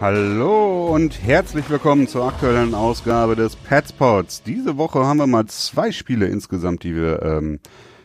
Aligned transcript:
Hallo 0.00 0.86
und 0.94 1.22
herzlich 1.24 1.68
willkommen 1.68 2.08
zur 2.08 2.24
aktuellen 2.24 2.74
Ausgabe 2.74 3.36
des 3.36 3.54
Petsports. 3.54 4.42
Diese 4.42 4.78
Woche 4.78 5.00
haben 5.00 5.18
wir 5.18 5.26
mal 5.26 5.44
zwei 5.44 5.92
Spiele 5.92 6.24
insgesamt, 6.24 6.84
die 6.84 6.96
wir 6.96 7.20
ähm, 7.20 7.60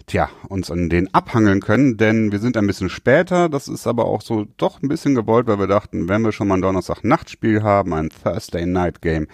tja, 0.06 0.30
uns 0.50 0.70
an 0.70 0.90
denen 0.90 1.14
abhangeln 1.14 1.62
können, 1.62 1.96
denn 1.96 2.34
wir 2.34 2.40
sind 2.40 2.58
ein 2.58 2.68
bisschen 2.68 2.90
später. 2.90 3.48
Das 3.48 3.70
ist 3.70 3.88
aber 3.88 4.08
auch 4.08 4.22
so 4.22 4.46
doch 4.58 4.84
ein 4.84 4.90
bisschen 4.90 5.16
gewollt, 5.16 5.48
weil 5.48 5.58
wir 5.58 5.68
dachten, 5.68 6.10
wenn 6.10 6.22
wir 6.22 6.34
schon 6.34 6.50
mal 6.50 6.56
ein 6.56 6.62
Donnerstag-Nachtspiel 6.62 7.64
haben, 7.64 7.94
ein 7.94 8.10
Thursday 8.10 8.66
Night 8.66 9.02
Game, 9.02 9.28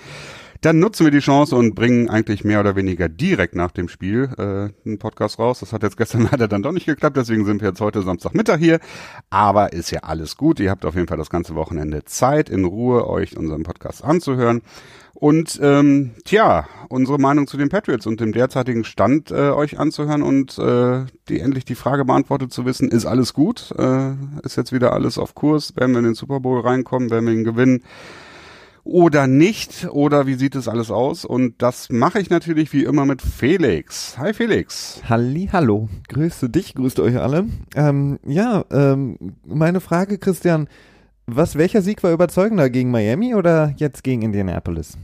dann 0.62 0.78
nutzen 0.78 1.06
wir 1.06 1.12
die 1.12 1.20
Chance 1.20 1.56
und 1.56 1.74
bringen 1.74 2.08
eigentlich 2.08 2.44
mehr 2.44 2.60
oder 2.60 2.76
weniger 2.76 3.10
direkt 3.10 3.56
nach 3.56 3.72
dem 3.72 3.88
Spiel 3.88 4.30
äh, 4.38 4.88
einen 4.88 5.00
Podcast 5.00 5.40
raus. 5.40 5.60
Das 5.60 5.74
hat 5.74 5.82
jetzt 5.82 5.98
gestern 5.98 6.28
leider 6.32 6.48
dann 6.48 6.62
doch 6.62 6.72
nicht 6.72 6.86
geklappt, 6.86 7.18
deswegen 7.18 7.46
sind 7.46 7.62
wir 7.62 7.70
jetzt 7.70 7.82
heute 7.82 8.04
Samstagmittag 8.04 8.60
hier. 8.60 8.80
Aber 9.32 9.74
ist 9.74 9.90
ja 9.90 10.02
alles 10.02 10.38
gut. 10.38 10.60
Ihr 10.60 10.70
habt 10.70 10.86
auf 10.86 10.94
jeden 10.94 11.08
Fall 11.08 11.18
das 11.18 11.32
ganze 11.32 11.56
Wochenende 11.56 12.06
Zeit, 12.06 12.50
in 12.50 12.66
Ruhe 12.66 13.08
euch 13.10 13.36
unseren 13.38 13.64
Podcast 13.64 14.04
anzuhören. 14.04 14.62
Und 15.16 15.60
ähm, 15.62 16.12
tja, 16.26 16.68
unsere 16.90 17.18
Meinung 17.18 17.48
zu 17.48 17.58
den 17.58 17.70
Patriots 17.70 18.06
und 18.06 18.20
dem 18.22 18.32
derzeitigen 18.32 18.84
Stand 18.84 19.32
äh, 19.32 19.50
euch 19.50 19.80
anzuhören 19.80 20.22
und 20.22 20.58
äh, 20.58 21.06
die 21.28 21.40
endlich 21.40 21.66
die 21.66 21.76
Frage 21.76 22.06
beantwortet 22.06 22.54
zu 22.54 22.66
wissen, 22.66 22.90
ist 22.90 23.06
alles 23.06 23.34
gut? 23.34 23.74
Äh, 23.78 24.14
ist 24.44 24.58
jetzt 24.58 24.72
wieder 24.72 24.94
alles 24.94 25.18
auf 25.18 25.36
Kurs? 25.36 25.76
Werden 25.76 25.92
wir 25.92 26.00
in 26.00 26.06
den 26.06 26.16
Super 26.16 26.40
Bowl 26.40 26.62
reinkommen? 26.62 27.10
Werden 27.10 27.26
wir 27.26 27.34
ihn 27.34 27.44
gewinnen? 27.44 27.84
Oder 28.84 29.28
nicht? 29.28 29.88
Oder 29.92 30.28
wie 30.28 30.36
sieht 30.36 30.56
es 30.56 30.68
alles 30.68 30.92
aus? 30.92 31.26
Und 31.26 31.62
das 31.62 31.90
mache 31.90 32.20
ich 32.20 32.30
natürlich 32.30 32.74
wie 32.74 32.84
immer 32.84 33.06
mit 33.06 33.22
Felix. 33.22 34.18
Hi 34.18 34.34
Felix. 34.34 35.02
Halli, 35.08 35.50
hallo. 35.52 35.90
Grüße 36.10 36.50
dich, 36.50 36.76
grüße 36.76 37.02
euch 37.02 37.18
alle. 37.18 37.46
Ähm, 37.76 38.20
ja, 38.26 38.66
ähm, 38.72 39.18
meine 39.46 39.82
Frage, 39.82 40.18
Christian, 40.18 40.68
was, 41.28 41.58
welcher 41.58 41.82
Sieg 41.82 42.04
war 42.04 42.12
überzeugender 42.12 42.70
gegen 42.70 42.92
Miami 42.92 43.36
oder 43.36 43.74
jetzt 43.78 44.04
gegen 44.04 44.22
Indianapolis? 44.22 44.98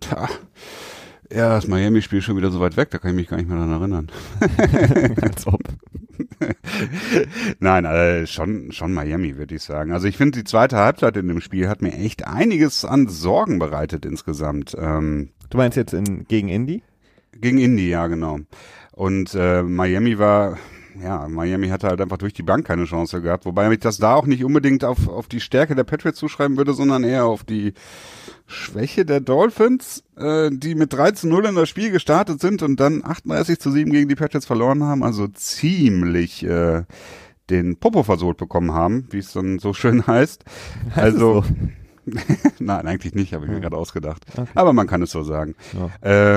Tja, 0.00 0.28
ja, 1.30 1.50
das 1.50 1.68
Miami-Spiel 1.68 2.22
schon 2.22 2.36
wieder 2.36 2.50
so 2.50 2.60
weit 2.60 2.76
weg, 2.76 2.90
da 2.90 2.98
kann 2.98 3.10
ich 3.10 3.16
mich 3.16 3.28
gar 3.28 3.36
nicht 3.36 3.48
mehr 3.48 3.58
daran 3.58 3.80
erinnern. 3.80 4.10
Als 5.20 5.46
ob. 5.46 5.60
Nein, 7.58 7.84
äh, 7.84 8.26
schon, 8.26 8.72
schon 8.72 8.92
Miami, 8.92 9.36
würde 9.36 9.54
ich 9.54 9.62
sagen. 9.62 9.92
Also 9.92 10.06
ich 10.06 10.16
finde, 10.16 10.38
die 10.38 10.44
zweite 10.44 10.76
Halbzeit 10.76 11.16
in 11.16 11.28
dem 11.28 11.40
Spiel 11.40 11.68
hat 11.68 11.82
mir 11.82 11.92
echt 11.92 12.26
einiges 12.26 12.84
an 12.84 13.08
Sorgen 13.08 13.58
bereitet 13.58 14.04
insgesamt. 14.04 14.76
Ähm, 14.78 15.30
du 15.50 15.58
meinst 15.58 15.76
jetzt 15.76 15.94
in, 15.94 16.24
gegen 16.24 16.48
Indy? 16.48 16.82
Gegen 17.32 17.58
Indy, 17.58 17.88
ja, 17.88 18.06
genau. 18.06 18.40
Und 18.92 19.34
äh, 19.34 19.62
Miami 19.62 20.18
war, 20.18 20.58
ja, 21.00 21.28
Miami 21.28 21.68
hatte 21.68 21.88
halt 21.88 22.00
einfach 22.00 22.18
durch 22.18 22.32
die 22.32 22.42
Bank 22.42 22.66
keine 22.66 22.84
Chance 22.84 23.22
gehabt, 23.22 23.44
wobei 23.44 23.70
ich 23.70 23.78
das 23.78 23.98
da 23.98 24.14
auch 24.14 24.26
nicht 24.26 24.44
unbedingt 24.44 24.84
auf, 24.84 25.08
auf 25.08 25.28
die 25.28 25.40
Stärke 25.40 25.74
der 25.74 25.84
Patriots 25.84 26.18
zuschreiben 26.18 26.56
würde, 26.56 26.74
sondern 26.74 27.04
eher 27.04 27.26
auf 27.26 27.44
die 27.44 27.74
Schwäche 28.48 29.04
der 29.04 29.20
Dolphins, 29.20 30.02
äh, 30.16 30.50
die 30.50 30.74
mit 30.74 30.92
3 30.92 31.12
zu 31.12 31.28
0 31.28 31.46
in 31.46 31.54
das 31.54 31.68
Spiel 31.68 31.90
gestartet 31.90 32.40
sind 32.40 32.62
und 32.62 32.80
dann 32.80 33.04
38 33.04 33.60
zu 33.60 33.70
7 33.70 33.92
gegen 33.92 34.08
die 34.08 34.14
Patriots 34.14 34.46
verloren 34.46 34.82
haben, 34.82 35.04
also 35.04 35.28
ziemlich 35.28 36.42
äh, 36.44 36.84
den 37.50 37.76
Popo 37.76 38.02
versohlt 38.02 38.38
bekommen 38.38 38.72
haben, 38.72 39.06
wie 39.10 39.18
es 39.18 39.32
dann 39.32 39.58
so 39.58 39.74
schön 39.74 40.06
heißt. 40.06 40.44
Also, 40.94 41.42
so? 41.42 41.44
Nein, 42.58 42.86
eigentlich 42.86 43.14
nicht, 43.14 43.32
habe 43.34 43.46
ich 43.46 43.50
mir 43.50 43.60
gerade 43.60 43.76
ausgedacht. 43.76 44.24
Okay. 44.32 44.48
Aber 44.54 44.72
man 44.72 44.86
kann 44.86 45.02
es 45.02 45.10
so 45.10 45.22
sagen. 45.22 45.54
Ja. 45.72 45.90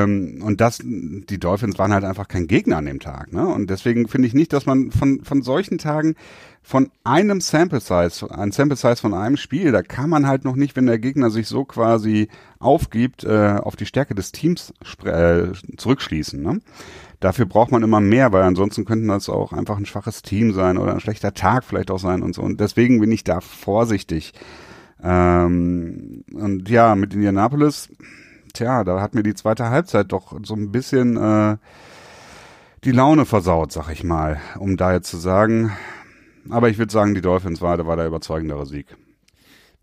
Ähm, 0.03 0.41
und 0.43 0.61
das, 0.61 0.79
die 0.83 1.39
Dolphins 1.39 1.77
waren 1.79 1.93
halt 1.93 2.03
einfach 2.03 2.27
kein 2.27 2.47
Gegner 2.47 2.77
an 2.77 2.85
dem 2.85 2.99
Tag. 2.99 3.33
Ne? 3.33 3.45
Und 3.45 3.69
deswegen 3.69 4.07
finde 4.07 4.27
ich 4.27 4.33
nicht, 4.33 4.53
dass 4.53 4.65
man 4.65 4.91
von, 4.91 5.23
von 5.23 5.41
solchen 5.41 5.77
Tagen 5.77 6.15
von 6.63 6.91
einem 7.03 7.41
Sample 7.41 7.79
Size, 7.79 8.29
ein 8.29 8.51
Sample 8.51 8.77
Size 8.77 8.97
von 8.97 9.13
einem 9.13 9.37
Spiel, 9.37 9.71
da 9.71 9.81
kann 9.81 10.09
man 10.09 10.27
halt 10.27 10.45
noch 10.45 10.55
nicht, 10.55 10.75
wenn 10.75 10.85
der 10.85 10.99
Gegner 10.99 11.31
sich 11.31 11.47
so 11.47 11.65
quasi 11.65 12.27
aufgibt, 12.59 13.23
äh, 13.23 13.57
auf 13.61 13.75
die 13.75 13.87
Stärke 13.87 14.13
des 14.13 14.31
Teams 14.31 14.71
äh, 15.03 15.47
zurückschließen. 15.77 16.41
Ne? 16.41 16.61
Dafür 17.19 17.45
braucht 17.45 17.71
man 17.71 17.83
immer 17.83 17.99
mehr, 17.99 18.31
weil 18.31 18.43
ansonsten 18.43 18.85
könnten 18.85 19.07
das 19.07 19.29
auch 19.29 19.53
einfach 19.53 19.77
ein 19.77 19.85
schwaches 19.85 20.21
Team 20.21 20.53
sein 20.53 20.77
oder 20.77 20.93
ein 20.93 20.99
schlechter 20.99 21.33
Tag 21.33 21.63
vielleicht 21.63 21.91
auch 21.91 21.99
sein 21.99 22.21
und 22.21 22.33
so. 22.33 22.41
Und 22.41 22.59
deswegen 22.59 22.99
bin 22.99 23.11
ich 23.11 23.23
da 23.23 23.41
vorsichtig. 23.41 24.33
Ähm, 25.03 26.23
und 26.33 26.69
ja, 26.69 26.95
mit 26.95 27.13
Indianapolis, 27.13 27.89
tja, 28.53 28.83
da 28.83 29.01
hat 29.01 29.15
mir 29.15 29.23
die 29.23 29.33
zweite 29.33 29.69
Halbzeit 29.69 30.11
doch 30.11 30.37
so 30.43 30.53
ein 30.55 30.71
bisschen 30.71 31.17
äh, 31.17 31.57
die 32.83 32.91
Laune 32.91 33.25
versaut, 33.25 33.71
sag 33.71 33.89
ich 33.91 34.03
mal, 34.03 34.39
um 34.57 34.77
da 34.77 34.93
jetzt 34.93 35.09
zu 35.09 35.17
sagen. 35.17 35.71
Aber 36.49 36.69
ich 36.69 36.77
würde 36.77 36.91
sagen, 36.91 37.13
die 37.13 37.21
Dolphins 37.21 37.61
war, 37.61 37.85
war 37.85 37.95
der 37.95 38.07
überzeugendere 38.07 38.65
Sieg. 38.65 38.87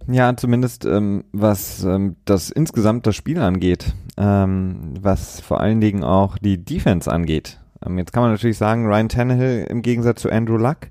Ja, 0.07 0.37
zumindest 0.37 0.85
ähm, 0.85 1.25
was 1.33 1.83
ähm, 1.85 2.17
das 2.25 2.51
insgesamt 2.51 3.07
das 3.07 3.17
Spiel 3.17 3.41
angeht, 3.41 3.95
ähm, 4.17 4.95
was 5.01 5.41
vor 5.41 5.61
allen 5.61 5.81
Dingen 5.81 6.05
auch 6.05 6.39
die 6.39 6.65
Defense 6.65 7.11
angeht. 7.11 7.61
Ähm, 7.85 7.99
jetzt 7.99 8.13
kann 8.13 8.23
man 8.23 8.33
natürlich 8.33 8.59
sagen, 8.59 8.87
Ryan 8.87 9.09
Tannehill 9.09 9.67
im 9.69 9.83
Gegensatz 9.83 10.23
zu 10.23 10.31
Andrew 10.31 10.57
Luck 10.57 10.89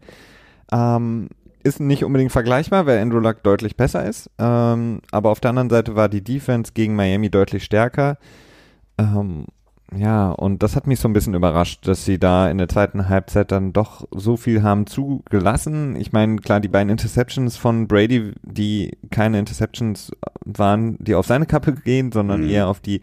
ähm, 0.71 1.29
ist 1.67 1.79
nicht 1.79 2.03
unbedingt 2.03 2.31
vergleichbar, 2.31 2.85
weil 2.85 2.99
Andrew 2.99 3.19
Luck 3.19 3.43
deutlich 3.43 3.75
besser 3.75 4.05
ist. 4.05 4.29
Ähm, 4.39 5.01
aber 5.11 5.29
auf 5.29 5.39
der 5.39 5.49
anderen 5.49 5.69
Seite 5.69 5.95
war 5.95 6.09
die 6.09 6.23
Defense 6.23 6.71
gegen 6.73 6.95
Miami 6.95 7.29
deutlich 7.29 7.63
stärker. 7.63 8.17
Ähm, 8.97 9.45
ja, 9.95 10.31
und 10.31 10.63
das 10.63 10.75
hat 10.75 10.85
mich 10.85 10.99
so 10.99 11.07
ein 11.07 11.13
bisschen 11.13 11.33
überrascht, 11.33 11.87
dass 11.87 12.03
sie 12.03 12.19
da 12.19 12.49
in 12.49 12.57
der 12.57 12.67
zweiten 12.67 13.07
Halbzeit 13.07 13.51
dann 13.51 13.71
doch 13.71 14.05
so 14.11 14.35
viel 14.35 14.61
haben 14.61 14.85
zugelassen. 14.85 15.95
Ich 15.95 16.11
meine, 16.11 16.37
klar, 16.37 16.59
die 16.59 16.67
beiden 16.67 16.89
Interceptions 16.89 17.55
von 17.55 17.87
Brady, 17.87 18.33
die 18.43 18.97
keine 19.11 19.39
Interceptions 19.39 20.11
waren, 20.43 20.97
die 20.99 21.15
auf 21.15 21.25
seine 21.25 21.45
Kappe 21.45 21.73
gehen, 21.73 22.11
sondern 22.11 22.41
mhm. 22.43 22.49
eher 22.49 22.67
auf 22.67 22.81
die, 22.81 23.01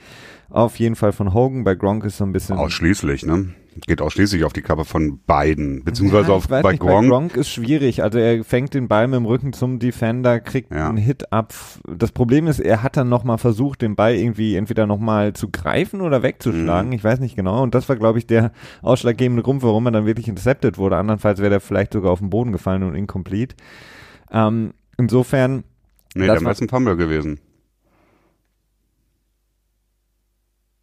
auf 0.51 0.79
jeden 0.79 0.95
Fall 0.95 1.13
von 1.13 1.33
Hogan. 1.33 1.65
Bei 1.65 1.75
Gronk 1.75 2.05
ist 2.05 2.19
so 2.19 2.25
ein 2.25 2.33
bisschen. 2.33 2.59
Ausschließlich, 2.59 3.25
ne? 3.25 3.55
Geht 3.87 4.01
ausschließlich 4.01 4.45
auf 4.45 4.53
die 4.53 4.62
Kappe 4.62 4.85
von 4.85 5.21
beiden, 5.27 5.85
beziehungsweise 5.85 6.29
ja, 6.29 6.35
auf 6.35 6.49
bei 6.49 6.62
nicht, 6.62 6.81
Gronk. 6.81 7.03
Bei 7.03 7.09
Gronk 7.09 7.37
ist 7.37 7.51
schwierig. 7.51 8.03
Also 8.03 8.19
er 8.19 8.45
fängt 8.45 8.75
den 8.75 8.89
Ball 8.89 9.09
mit 9.09 9.17
dem 9.17 9.27
Rücken 9.27 9.53
zum 9.53 9.79
Defender, 9.79 10.41
kriegt 10.41 10.73
ja. 10.73 10.89
einen 10.89 10.99
Hit 10.99 11.33
ab. 11.33 11.53
Das 11.87 12.13
Problem 12.13 12.47
ist, 12.47 12.61
er 12.61 12.83
hat 12.83 12.97
dann 12.97 13.09
nochmal 13.09 13.39
versucht, 13.39 13.83
den 13.83 13.97
Ball 13.97 14.15
irgendwie 14.15 14.57
entweder 14.57 14.87
nochmal 14.87 15.33
zu 15.33 15.51
greifen 15.51 16.01
oder 16.01 16.23
wegzuschlagen. 16.23 16.91
Mhm. 16.91 16.97
Ich 16.97 17.05
weiß 17.05 17.21
nicht 17.21 17.37
genau. 17.37 17.63
Und 17.63 17.75
das 17.75 17.89
war, 17.89 17.97
glaube 17.97 18.19
ich, 18.19 18.27
der 18.27 18.53
ausschlaggebende 18.83 19.43
Grund, 19.43 19.63
warum 19.63 19.87
er 19.87 19.93
dann 19.93 20.07
wirklich 20.07 20.29
intercepted 20.29 20.79
wurde. 20.79 20.97
Andernfalls 20.97 21.41
wäre 21.41 21.55
er 21.55 21.61
vielleicht 21.61 21.93
sogar 21.93 22.13
auf 22.13 22.21
den 22.21 22.31
Boden 22.31 22.53
gefallen 22.53 22.83
und 22.83 22.95
incomplete. 22.95 23.57
Ähm, 24.31 24.75
insofern. 24.97 25.65
Nee, 26.15 26.27
der 26.27 26.45
war 26.45 26.55
ein 26.59 26.69
Fumble 26.69 26.97
gewesen. 26.97 27.41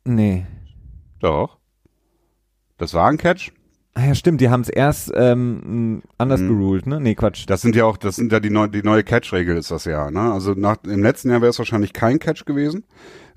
Nee. 0.04 0.46
Doch. 1.20 1.61
Das 2.82 2.96
war 2.96 3.08
ein 3.08 3.20
Catch? 3.20 3.52
Ah 3.94 4.08
ja, 4.08 4.16
stimmt, 4.16 4.42
die 4.42 4.50
haben 4.50 4.62
es 4.62 4.70
erst 4.70 5.12
ähm, 5.14 6.02
anders 6.18 6.42
mhm. 6.42 6.48
geruled, 6.48 6.88
ne? 6.88 7.00
Nee, 7.00 7.14
Quatsch. 7.14 7.44
Das 7.46 7.62
sind 7.62 7.76
ja 7.76 7.86
auch, 7.86 7.96
das 7.96 8.16
sind 8.16 8.32
ja 8.32 8.40
die, 8.40 8.50
neu, 8.50 8.68
die 8.68 8.82
neue 8.82 9.04
Catch-Regel 9.04 9.56
ist 9.56 9.70
das 9.70 9.86
ja, 9.86 10.10
ne? 10.10 10.32
Also 10.34 10.54
nach, 10.54 10.78
im 10.86 11.04
letzten 11.04 11.30
Jahr 11.30 11.42
wäre 11.42 11.52
es 11.52 11.60
wahrscheinlich 11.60 11.94
kein 11.94 12.18
Catch 12.18 12.46
gewesen, 12.46 12.86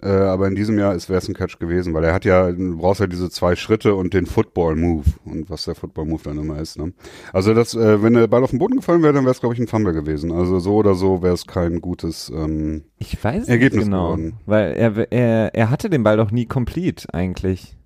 äh, 0.01 0.09
aber 0.09 0.49
in 0.49 0.55
diesem 0.55 0.79
Jahr 0.79 0.95
wäre 0.95 1.19
es 1.19 1.29
ein 1.29 1.35
Catch 1.35 1.59
gewesen, 1.59 1.93
weil 1.93 2.05
er 2.05 2.15
hat 2.15 2.25
ja, 2.25 2.51
du 2.53 2.79
brauchst 2.79 3.03
ja 3.03 3.07
diese 3.07 3.29
zwei 3.29 3.55
Schritte 3.55 3.95
und 3.97 4.15
den 4.15 4.25
Football-Move 4.25 5.05
und 5.27 5.51
was 5.51 5.67
der 5.67 5.75
Football-Move 5.75 6.23
dann 6.25 6.39
immer 6.39 6.59
ist, 6.59 6.79
ne? 6.79 6.95
Also 7.35 7.53
das, 7.53 7.75
äh, 7.75 8.03
wenn 8.03 8.15
der 8.15 8.29
Ball 8.29 8.45
auf 8.45 8.51
den 8.51 8.61
Boden 8.61 8.77
gefallen 8.77 9.03
wäre, 9.03 9.13
dann 9.13 9.25
wäre 9.25 9.33
es, 9.33 9.41
glaube 9.41 9.55
ich, 9.55 9.61
ein 9.61 9.69
Fumble 9.69 9.93
gewesen. 9.93 10.33
Also 10.33 10.59
so 10.59 10.77
oder 10.77 10.95
so 10.95 11.23
wäre 11.23 11.35
es 11.35 11.47
kein 11.47 11.83
gutes 11.83 12.33
ähm, 12.35 12.85
ich 12.97 13.23
weiß 13.23 13.47
Ergebnis 13.49 13.81
nicht 13.81 13.85
genau, 13.91 14.15
geworden. 14.15 14.39
Weil 14.47 14.73
er, 14.73 15.13
er, 15.13 15.55
er 15.55 15.69
hatte 15.69 15.91
den 15.91 16.03
Ball 16.03 16.17
doch 16.17 16.31
nie 16.31 16.47
complete 16.47 17.13
eigentlich. 17.13 17.77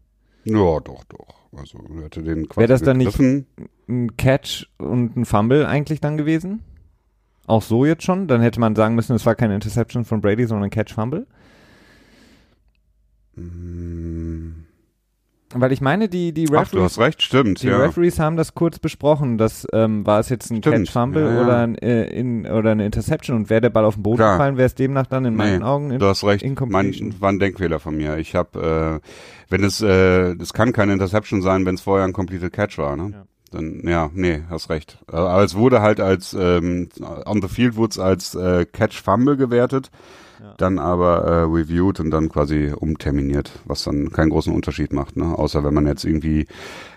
Ja, 0.44 0.80
doch, 0.80 1.02
doch. 1.04 1.37
Also 1.56 1.78
er 1.94 2.04
hätte 2.04 2.22
den 2.22 2.48
quasi 2.48 2.60
Wäre 2.60 2.68
das 2.68 2.82
dann 2.82 2.98
nicht 2.98 3.18
ein 3.18 4.16
Catch 4.16 4.68
und 4.78 5.16
ein 5.16 5.24
Fumble 5.24 5.66
eigentlich 5.66 6.00
dann 6.00 6.16
gewesen? 6.16 6.62
Auch 7.46 7.62
so 7.62 7.86
jetzt 7.86 8.02
schon? 8.02 8.28
Dann 8.28 8.42
hätte 8.42 8.60
man 8.60 8.76
sagen 8.76 8.94
müssen, 8.94 9.16
es 9.16 9.24
war 9.24 9.34
keine 9.34 9.54
Interception 9.54 10.04
von 10.04 10.20
Brady, 10.20 10.44
sondern 10.44 10.64
ein 10.64 10.70
Catch-Fumble? 10.70 11.26
Mm. 13.36 14.67
Weil 15.54 15.72
ich 15.72 15.80
meine, 15.80 16.08
die, 16.08 16.32
die 16.32 16.44
Referees, 16.44 16.68
Ach, 16.68 16.70
du 16.72 16.82
hast 16.82 16.98
recht, 16.98 17.22
stimmt, 17.22 17.62
die 17.62 17.68
ja. 17.68 17.78
Referees 17.78 18.18
haben 18.18 18.36
das 18.36 18.54
kurz 18.54 18.78
besprochen, 18.78 19.38
das 19.38 19.66
ähm, 19.72 20.06
war 20.06 20.20
es 20.20 20.28
jetzt 20.28 20.50
ein 20.50 20.60
Catch-Fumble 20.60 21.22
ja, 21.22 21.34
ja. 21.34 21.42
oder, 21.42 21.56
ein, 21.58 21.74
äh, 21.76 22.04
in, 22.04 22.46
oder 22.46 22.72
eine 22.72 22.84
Interception 22.84 23.34
und 23.34 23.50
wäre 23.50 23.62
der 23.62 23.70
Ball 23.70 23.86
auf 23.86 23.94
den 23.94 24.02
Boden 24.02 24.18
Klar. 24.18 24.32
gefallen, 24.32 24.58
wäre 24.58 24.66
es 24.66 24.74
demnach 24.74 25.06
dann 25.06 25.24
in 25.24 25.36
meinen 25.36 25.62
Augen 25.62 25.90
in, 25.90 26.00
Du 26.00 26.06
hast 26.06 26.22
recht, 26.24 26.44
mein, 26.66 27.14
war 27.18 27.30
ein 27.30 27.38
Denkfehler 27.38 27.80
von 27.80 27.96
mir. 27.96 28.18
Ich 28.18 28.34
habe, 28.34 29.00
äh, 29.02 29.08
wenn 29.48 29.64
es, 29.64 29.80
äh, 29.80 30.36
das 30.36 30.52
kann 30.52 30.74
keine 30.74 30.92
Interception 30.92 31.40
sein, 31.40 31.64
wenn 31.64 31.76
es 31.76 31.80
vorher 31.80 32.06
ein 32.06 32.12
completed 32.12 32.52
Catch 32.52 32.76
war, 32.76 32.96
ne? 32.96 33.10
Ja. 33.12 33.24
Dann, 33.50 33.80
ja, 33.84 34.10
nee, 34.12 34.42
hast 34.50 34.68
recht. 34.68 34.98
Aber 35.06 35.42
es 35.42 35.54
wurde 35.54 35.80
halt 35.80 36.00
als, 36.00 36.36
ähm, 36.38 36.90
on 37.24 37.40
the 37.40 37.48
field 37.48 37.76
wurde 37.76 37.92
es 37.92 37.98
als 37.98 38.34
äh, 38.34 38.66
Catch-Fumble 38.66 39.38
gewertet 39.38 39.90
dann 40.56 40.78
aber 40.78 41.24
äh, 41.24 41.42
reviewed 41.42 42.00
und 42.00 42.10
dann 42.10 42.28
quasi 42.28 42.72
umterminiert, 42.74 43.50
was 43.64 43.84
dann 43.84 44.10
keinen 44.10 44.30
großen 44.30 44.54
Unterschied 44.54 44.92
macht, 44.92 45.16
ne? 45.16 45.38
Außer 45.38 45.64
wenn 45.64 45.74
man 45.74 45.86
jetzt 45.86 46.04
irgendwie 46.04 46.46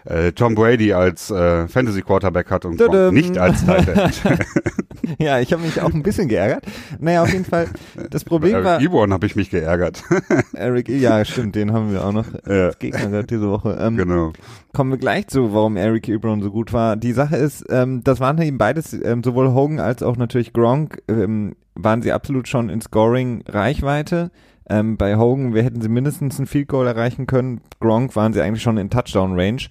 äh, 0.06 0.32
Tom 0.32 0.56
Brady 0.56 0.94
als 0.94 1.32
äh, 1.32 1.68
Fantasy 1.68 2.02
Quarterback 2.02 2.50
hat 2.50 2.66
und 2.66 2.80
nicht 3.14 3.38
als 3.38 3.66
Tight 3.66 3.88
ja, 5.20 5.40
ich 5.40 5.52
habe 5.54 5.64
mich 5.64 5.82
auch 5.82 5.94
ein 5.94 6.04
bisschen 6.04 6.28
geärgert. 6.28 6.64
Naja, 7.00 7.24
auf 7.24 7.32
jeden 7.32 7.46
Fall. 7.46 7.68
Das 8.10 8.24
Problem 8.24 8.54
Eric 8.54 8.66
war. 8.66 8.82
Ebron 8.82 9.14
habe 9.14 9.26
ich 9.26 9.36
mich 9.36 9.50
geärgert. 9.50 10.04
Eric, 10.54 10.90
ja, 10.90 11.24
stimmt, 11.26 11.56
den 11.56 11.74
haben 11.74 11.92
wir 11.92 12.06
auch 12.06 12.12
noch 12.12 12.26
Ja. 12.48 12.68
als 12.68 12.80
Gegner 12.80 13.08
gehabt 13.10 13.32
diese 13.32 13.50
Woche. 13.50 13.78
Ähm, 13.80 13.98
genau. 13.98 14.32
Kommen 14.74 14.92
wir 14.92 14.98
gleich 14.98 15.28
zu, 15.28 15.54
warum 15.54 15.76
Eric 15.78 16.08
Ebron 16.08 16.42
so 16.42 16.52
gut 16.52 16.72
war. 16.74 16.96
Die 16.96 17.14
Sache 17.14 17.36
ist, 17.36 17.66
ähm, 17.70 18.04
das 18.04 18.20
waren 18.20 18.42
eben 18.42 18.58
beides, 18.58 18.94
ähm, 18.94 19.24
sowohl 19.24 19.54
Hogan 19.54 19.80
als 19.80 20.04
auch 20.04 20.18
natürlich 20.18 20.54
Gronk, 20.54 21.02
ähm, 21.08 21.56
waren 21.76 22.02
sie 22.02 22.12
absolut 22.12 22.48
schon 22.48 22.70
in 22.70 22.82
Scoring-Reichweite. 22.82 24.32
Ähm, 24.70 24.98
bei 24.98 25.18
Hogan, 25.18 25.54
wir 25.54 25.64
hätten 25.64 25.82
sie 25.82 25.90
mindestens 25.90 26.40
ein 26.40 26.48
Field 26.48 26.68
Goal 26.68 26.88
erreichen 26.88 27.28
können. 27.28 27.62
Gronk 27.80 28.16
waren 28.16 28.34
sie 28.34 28.42
eigentlich 28.42 28.62
schon 28.64 28.78
in 28.78 28.90
Touchdown-Range, 28.90 29.64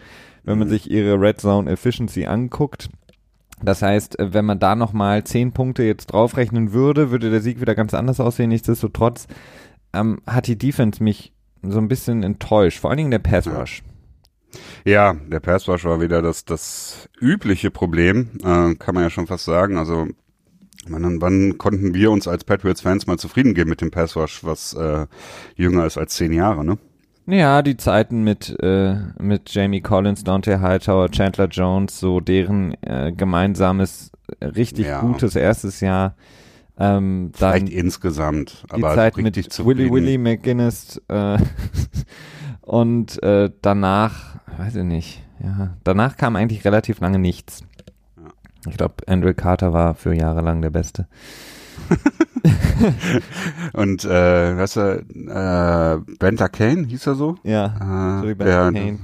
wenn 0.44 0.58
man 0.58 0.68
Mhm. 0.68 0.72
sich 0.72 0.90
ihre 0.90 1.20
Red 1.20 1.40
Zone 1.40 1.70
Efficiency 1.70 2.26
anguckt. 2.26 2.88
Das 3.62 3.82
heißt, 3.82 4.18
äh, 4.18 4.32
wenn 4.34 4.44
man 4.46 4.58
da 4.58 4.74
nochmal 4.74 5.24
zehn 5.24 5.52
Punkte 5.52 5.82
jetzt 5.84 6.06
draufrechnen 6.06 6.72
würde, 6.72 7.10
würde 7.10 7.30
der 7.30 7.40
Sieg 7.40 7.60
wieder 7.60 7.74
ganz 7.74 7.94
anders 7.94 8.18
aussehen. 8.20 8.48
Nichtsdestotrotz 8.48 9.26
ähm, 9.92 10.20
hat 10.26 10.46
die 10.46 10.56
Defense 10.58 11.02
mich 11.02 11.32
so 11.62 11.78
ein 11.78 11.88
bisschen 11.88 12.22
enttäuscht. 12.22 12.78
Vor 12.78 12.90
allen 12.90 12.98
Dingen 12.98 13.10
der 13.10 13.18
Pass 13.18 13.44
Ja. 13.46 13.58
Rush. 13.58 13.82
Ja, 14.84 15.14
der 15.14 15.40
Pass 15.40 15.68
Rush 15.68 15.84
war 15.84 16.00
wieder 16.00 16.22
das, 16.22 16.44
das 16.44 17.08
übliche 17.20 17.70
Problem, 17.70 18.30
äh, 18.42 18.74
kann 18.74 18.94
man 18.94 19.04
ja 19.04 19.10
schon 19.10 19.26
fast 19.28 19.44
sagen. 19.44 19.76
Also 19.76 20.08
wann, 20.88 21.20
wann 21.20 21.58
konnten 21.58 21.94
wir 21.94 22.10
uns 22.10 22.26
als 22.28 22.44
Patriots-Fans 22.44 23.06
mal 23.06 23.18
zufrieden 23.18 23.54
geben 23.54 23.70
mit 23.70 23.80
dem 23.80 23.90
Pass 23.90 24.16
Rush, 24.16 24.44
was 24.44 24.72
äh, 24.74 25.06
jünger 25.56 25.86
ist 25.86 25.98
als 25.98 26.14
zehn 26.14 26.32
Jahre, 26.32 26.64
ne? 26.64 26.78
Ja, 27.26 27.62
die 27.62 27.76
Zeiten 27.76 28.24
mit, 28.24 28.56
äh, 28.60 28.96
mit 29.20 29.50
Jamie 29.54 29.82
Collins, 29.82 30.24
Dante 30.24 30.60
Hightower, 30.60 31.10
Chandler 31.10 31.46
Jones, 31.46 32.00
so 32.00 32.18
deren 32.20 32.74
äh, 32.82 33.12
gemeinsames, 33.12 34.10
äh, 34.40 34.46
richtig 34.46 34.86
Ja. 34.86 35.00
gutes 35.00 35.36
erstes 35.36 35.80
Jahr. 35.80 36.16
Ähm, 36.78 37.30
Vielleicht 37.34 37.68
insgesamt, 37.68 38.64
die 38.70 38.82
aber 38.82 38.94
Zeit 38.94 39.16
richtig 39.18 39.44
mit 39.44 39.52
zufrieden. 39.52 39.78
Willy 39.92 39.92
Willy 39.92 40.18
McGuinness 40.18 41.00
äh, 41.08 41.38
und 42.62 43.22
äh, 43.22 43.50
danach, 43.60 44.40
weiß 44.56 44.76
ich 44.76 44.84
nicht, 44.84 45.22
ja, 45.42 45.76
danach 45.84 46.16
kam 46.16 46.36
eigentlich 46.36 46.64
relativ 46.64 47.00
lange 47.00 47.18
nichts. 47.18 47.62
Ich 48.68 48.76
glaube, 48.76 48.94
Andrew 49.06 49.32
Carter 49.34 49.72
war 49.72 49.94
für 49.94 50.14
Jahre 50.14 50.42
lang 50.42 50.60
der 50.62 50.70
Beste. 50.70 51.06
Und 53.72 54.04
äh, 54.04 54.56
weißt 54.56 54.76
du, 54.76 54.80
äh, 54.80 56.14
Benta 56.18 56.48
Kane 56.48 56.86
hieß 56.86 57.06
er 57.06 57.14
so? 57.14 57.36
Ja, 57.42 58.20
Äh, 58.22 58.26
Joey 58.32 58.48
ja, 58.48 58.70
Kane. 58.70 58.98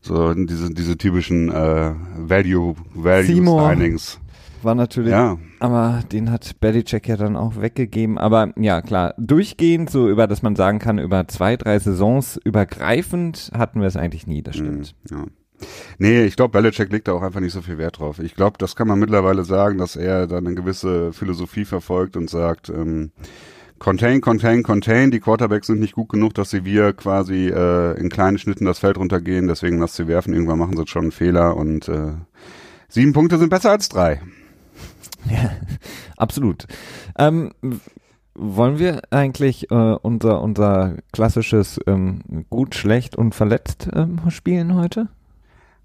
so 0.00 0.34
diese 0.34 0.72
diese 0.72 0.96
typischen 0.98 1.50
äh, 1.50 1.92
Value 2.16 2.74
Value 2.94 3.24
Seymour. 3.24 3.68
Signings. 3.70 4.18
war 4.62 4.74
natürlich 4.74 5.10
Ja, 5.12 5.38
Aber 5.60 6.00
den 6.10 6.30
hat 6.30 6.58
Belichick 6.60 7.08
ja 7.08 7.16
dann 7.16 7.36
auch 7.36 7.60
weggegeben. 7.60 8.18
Aber 8.18 8.52
ja, 8.58 8.82
klar, 8.82 9.14
durchgehend, 9.18 9.90
so 9.90 10.08
über, 10.08 10.26
dass 10.26 10.42
man 10.42 10.56
sagen 10.56 10.78
kann, 10.78 10.98
über 10.98 11.28
zwei, 11.28 11.56
drei 11.56 11.78
Saisons 11.78 12.38
übergreifend 12.44 13.50
hatten 13.56 13.80
wir 13.80 13.88
es 13.88 13.96
eigentlich 13.96 14.26
nie, 14.26 14.42
das 14.42 14.56
stimmt. 14.56 14.94
Mm, 15.10 15.14
Ja. 15.14 15.24
Nee, 15.98 16.24
ich 16.24 16.36
glaube, 16.36 16.52
Belichick 16.52 16.90
legt 16.92 17.08
da 17.08 17.12
auch 17.12 17.22
einfach 17.22 17.40
nicht 17.40 17.52
so 17.52 17.62
viel 17.62 17.78
Wert 17.78 17.98
drauf. 17.98 18.18
Ich 18.18 18.34
glaube, 18.34 18.56
das 18.58 18.76
kann 18.76 18.88
man 18.88 18.98
mittlerweile 18.98 19.44
sagen, 19.44 19.78
dass 19.78 19.96
er 19.96 20.26
da 20.26 20.38
eine 20.38 20.54
gewisse 20.54 21.12
Philosophie 21.12 21.64
verfolgt 21.64 22.16
und 22.16 22.30
sagt, 22.30 22.68
ähm, 22.68 23.12
contain, 23.78 24.20
contain, 24.20 24.62
contain, 24.62 25.10
die 25.10 25.20
Quarterbacks 25.20 25.66
sind 25.66 25.80
nicht 25.80 25.94
gut 25.94 26.10
genug, 26.10 26.34
dass 26.34 26.50
sie 26.50 26.64
wir 26.64 26.92
quasi 26.92 27.48
äh, 27.48 27.98
in 27.98 28.08
kleinen 28.08 28.38
Schnitten 28.38 28.64
das 28.64 28.78
Feld 28.78 28.98
runtergehen, 28.98 29.48
deswegen 29.48 29.78
lasst 29.78 29.96
sie 29.96 30.06
werfen, 30.06 30.32
irgendwann 30.32 30.58
machen 30.58 30.76
sie 30.76 30.86
schon 30.86 31.02
einen 31.02 31.12
Fehler 31.12 31.56
und 31.56 31.88
äh, 31.88 32.12
sieben 32.88 33.12
Punkte 33.12 33.38
sind 33.38 33.50
besser 33.50 33.70
als 33.70 33.88
drei. 33.88 34.20
Ja, 35.28 35.50
absolut. 36.16 36.66
Ähm, 37.18 37.52
wollen 38.34 38.78
wir 38.78 39.02
eigentlich 39.10 39.70
äh, 39.70 39.74
unser, 39.74 40.40
unser 40.40 40.96
klassisches 41.12 41.80
ähm, 41.86 42.46
gut, 42.48 42.74
schlecht 42.74 43.16
und 43.16 43.34
verletzt 43.34 43.88
ähm, 43.92 44.20
spielen 44.28 44.74
heute? 44.74 45.08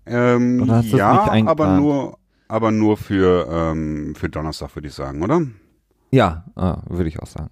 Ähm, 0.05 0.65
ja, 0.83 1.31
aber 1.47 1.77
nur, 1.77 2.17
aber 2.47 2.71
nur 2.71 2.97
für, 2.97 3.47
ähm, 3.49 4.13
für 4.15 4.29
Donnerstag, 4.29 4.75
würde 4.75 4.87
ich 4.87 4.93
sagen, 4.93 5.23
oder? 5.23 5.41
Ja, 6.11 6.45
ah, 6.55 6.81
würde 6.87 7.09
ich 7.09 7.19
auch 7.19 7.27
sagen. 7.27 7.49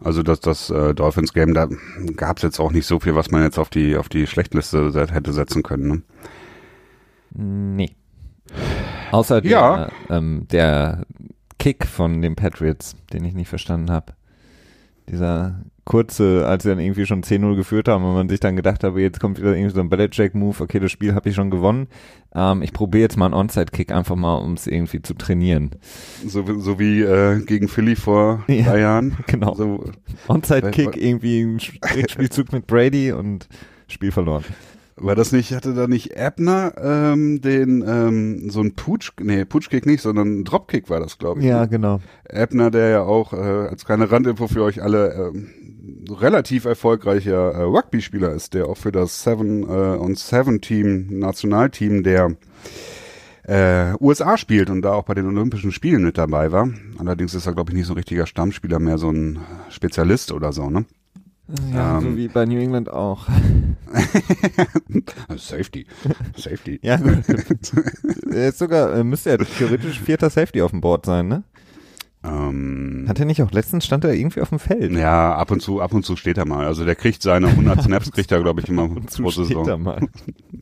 Also 0.00 0.22
das, 0.22 0.40
das 0.40 0.70
äh, 0.70 0.94
Dolphins 0.94 1.32
Game, 1.32 1.54
da 1.54 1.68
gab 2.16 2.36
es 2.36 2.42
jetzt 2.44 2.60
auch 2.60 2.70
nicht 2.70 2.86
so 2.86 3.00
viel, 3.00 3.14
was 3.16 3.30
man 3.30 3.42
jetzt 3.42 3.58
auf 3.58 3.68
die 3.68 3.96
auf 3.96 4.08
die 4.08 4.26
Schlechtliste 4.28 4.92
hätte 5.12 5.32
setzen 5.32 5.62
können. 5.64 5.88
Ne? 5.88 6.02
Nee. 7.76 7.90
Außer 9.10 9.40
der, 9.40 9.50
Ja. 9.50 9.88
ähm, 10.08 10.46
der 10.52 11.04
Kick 11.58 11.86
von 11.86 12.22
den 12.22 12.36
Patriots, 12.36 12.94
den 13.12 13.24
ich 13.24 13.34
nicht 13.34 13.48
verstanden 13.48 13.90
habe. 13.90 14.12
Dieser 15.10 15.60
kurze, 15.84 16.46
als 16.46 16.64
sie 16.64 16.68
dann 16.68 16.80
irgendwie 16.80 17.06
schon 17.06 17.22
10-0 17.22 17.56
geführt 17.56 17.88
haben 17.88 18.04
und 18.04 18.12
man 18.12 18.28
sich 18.28 18.40
dann 18.40 18.56
gedacht 18.56 18.84
habe, 18.84 19.00
jetzt 19.00 19.20
kommt 19.20 19.38
wieder 19.38 19.56
irgendwie 19.56 19.74
so 19.74 19.80
ein 19.80 19.88
Belichick-Move, 19.88 20.62
okay, 20.62 20.80
das 20.80 20.92
Spiel 20.92 21.14
habe 21.14 21.30
ich 21.30 21.34
schon 21.34 21.50
gewonnen. 21.50 21.86
Ähm, 22.34 22.60
ich 22.60 22.74
probiere 22.74 23.02
jetzt 23.04 23.16
mal 23.16 23.24
einen 23.24 23.32
Onside-Kick 23.34 23.90
einfach 23.90 24.14
mal, 24.14 24.34
um 24.36 24.52
es 24.52 24.66
irgendwie 24.66 25.00
zu 25.00 25.14
trainieren. 25.14 25.70
So, 26.26 26.46
wie- 26.46 26.60
so 26.60 26.78
wie 26.78 27.00
äh, 27.00 27.40
gegen 27.42 27.68
Philly 27.68 27.96
vor 27.96 28.44
Ja. 28.48 28.64
drei 28.64 28.80
Jahren. 28.80 29.16
Genau. 29.28 29.54
So, 29.54 29.82
Onside-Kick, 30.28 30.96
irgendwie 31.02 31.40
ein 31.42 31.58
Spielzug 31.60 32.52
mit 32.52 32.66
Brady 32.66 33.12
und 33.12 33.48
Spiel 33.88 34.12
verloren. 34.12 34.44
War 35.00 35.14
das 35.14 35.32
nicht, 35.32 35.52
hatte 35.52 35.74
da 35.74 35.86
nicht 35.86 36.16
Ebner 36.16 36.72
ähm, 36.80 37.40
den 37.40 37.84
ähm, 37.86 38.50
so 38.50 38.60
ein 38.60 38.74
Putsch, 38.74 39.12
nee, 39.20 39.44
Putschkick 39.44 39.86
nicht, 39.86 40.02
sondern 40.02 40.40
ein 40.40 40.44
Dropkick 40.44 40.90
war 40.90 41.00
das, 41.00 41.18
glaube 41.18 41.40
ich. 41.40 41.46
Ja, 41.46 41.62
ne? 41.62 41.68
genau. 41.68 42.00
Ebner, 42.28 42.70
der 42.70 42.88
ja 42.88 43.02
auch 43.02 43.32
äh, 43.32 43.36
als 43.36 43.84
kleine 43.84 44.10
Randinfo 44.10 44.48
für 44.48 44.62
euch 44.62 44.82
alle 44.82 45.12
ähm, 45.14 45.48
relativ 46.10 46.64
erfolgreicher 46.64 47.52
äh, 47.52 47.62
Rugby-Spieler 47.62 48.32
ist, 48.32 48.54
der 48.54 48.66
auch 48.66 48.76
für 48.76 48.92
das 48.92 49.22
Seven 49.22 49.62
äh, 49.62 49.96
und 49.96 50.18
Seven 50.18 50.60
Team, 50.60 51.18
Nationalteam 51.18 52.02
der 52.02 52.36
äh, 53.44 53.94
USA 54.00 54.36
spielt 54.36 54.70
und 54.70 54.82
da 54.82 54.92
auch 54.92 55.04
bei 55.04 55.14
den 55.14 55.26
Olympischen 55.26 55.72
Spielen 55.72 56.04
mit 56.04 56.18
dabei 56.18 56.52
war. 56.52 56.68
Allerdings 56.98 57.34
ist 57.34 57.46
er, 57.46 57.54
glaube 57.54 57.70
ich, 57.70 57.76
nicht 57.76 57.86
so 57.86 57.94
ein 57.94 57.96
richtiger 57.96 58.26
Stammspieler, 58.26 58.78
mehr 58.78 58.98
so 58.98 59.10
ein 59.10 59.38
Spezialist 59.70 60.32
oder 60.32 60.52
so, 60.52 60.68
ne? 60.68 60.84
Ja, 61.72 61.98
Ähm. 61.98 62.02
so 62.02 62.16
wie 62.16 62.28
bei 62.28 62.44
New 62.44 62.58
England 62.58 62.90
auch. 62.90 63.26
Safety. 65.36 65.86
Safety. 66.36 66.78
Ja, 66.82 66.96
gut. 66.98 67.72
ist 68.26 68.58
sogar, 68.58 68.94
äh, 68.94 69.04
müsste 69.04 69.30
ja 69.30 69.36
theoretisch 69.38 70.00
vierter 70.00 70.28
Safety 70.30 70.60
auf 70.62 70.72
dem 70.72 70.80
Board 70.80 71.06
sein, 71.06 71.28
ne? 71.28 71.42
Ähm, 72.24 73.04
Hat 73.08 73.20
er 73.20 73.26
nicht 73.26 73.42
auch 73.42 73.52
letztens 73.52 73.84
stand 73.86 74.04
er 74.04 74.12
irgendwie 74.12 74.40
auf 74.40 74.48
dem 74.48 74.58
Feld? 74.58 74.92
ja, 74.92 75.34
ab 75.36 75.50
und 75.52 75.60
zu, 75.62 75.80
ab 75.80 75.94
und 75.94 76.04
zu 76.04 76.16
steht 76.16 76.36
er 76.36 76.46
mal. 76.46 76.66
Also 76.66 76.84
der 76.84 76.96
kriegt 76.96 77.22
seine 77.22 77.46
100 77.48 77.82
Snaps, 77.84 78.10
kriegt 78.10 78.32
er, 78.32 78.42
glaube 78.42 78.60
ich, 78.60 78.68
immer 78.68 78.88
pro 78.88 79.30
Saison. 79.30 79.68
er 79.68 79.78
mal. 79.78 80.08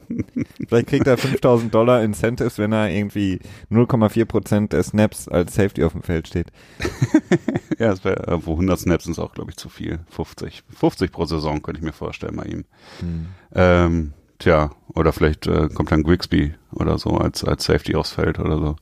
Vielleicht 0.68 0.88
kriegt 0.88 1.06
er 1.06 1.16
5000 1.16 1.75
Dollar 1.75 2.02
Incentives, 2.02 2.58
wenn 2.58 2.72
er 2.72 2.90
irgendwie 2.90 3.40
0,4 3.70 4.25
Prozent 4.26 4.72
der 4.72 4.82
Snaps 4.82 5.28
als 5.28 5.54
Safety 5.54 5.84
auf 5.84 5.92
dem 5.92 6.02
Feld 6.02 6.28
steht. 6.28 6.48
Ja, 7.78 7.92
es 7.92 8.04
wäre, 8.04 8.26
äh, 8.26 8.46
wo 8.46 8.52
100 8.52 8.78
Snaps 8.80 9.04
sind 9.04 9.18
auch, 9.18 9.34
glaube 9.34 9.50
ich, 9.50 9.58
zu 9.58 9.68
viel. 9.68 9.98
50. 10.08 10.62
50 10.75 11.12
pro 11.12 11.26
Saison 11.26 11.60
könnte 11.60 11.80
ich 11.80 11.84
mir 11.84 11.92
vorstellen 11.92 12.36
bei 12.36 12.44
ihm. 12.44 12.64
Hm. 13.00 13.26
Ähm, 13.54 14.12
tja, 14.38 14.70
oder 14.94 15.12
vielleicht 15.12 15.46
äh, 15.46 15.68
kommt 15.68 15.92
dann 15.92 16.02
Grigsby 16.02 16.54
oder 16.72 16.96
so 16.96 17.10
als, 17.18 17.44
als 17.44 17.64
Safety 17.64 17.94
aufs 17.94 18.12
Feld 18.12 18.38
oder 18.38 18.56
so. 18.58 18.76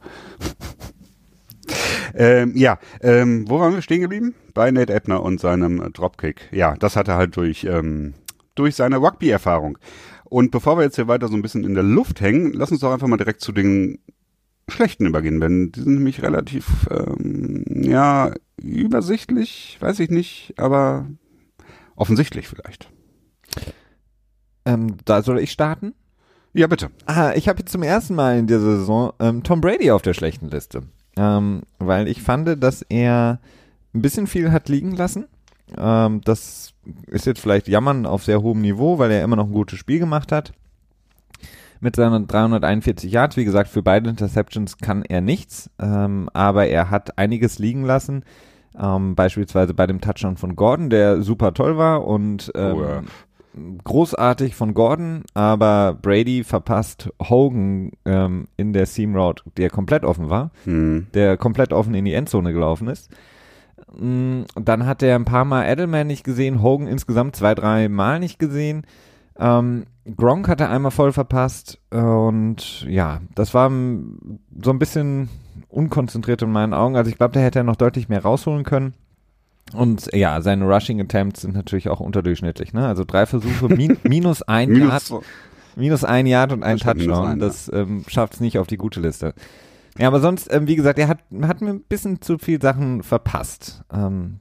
Ähm, 2.14 2.56
ja, 2.56 2.78
ähm, 3.00 3.48
wo 3.48 3.58
waren 3.58 3.74
wir 3.74 3.82
stehen 3.82 4.00
geblieben? 4.00 4.34
Bei 4.54 4.70
Nate 4.70 4.92
Ebner 4.92 5.22
und 5.22 5.40
seinem 5.40 5.92
Dropkick. 5.92 6.48
Ja, 6.52 6.74
das 6.76 6.96
hat 6.96 7.08
er 7.08 7.16
halt 7.16 7.36
durch, 7.36 7.64
ähm, 7.64 8.14
durch 8.54 8.76
seine 8.76 8.98
Rugby-Erfahrung. 8.98 9.78
Und 10.24 10.50
bevor 10.50 10.78
wir 10.78 10.84
jetzt 10.84 10.96
hier 10.96 11.08
weiter 11.08 11.28
so 11.28 11.34
ein 11.34 11.42
bisschen 11.42 11.64
in 11.64 11.74
der 11.74 11.82
Luft 11.82 12.20
hängen, 12.20 12.52
lass 12.52 12.70
uns 12.70 12.80
doch 12.80 12.92
einfach 12.92 13.06
mal 13.06 13.16
direkt 13.16 13.40
zu 13.40 13.52
den 13.52 13.98
schlechten 14.68 15.06
übergehen, 15.06 15.40
denn 15.40 15.72
die 15.72 15.80
sind 15.80 15.94
nämlich 15.94 16.22
relativ, 16.22 16.88
ähm, 16.90 17.64
ja, 17.68 18.32
übersichtlich, 18.56 19.76
weiß 19.80 20.00
ich 20.00 20.10
nicht, 20.10 20.54
aber 20.56 21.06
offensichtlich 21.96 22.48
vielleicht. 22.48 22.90
Ähm, 24.64 24.96
da 25.04 25.22
soll 25.22 25.38
ich 25.38 25.52
starten? 25.52 25.94
Ja, 26.54 26.66
bitte. 26.66 26.90
Ah, 27.04 27.32
ich 27.34 27.48
habe 27.48 27.58
jetzt 27.58 27.72
zum 27.72 27.82
ersten 27.82 28.14
Mal 28.14 28.38
in 28.38 28.46
dieser 28.46 28.60
Saison 28.60 29.12
ähm, 29.20 29.42
Tom 29.42 29.60
Brady 29.60 29.90
auf 29.90 30.02
der 30.02 30.14
schlechten 30.14 30.48
Liste. 30.48 30.84
Ähm, 31.16 31.62
weil 31.78 32.08
ich 32.08 32.22
fand, 32.22 32.62
dass 32.62 32.82
er 32.82 33.38
ein 33.94 34.02
bisschen 34.02 34.26
viel 34.26 34.50
hat 34.52 34.68
liegen 34.68 34.92
lassen. 34.96 35.26
Ähm, 35.78 36.20
das 36.24 36.74
ist 37.06 37.26
jetzt 37.26 37.40
vielleicht 37.40 37.68
Jammern 37.68 38.06
auf 38.06 38.24
sehr 38.24 38.42
hohem 38.42 38.60
Niveau, 38.60 38.98
weil 38.98 39.10
er 39.10 39.22
immer 39.22 39.36
noch 39.36 39.46
ein 39.46 39.52
gutes 39.52 39.78
Spiel 39.78 39.98
gemacht 39.98 40.32
hat. 40.32 40.52
Mit 41.80 41.96
seinen 41.96 42.26
341 42.26 43.12
Yards, 43.12 43.36
wie 43.36 43.44
gesagt, 43.44 43.68
für 43.68 43.82
beide 43.82 44.08
Interceptions 44.08 44.78
kann 44.78 45.02
er 45.02 45.20
nichts, 45.20 45.70
ähm, 45.78 46.30
aber 46.32 46.66
er 46.66 46.90
hat 46.90 47.18
einiges 47.18 47.58
liegen 47.58 47.84
lassen. 47.84 48.24
Ähm, 48.78 49.14
beispielsweise 49.14 49.74
bei 49.74 49.86
dem 49.86 50.00
Touchdown 50.00 50.36
von 50.36 50.56
Gordon, 50.56 50.90
der 50.90 51.22
super 51.22 51.54
toll 51.54 51.76
war 51.76 52.06
und 52.06 52.50
ähm, 52.54 52.74
Oh, 52.76 52.82
ja. 52.82 53.02
Großartig 53.84 54.54
von 54.56 54.74
Gordon, 54.74 55.22
aber 55.34 55.96
Brady 56.00 56.44
verpasst 56.44 57.10
Hogan 57.22 57.92
ähm, 58.04 58.48
in 58.56 58.72
der 58.72 58.86
Seam 58.86 59.14
Route, 59.16 59.44
der 59.56 59.70
komplett 59.70 60.04
offen 60.04 60.28
war, 60.30 60.50
Hm. 60.64 61.06
der 61.14 61.36
komplett 61.36 61.72
offen 61.72 61.94
in 61.94 62.04
die 62.04 62.14
Endzone 62.14 62.52
gelaufen 62.52 62.88
ist. 62.88 63.10
Mm, 63.96 64.42
Dann 64.56 64.86
hat 64.86 65.02
er 65.02 65.14
ein 65.16 65.24
paar 65.24 65.44
Mal 65.44 65.64
Edelman 65.66 66.06
nicht 66.06 66.24
gesehen, 66.24 66.62
Hogan 66.62 66.86
insgesamt 66.88 67.36
zwei, 67.36 67.54
drei 67.54 67.88
Mal 67.88 68.18
nicht 68.20 68.38
gesehen. 68.38 68.86
Ähm, 69.38 69.84
Gronk 70.16 70.48
hat 70.48 70.60
er 70.60 70.70
einmal 70.70 70.90
voll 70.90 71.12
verpasst 71.12 71.80
und 71.90 72.82
ja, 72.88 73.20
das 73.34 73.54
war 73.54 73.70
so 73.70 74.70
ein 74.70 74.78
bisschen 74.78 75.28
unkonzentriert 75.68 76.42
in 76.42 76.52
meinen 76.52 76.74
Augen. 76.74 76.96
Also 76.96 77.10
ich 77.10 77.16
glaube, 77.16 77.32
da 77.32 77.40
hätte 77.40 77.60
er 77.60 77.64
noch 77.64 77.76
deutlich 77.76 78.08
mehr 78.08 78.22
rausholen 78.22 78.64
können. 78.64 78.94
Und 79.72 80.08
ja, 80.12 80.40
seine 80.40 80.64
Rushing 80.66 81.00
Attempts 81.00 81.40
sind 81.40 81.54
natürlich 81.54 81.88
auch 81.88 82.00
unterdurchschnittlich. 82.00 82.72
Ne? 82.72 82.86
Also 82.86 83.04
drei 83.04 83.26
Versuche, 83.26 83.68
min 83.68 83.96
minus 84.04 84.42
ein 84.42 84.74
Yard, 84.76 85.12
Minus, 85.76 86.04
ein 86.04 86.26
Yard 86.26 86.52
und 86.52 86.62
ein 86.62 86.78
Touchdown. 86.78 87.26
ein, 87.26 87.38
das 87.40 87.70
ähm, 87.72 88.04
schafft 88.06 88.34
es 88.34 88.40
nicht 88.40 88.58
auf 88.58 88.66
die 88.68 88.76
gute 88.76 89.00
Liste. 89.00 89.34
Ja, 89.98 90.06
aber 90.08 90.20
sonst, 90.20 90.52
ähm, 90.52 90.68
wie 90.68 90.76
gesagt, 90.76 90.98
er 90.98 91.08
hat, 91.08 91.18
hat 91.42 91.60
mir 91.60 91.70
ein 91.70 91.82
bisschen 91.82 92.20
zu 92.20 92.38
viel 92.38 92.60
Sachen 92.60 93.02
verpasst. 93.02 93.82
Ähm, 93.92 94.38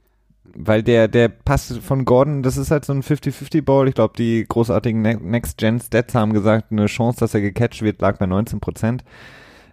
weil 0.55 0.83
der, 0.83 1.07
der 1.07 1.29
Pass 1.29 1.75
von 1.81 2.05
Gordon, 2.05 2.43
das 2.43 2.57
ist 2.57 2.69
halt 2.69 2.85
so 2.85 2.93
ein 2.93 3.01
50-50-Ball. 3.01 3.87
Ich 3.87 3.95
glaube, 3.95 4.13
die 4.15 4.45
großartigen 4.47 5.01
Ne- 5.01 5.19
Next-Gen-Stats 5.19 6.13
haben 6.13 6.33
gesagt, 6.33 6.71
eine 6.71 6.85
Chance, 6.85 7.19
dass 7.21 7.33
er 7.33 7.41
gecatcht 7.41 7.81
wird, 7.81 8.01
lag 8.01 8.17
bei 8.17 8.27
19 8.27 8.59
Prozent 8.59 9.03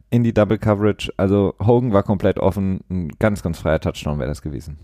in 0.09 0.23
die 0.25 0.33
Double 0.33 0.59
Coverage. 0.59 1.13
Also 1.19 1.55
Hogan 1.61 1.93
war 1.93 2.03
komplett 2.03 2.39
offen. 2.39 2.81
Ein 2.91 3.11
ganz, 3.19 3.43
ganz 3.43 3.59
freier 3.59 3.81
Touchdown 3.81 4.19
wäre 4.19 4.29
das 4.31 4.41
gewesen. 4.41 4.79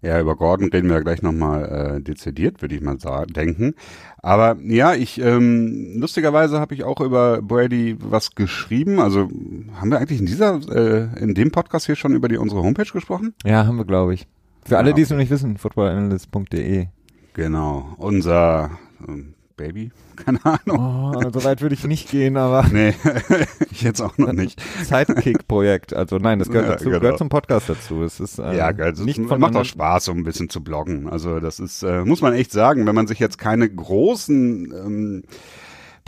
Ja, 0.00 0.20
über 0.20 0.36
Gordon 0.36 0.70
reden 0.70 0.88
wir 0.88 1.00
gleich 1.02 1.22
nochmal 1.22 1.96
äh, 1.96 2.00
dezidiert, 2.00 2.62
würde 2.62 2.74
ich 2.76 2.80
mal 2.80 3.00
sagen, 3.00 3.32
denken. 3.32 3.74
Aber 4.18 4.56
ja, 4.62 4.94
ich 4.94 5.20
ähm, 5.20 5.94
lustigerweise 5.98 6.60
habe 6.60 6.74
ich 6.74 6.84
auch 6.84 7.00
über 7.00 7.42
Brady 7.42 7.96
was 7.98 8.34
geschrieben. 8.36 9.00
Also 9.00 9.28
haben 9.74 9.90
wir 9.90 9.98
eigentlich 9.98 10.20
in 10.20 10.26
dieser, 10.26 10.60
äh, 10.70 11.08
in 11.20 11.34
dem 11.34 11.50
Podcast 11.50 11.86
hier 11.86 11.96
schon 11.96 12.14
über 12.14 12.28
die 12.28 12.36
unsere 12.36 12.62
Homepage 12.62 12.90
gesprochen? 12.92 13.34
Ja, 13.44 13.66
haben 13.66 13.76
wir, 13.76 13.84
glaube 13.84 14.14
ich. 14.14 14.26
Für 14.64 14.78
alle, 14.78 14.90
Ja, 14.90 14.96
die 14.96 15.02
es 15.02 15.10
noch 15.10 15.16
nicht 15.16 15.30
wissen, 15.30 15.56
footballanalyst.de. 15.56 16.86
Genau, 17.34 17.94
unser 17.96 18.70
ähm, 19.06 19.34
Baby, 19.58 19.90
keine 20.16 20.38
Ahnung. 20.46 21.12
Oh, 21.14 21.30
so 21.30 21.44
weit 21.44 21.60
würde 21.60 21.74
ich 21.74 21.84
nicht 21.84 22.08
gehen, 22.10 22.38
aber 22.38 22.66
Nee, 22.72 22.94
ich 23.70 23.82
jetzt 23.82 24.00
auch 24.00 24.16
noch 24.16 24.32
nicht. 24.32 24.58
Sidekick-Projekt. 24.84 25.92
Also 25.92 26.16
nein, 26.16 26.38
das 26.38 26.48
gehört 26.48 26.66
Ja, 26.66 26.72
dazu, 26.72 26.84
genau. 26.86 27.00
gehört 27.00 27.18
zum 27.18 27.28
Podcast 27.28 27.68
dazu. 27.68 28.02
Es 28.02 28.20
ist 28.20 28.38
äh, 28.38 28.56
Ja, 28.56 28.72
geil. 28.72 28.92
Das 28.92 29.00
nicht 29.00 29.18
macht 29.18 29.28
voneinander- 29.28 29.60
auch 29.60 29.64
Spaß, 29.64 30.06
so 30.06 30.12
ein 30.12 30.24
bisschen 30.24 30.48
zu 30.48 30.62
bloggen. 30.62 31.08
Also 31.08 31.40
das 31.40 31.60
ist, 31.60 31.82
äh, 31.82 32.04
muss 32.04 32.22
man 32.22 32.32
echt 32.32 32.52
sagen, 32.52 32.86
wenn 32.86 32.94
man 32.94 33.06
sich 33.06 33.18
jetzt 33.18 33.36
keine 33.38 33.68
großen 33.68 34.72
ähm, 34.72 35.24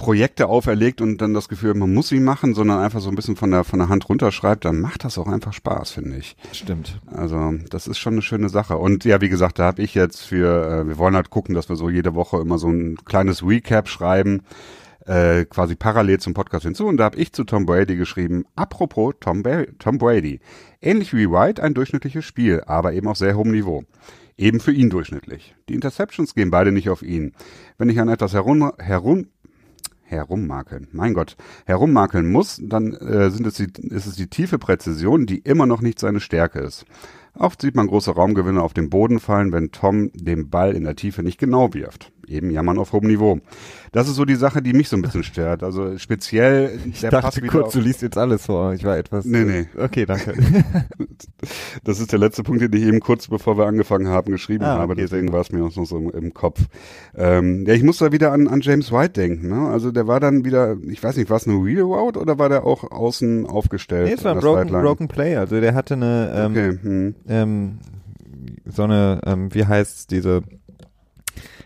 Projekte 0.00 0.48
auferlegt 0.48 1.02
und 1.02 1.18
dann 1.18 1.34
das 1.34 1.50
Gefühl, 1.50 1.74
man 1.74 1.92
muss 1.92 2.08
sie 2.08 2.20
machen, 2.20 2.54
sondern 2.54 2.78
einfach 2.78 3.02
so 3.02 3.10
ein 3.10 3.16
bisschen 3.16 3.36
von 3.36 3.50
der 3.50 3.64
von 3.64 3.80
der 3.80 3.90
Hand 3.90 4.08
runterschreibt, 4.08 4.64
dann 4.64 4.80
macht 4.80 5.04
das 5.04 5.18
auch 5.18 5.26
einfach 5.26 5.52
Spaß, 5.52 5.90
finde 5.90 6.16
ich. 6.16 6.36
Stimmt. 6.52 6.98
Also 7.06 7.52
das 7.68 7.86
ist 7.86 7.98
schon 7.98 8.14
eine 8.14 8.22
schöne 8.22 8.48
Sache. 8.48 8.78
Und 8.78 9.04
ja, 9.04 9.20
wie 9.20 9.28
gesagt, 9.28 9.58
da 9.58 9.64
habe 9.64 9.82
ich 9.82 9.94
jetzt 9.94 10.22
für, 10.22 10.66
äh, 10.66 10.88
wir 10.88 10.96
wollen 10.96 11.14
halt 11.14 11.28
gucken, 11.28 11.54
dass 11.54 11.68
wir 11.68 11.76
so 11.76 11.90
jede 11.90 12.14
Woche 12.14 12.38
immer 12.38 12.56
so 12.56 12.70
ein 12.70 12.96
kleines 13.04 13.46
Recap 13.46 13.90
schreiben, 13.90 14.40
äh, 15.04 15.44
quasi 15.44 15.76
parallel 15.76 16.18
zum 16.18 16.32
Podcast 16.32 16.64
hinzu. 16.64 16.86
Und 16.86 16.96
da 16.96 17.04
habe 17.04 17.18
ich 17.18 17.34
zu 17.34 17.44
Tom 17.44 17.66
Brady 17.66 17.96
geschrieben, 17.96 18.46
apropos 18.56 19.16
Tom, 19.20 19.42
ba 19.42 19.64
Tom 19.78 19.98
Brady. 19.98 20.40
Ähnlich 20.80 21.12
wie 21.12 21.30
White 21.30 21.62
ein 21.62 21.74
durchschnittliches 21.74 22.24
Spiel, 22.24 22.62
aber 22.66 22.94
eben 22.94 23.06
auf 23.06 23.18
sehr 23.18 23.36
hohem 23.36 23.50
Niveau. 23.50 23.84
Eben 24.38 24.60
für 24.60 24.72
ihn 24.72 24.88
durchschnittlich. 24.88 25.54
Die 25.68 25.74
Interceptions 25.74 26.34
gehen 26.34 26.50
beide 26.50 26.72
nicht 26.72 26.88
auf 26.88 27.02
ihn. 27.02 27.34
Wenn 27.76 27.90
ich 27.90 28.00
an 28.00 28.08
etwas 28.08 28.32
herum, 28.32 28.72
herum 28.78 29.26
herummakeln, 30.10 30.88
mein 30.92 31.14
Gott, 31.14 31.36
herummakeln 31.66 32.30
muss, 32.30 32.60
dann 32.62 32.92
äh, 32.94 33.30
sind 33.30 33.46
es 33.46 33.54
die, 33.54 33.68
ist 33.88 34.06
es 34.06 34.16
die 34.16 34.28
tiefe 34.28 34.58
Präzision, 34.58 35.26
die 35.26 35.38
immer 35.38 35.66
noch 35.66 35.80
nicht 35.80 35.98
seine 35.98 36.20
Stärke 36.20 36.60
ist. 36.60 36.84
Oft 37.40 37.62
sieht 37.62 37.74
man 37.74 37.86
große 37.88 38.12
Raumgewinne 38.12 38.62
auf 38.62 38.74
den 38.74 38.90
Boden 38.90 39.18
fallen, 39.18 39.50
wenn 39.52 39.72
Tom 39.72 40.10
den 40.14 40.50
Ball 40.50 40.72
in 40.76 40.84
der 40.84 40.94
Tiefe 40.94 41.22
nicht 41.22 41.38
genau 41.38 41.74
wirft. 41.74 42.12
Eben 42.28 42.50
jammern 42.50 42.78
auf 42.78 42.92
hohem 42.92 43.08
Niveau. 43.08 43.40
Das 43.90 44.06
ist 44.08 44.14
so 44.14 44.24
die 44.24 44.36
Sache, 44.36 44.62
die 44.62 44.72
mich 44.72 44.88
so 44.88 44.94
ein 44.96 45.02
bisschen 45.02 45.24
stört. 45.24 45.64
Also 45.64 45.98
speziell 45.98 46.78
Ich 46.92 47.00
der 47.00 47.10
dachte 47.10 47.26
Pass 47.26 47.36
wieder 47.38 47.48
kurz, 47.48 47.66
auf, 47.68 47.72
du 47.72 47.80
liest 47.80 48.02
jetzt 48.02 48.16
alles 48.16 48.46
vor. 48.46 48.72
Ich 48.74 48.84
war 48.84 48.96
etwas. 48.96 49.24
Nee, 49.24 49.42
nee. 49.44 49.66
Okay, 49.76 50.06
danke. 50.06 50.34
Das 51.84 51.98
ist 52.00 52.12
der 52.12 52.18
letzte 52.18 52.42
Punkt, 52.42 52.60
den 52.60 52.72
ich 52.74 52.82
eben 52.86 53.00
kurz 53.00 53.26
bevor 53.28 53.56
wir 53.56 53.66
angefangen 53.66 54.08
haben 54.08 54.30
geschrieben 54.30 54.64
Ah, 54.64 54.78
habe. 54.78 54.92
okay, 54.92 55.02
Deswegen 55.02 55.32
war 55.32 55.40
es 55.40 55.50
mir 55.52 55.64
auch 55.64 55.74
noch 55.74 55.86
so 55.86 55.96
im, 55.96 56.10
im 56.10 56.34
Kopf. 56.34 56.60
Ähm, 57.16 57.64
ja, 57.66 57.72
ich 57.74 57.82
muss 57.82 57.98
da 57.98 58.12
wieder 58.12 58.32
an, 58.32 58.46
an 58.46 58.60
James 58.60 58.92
White 58.92 59.14
denken. 59.14 59.48
Ne? 59.48 59.68
Also 59.68 59.90
der 59.90 60.06
war 60.06 60.20
dann 60.20 60.44
wieder, 60.44 60.76
ich 60.86 61.02
weiß 61.02 61.16
nicht, 61.16 61.30
war 61.30 61.38
es 61.38 61.46
eine 61.48 61.56
Real 61.56 61.82
Route 61.82 62.20
oder 62.20 62.38
war 62.38 62.48
der 62.50 62.64
auch 62.64 62.90
außen 62.90 63.46
aufgestellt? 63.46 64.08
nee, 64.08 64.14
es 64.14 64.24
war 64.24 64.34
ein 64.34 64.40
broken, 64.40 64.68
broken 64.70 65.08
Play. 65.08 65.36
Also 65.36 65.58
der 65.60 65.74
hatte 65.74 65.94
eine, 65.94 66.32
ähm, 66.36 66.52
Okay, 66.52 66.78
hm. 66.82 67.14
Ähm, 67.30 67.78
so 68.66 68.82
eine, 68.84 69.20
ähm, 69.24 69.54
wie 69.54 69.64
heißt's, 69.66 70.06
diese, 70.06 70.42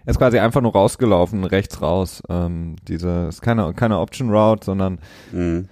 er 0.04 0.10
ist 0.10 0.18
quasi 0.18 0.38
einfach 0.38 0.60
nur 0.60 0.72
rausgelaufen, 0.72 1.44
rechts 1.44 1.80
raus. 1.82 2.22
Ähm, 2.28 2.76
diese, 2.88 3.26
ist 3.28 3.42
keine, 3.42 3.72
keine 3.74 3.98
Option 3.98 4.30
Route, 4.30 4.64
sondern 4.64 4.98
Hm. 5.32 5.68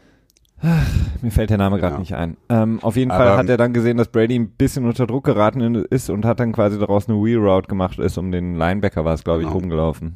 Mir 1.23 1.33
fällt 1.33 1.51
der 1.51 1.59
Name 1.59 1.79
gerade 1.81 1.95
Ja. 1.95 1.99
nicht 1.99 2.15
ein. 2.15 2.37
Ähm, 2.49 2.79
auf 2.83 2.95
jeden 2.95 3.11
Aber- 3.11 3.25
Fall 3.25 3.37
hat 3.37 3.49
er 3.49 3.57
dann 3.57 3.73
gesehen, 3.73 3.97
dass 3.97 4.07
Brady 4.07 4.37
ein 4.39 4.51
bisschen 4.51 4.85
unter 4.85 5.09
Druck 5.09 5.25
geraten 5.25 5.75
ist 5.91 6.09
und 6.09 6.25
hat 6.25 6.39
dann 6.39 6.53
quasi 6.53 6.79
daraus 6.79 7.09
eine 7.09 7.19
Wheel 7.21 7.39
Route 7.39 7.67
gemacht, 7.67 7.99
ist 7.99 8.17
um 8.17 8.31
den 8.31 8.55
Linebacker 8.55 9.05
war 9.05 9.15
es, 9.15 9.25
glaube 9.25 9.41
ich, 9.41 9.47
Genau. 9.49 9.59
rumgelaufen. 9.59 10.15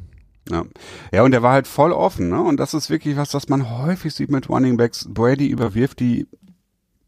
Ja. 0.49 0.63
ja, 1.11 1.23
und 1.23 1.31
der 1.31 1.43
war 1.43 1.51
halt 1.51 1.67
voll 1.67 1.91
offen, 1.91 2.29
ne? 2.29 2.41
Und 2.41 2.61
das 2.61 2.73
ist 2.73 2.89
wirklich 2.89 3.17
was, 3.17 3.31
das 3.31 3.49
man 3.49 3.69
häufig 3.83 4.13
sieht 4.13 4.31
mit 4.31 4.47
Running 4.47 4.77
Backs. 4.77 5.05
Brady 5.13 5.47
überwirft 5.49 5.99
die 5.99 6.27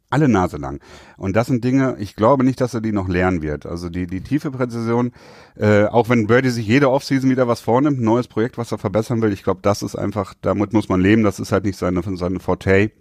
alle 0.09 0.27
Nase 0.27 0.57
lang. 0.57 0.81
Und 1.17 1.35
das 1.35 1.47
sind 1.47 1.63
Dinge, 1.63 1.95
ich 1.99 2.15
glaube 2.15 2.43
nicht, 2.43 2.61
dass 2.61 2.73
er 2.73 2.81
die 2.81 2.91
noch 2.91 3.07
lernen 3.07 3.41
wird. 3.41 3.65
Also 3.65 3.89
die, 3.89 4.07
die 4.07 4.21
tiefe 4.21 4.51
Präzision, 4.51 5.11
äh, 5.55 5.85
auch 5.85 6.09
wenn 6.09 6.27
Brady 6.27 6.49
sich 6.49 6.67
jede 6.67 6.89
Offseason 6.89 7.29
wieder 7.29 7.47
was 7.47 7.61
vornimmt, 7.61 8.01
neues 8.01 8.27
Projekt, 8.27 8.57
was 8.57 8.71
er 8.71 8.77
verbessern 8.77 9.21
will, 9.21 9.33
ich 9.33 9.43
glaube, 9.43 9.59
das 9.61 9.81
ist 9.81 9.95
einfach, 9.95 10.33
damit 10.41 10.73
muss 10.73 10.89
man 10.89 11.01
leben, 11.01 11.23
das 11.23 11.39
ist 11.39 11.51
halt 11.51 11.65
nicht 11.65 11.77
seine, 11.77 12.01
seine 12.15 12.39
Forte. 12.39 12.91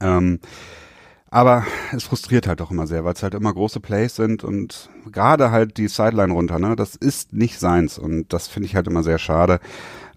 Ähm, 0.00 0.40
aber 1.30 1.66
es 1.92 2.04
frustriert 2.04 2.46
halt 2.46 2.62
auch 2.62 2.70
immer 2.70 2.86
sehr, 2.86 3.04
weil 3.04 3.12
es 3.12 3.22
halt 3.22 3.34
immer 3.34 3.52
große 3.52 3.80
Plays 3.80 4.16
sind 4.16 4.44
und 4.44 4.88
gerade 5.12 5.50
halt 5.50 5.76
die 5.76 5.88
Sideline 5.88 6.32
runter, 6.32 6.58
ne, 6.58 6.74
das 6.74 6.96
ist 6.96 7.34
nicht 7.34 7.58
seins 7.58 7.98
und 7.98 8.32
das 8.32 8.48
finde 8.48 8.66
ich 8.66 8.74
halt 8.74 8.86
immer 8.86 9.02
sehr 9.02 9.18
schade. 9.18 9.60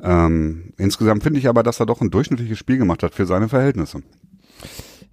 Ähm, 0.02 0.74
insgesamt 0.78 1.24
finde 1.24 1.40
ich 1.40 1.50
aber, 1.50 1.64
dass 1.64 1.82
er 1.82 1.86
doch 1.86 2.00
ein 2.00 2.12
durchschnittliches 2.12 2.58
Spiel 2.58 2.78
gemacht 2.78 3.04
hat 3.04 3.14
für 3.14 3.26
seine 3.26 3.50
Verhältnisse. 3.50 4.02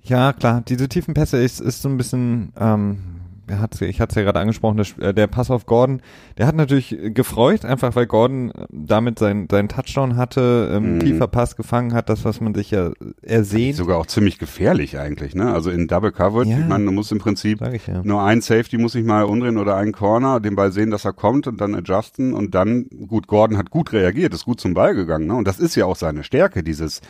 Ja, 0.08 0.32
klar, 0.32 0.62
diese 0.66 0.88
tiefen 0.88 1.14
Pässe 1.14 1.36
ist, 1.38 1.60
ist 1.60 1.82
so 1.82 1.88
ein 1.88 1.96
bisschen, 1.96 2.52
ähm, 2.58 2.98
er 3.46 3.62
ich 3.80 4.00
hatte 4.00 4.10
es 4.10 4.14
ja 4.16 4.22
gerade 4.22 4.40
angesprochen, 4.40 4.76
der, 4.76 5.08
äh, 5.08 5.14
der 5.14 5.26
Pass 5.26 5.50
auf 5.50 5.64
Gordon, 5.66 6.00
der 6.36 6.46
hat 6.46 6.54
natürlich 6.54 6.96
gefreut, 7.14 7.64
einfach 7.64 7.96
weil 7.96 8.06
Gordon 8.06 8.50
äh, 8.50 8.66
damit 8.70 9.18
sein, 9.18 9.48
seinen 9.50 9.68
Touchdown 9.68 10.16
hatte, 10.16 10.70
ähm, 10.74 10.94
Mhm. 10.96 11.00
tiefer 11.00 11.26
Pass 11.28 11.56
gefangen 11.56 11.94
hat, 11.94 12.08
das, 12.08 12.24
was 12.24 12.40
man 12.40 12.54
sich 12.54 12.70
ja 12.70 12.90
ersehnt, 13.22 13.76
Sogar 13.76 13.98
auch 13.98 14.06
ziemlich 14.06 14.38
gefährlich 14.38 14.98
eigentlich, 14.98 15.34
ne? 15.34 15.52
Also 15.52 15.70
in 15.70 15.88
Double 15.88 16.12
Coverage, 16.12 16.50
Ja. 16.50 16.58
ich 16.58 16.66
meine, 16.66 16.84
du 16.84 16.92
musst 16.92 17.12
im 17.12 17.18
Prinzip 17.18 17.60
ja. 17.86 18.02
nur 18.02 18.22
ein 18.22 18.40
Safety 18.40 18.78
muss 18.78 18.94
ich 18.94 19.04
mal 19.04 19.24
umdrehen 19.24 19.56
oder 19.58 19.76
einen 19.76 19.92
Corner, 19.92 20.40
den 20.40 20.54
Ball 20.56 20.72
sehen, 20.72 20.90
dass 20.90 21.04
er 21.04 21.12
kommt 21.12 21.46
und 21.46 21.60
dann 21.60 21.74
adjusten 21.74 22.32
und 22.34 22.54
dann, 22.54 22.86
gut, 23.08 23.26
Gordon 23.26 23.56
hat 23.56 23.70
gut 23.70 23.92
reagiert, 23.92 24.34
ist 24.34 24.44
gut 24.44 24.60
zum 24.60 24.74
Ball 24.74 24.94
gegangen, 24.94 25.26
ne? 25.26 25.34
Und 25.34 25.48
das 25.48 25.58
ist 25.58 25.74
ja 25.74 25.86
auch 25.86 25.96
seine 25.96 26.22
Stärke, 26.22 26.62
dieses, 26.62 27.00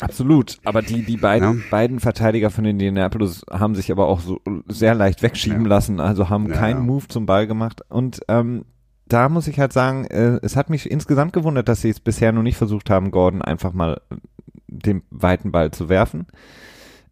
Absolut, 0.00 0.58
aber 0.64 0.82
die, 0.82 1.02
die 1.02 1.16
beiden, 1.16 1.58
Ja. 1.58 1.64
beiden 1.70 2.00
Verteidiger 2.00 2.50
von 2.50 2.64
Indianapolis 2.64 3.44
haben 3.50 3.74
sich 3.74 3.90
aber 3.90 4.06
auch 4.08 4.20
so 4.20 4.40
sehr 4.68 4.94
leicht 4.94 5.22
wegschieben 5.22 5.62
Ja. 5.62 5.68
lassen, 5.68 6.00
also 6.00 6.28
haben 6.30 6.48
Ja, 6.48 6.54
keinen. 6.54 6.86
Move 6.86 7.08
zum 7.08 7.26
Ball 7.26 7.46
gemacht 7.46 7.82
und 7.88 8.20
ähm, 8.28 8.64
da 9.06 9.28
muss 9.30 9.48
ich 9.48 9.58
halt 9.58 9.72
sagen, 9.72 10.04
äh, 10.04 10.38
es 10.42 10.54
hat 10.54 10.68
mich 10.70 10.90
insgesamt 10.90 11.32
gewundert, 11.32 11.68
dass 11.68 11.80
sie 11.80 11.88
es 11.90 11.98
bisher 12.00 12.30
noch 12.32 12.42
nicht 12.42 12.56
versucht 12.58 12.90
haben, 12.90 13.10
Gordon 13.10 13.40
einfach 13.42 13.72
mal 13.72 14.00
äh, 14.10 14.16
den 14.68 15.02
weiten 15.10 15.50
Ball 15.50 15.70
zu 15.70 15.88
werfen, 15.88 16.26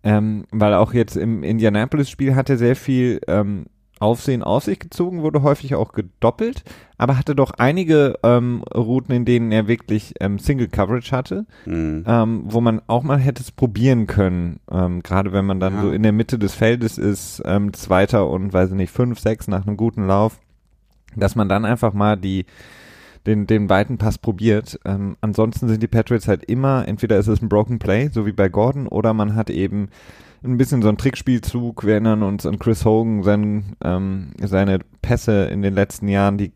ähm, 0.03 0.45
weil 0.53 0.75
auch 0.75 0.93
jetzt 0.93 1.17
im 1.17 1.43
Indianapolis-Spiel 1.43 2.35
hat 2.37 2.51
er 2.51 2.59
sehr 2.59 2.77
viel 2.77 3.21
ähm, 3.27 3.67
Aufsehen 3.99 4.43
auf 4.43 4.65
sich 4.65 4.79
gezogen, 4.79 5.23
wurde 5.23 5.43
häufig 5.43 5.75
auch 5.75 5.93
gedoppelt, 5.93 6.63
aber 6.99 7.17
hatte 7.17 7.35
doch 7.35 7.53
einige 7.53 8.19
ähm, 8.23 8.63
Routen, 8.75 9.15
in 9.15 9.25
denen 9.25 9.53
er 9.53 9.69
wirklich 9.69 10.15
ähm, 10.21 10.39
Single 10.39 10.69
Coverage 10.69 11.13
hatte 11.17 11.47
mh, 11.65 12.03
ähm, 12.07 12.43
wo 12.47 12.61
man 12.61 12.83
auch 12.89 13.03
mal 13.03 13.19
hätte 13.19 13.43
es 13.43 13.51
probieren 13.51 14.07
können, 14.07 14.61
ähm, 14.71 15.03
gerade 15.03 15.33
wenn 15.33 15.47
man 15.47 15.61
dann 15.61 15.75
Ja. 15.75 15.83
so 15.83 15.91
in 15.93 16.03
der 16.03 16.13
Mitte 16.13 16.39
des 16.39 16.55
Feldes 16.55 16.99
ist, 16.99 17.43
ähm, 17.47 17.73
Zweiter 17.73 18.29
und 18.29 18.53
weiß 18.53 18.71
ich 18.71 18.77
nicht, 18.77 18.91
fünf, 18.93 19.19
sechs 19.19 19.49
nach 19.49 19.67
einem 19.67 19.77
guten 19.79 20.07
Lauf, 20.07 20.39
dass 21.17 21.35
man 21.35 21.49
dann 21.49 21.65
einfach 21.65 21.93
mal 21.95 22.17
die 22.17 22.45
den, 23.27 23.47
den 23.49 23.69
weiten 23.69 23.99
Pass 23.99 24.19
probiert. 24.19 24.79
Ähm, 24.85 25.17
ansonsten 25.21 25.67
sind 25.67 25.83
die 25.83 25.89
Patriots 25.89 26.29
halt 26.29 26.45
immer, 26.45 26.87
entweder 26.87 27.19
ist 27.19 27.27
es 27.27 27.43
ein 27.43 27.49
Broken 27.49 27.81
Play, 27.81 28.09
so 28.13 28.25
wie 28.25 28.31
bei 28.33 28.49
Gordon, 28.49 28.87
oder 28.87 29.15
man 29.15 29.35
hat 29.35 29.51
eben 29.51 29.89
ein 30.47 30.57
bisschen 30.57 30.83
so 30.83 30.89
ein 30.89 30.97
Trickspielzug. 30.97 31.85
Wir 31.85 31.93
erinnern 31.95 32.23
uns 32.23 32.47
an 32.47 32.59
Chris 32.59 32.85
Hogan, 32.85 33.23
sein, 33.23 33.77
ähm, 33.83 34.31
seine 34.43 34.79
Pässe 35.03 35.45
in 35.45 35.63
den 35.63 35.75
letzten 35.75 36.09
Jahren, 36.09 36.39
die 36.39 36.53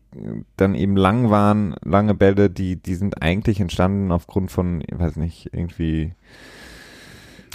dann 0.57 0.75
eben 0.75 0.95
lang 0.95 1.29
waren, 1.29 1.75
lange 1.83 2.13
Bälle, 2.15 2.49
die, 2.49 2.75
die 2.77 2.95
sind 2.95 3.21
eigentlich 3.21 3.59
entstanden 3.59 4.11
aufgrund 4.11 4.51
von, 4.51 4.81
ich 4.85 4.97
weiß 4.97 5.15
nicht, 5.17 5.49
irgendwie. 5.53 6.13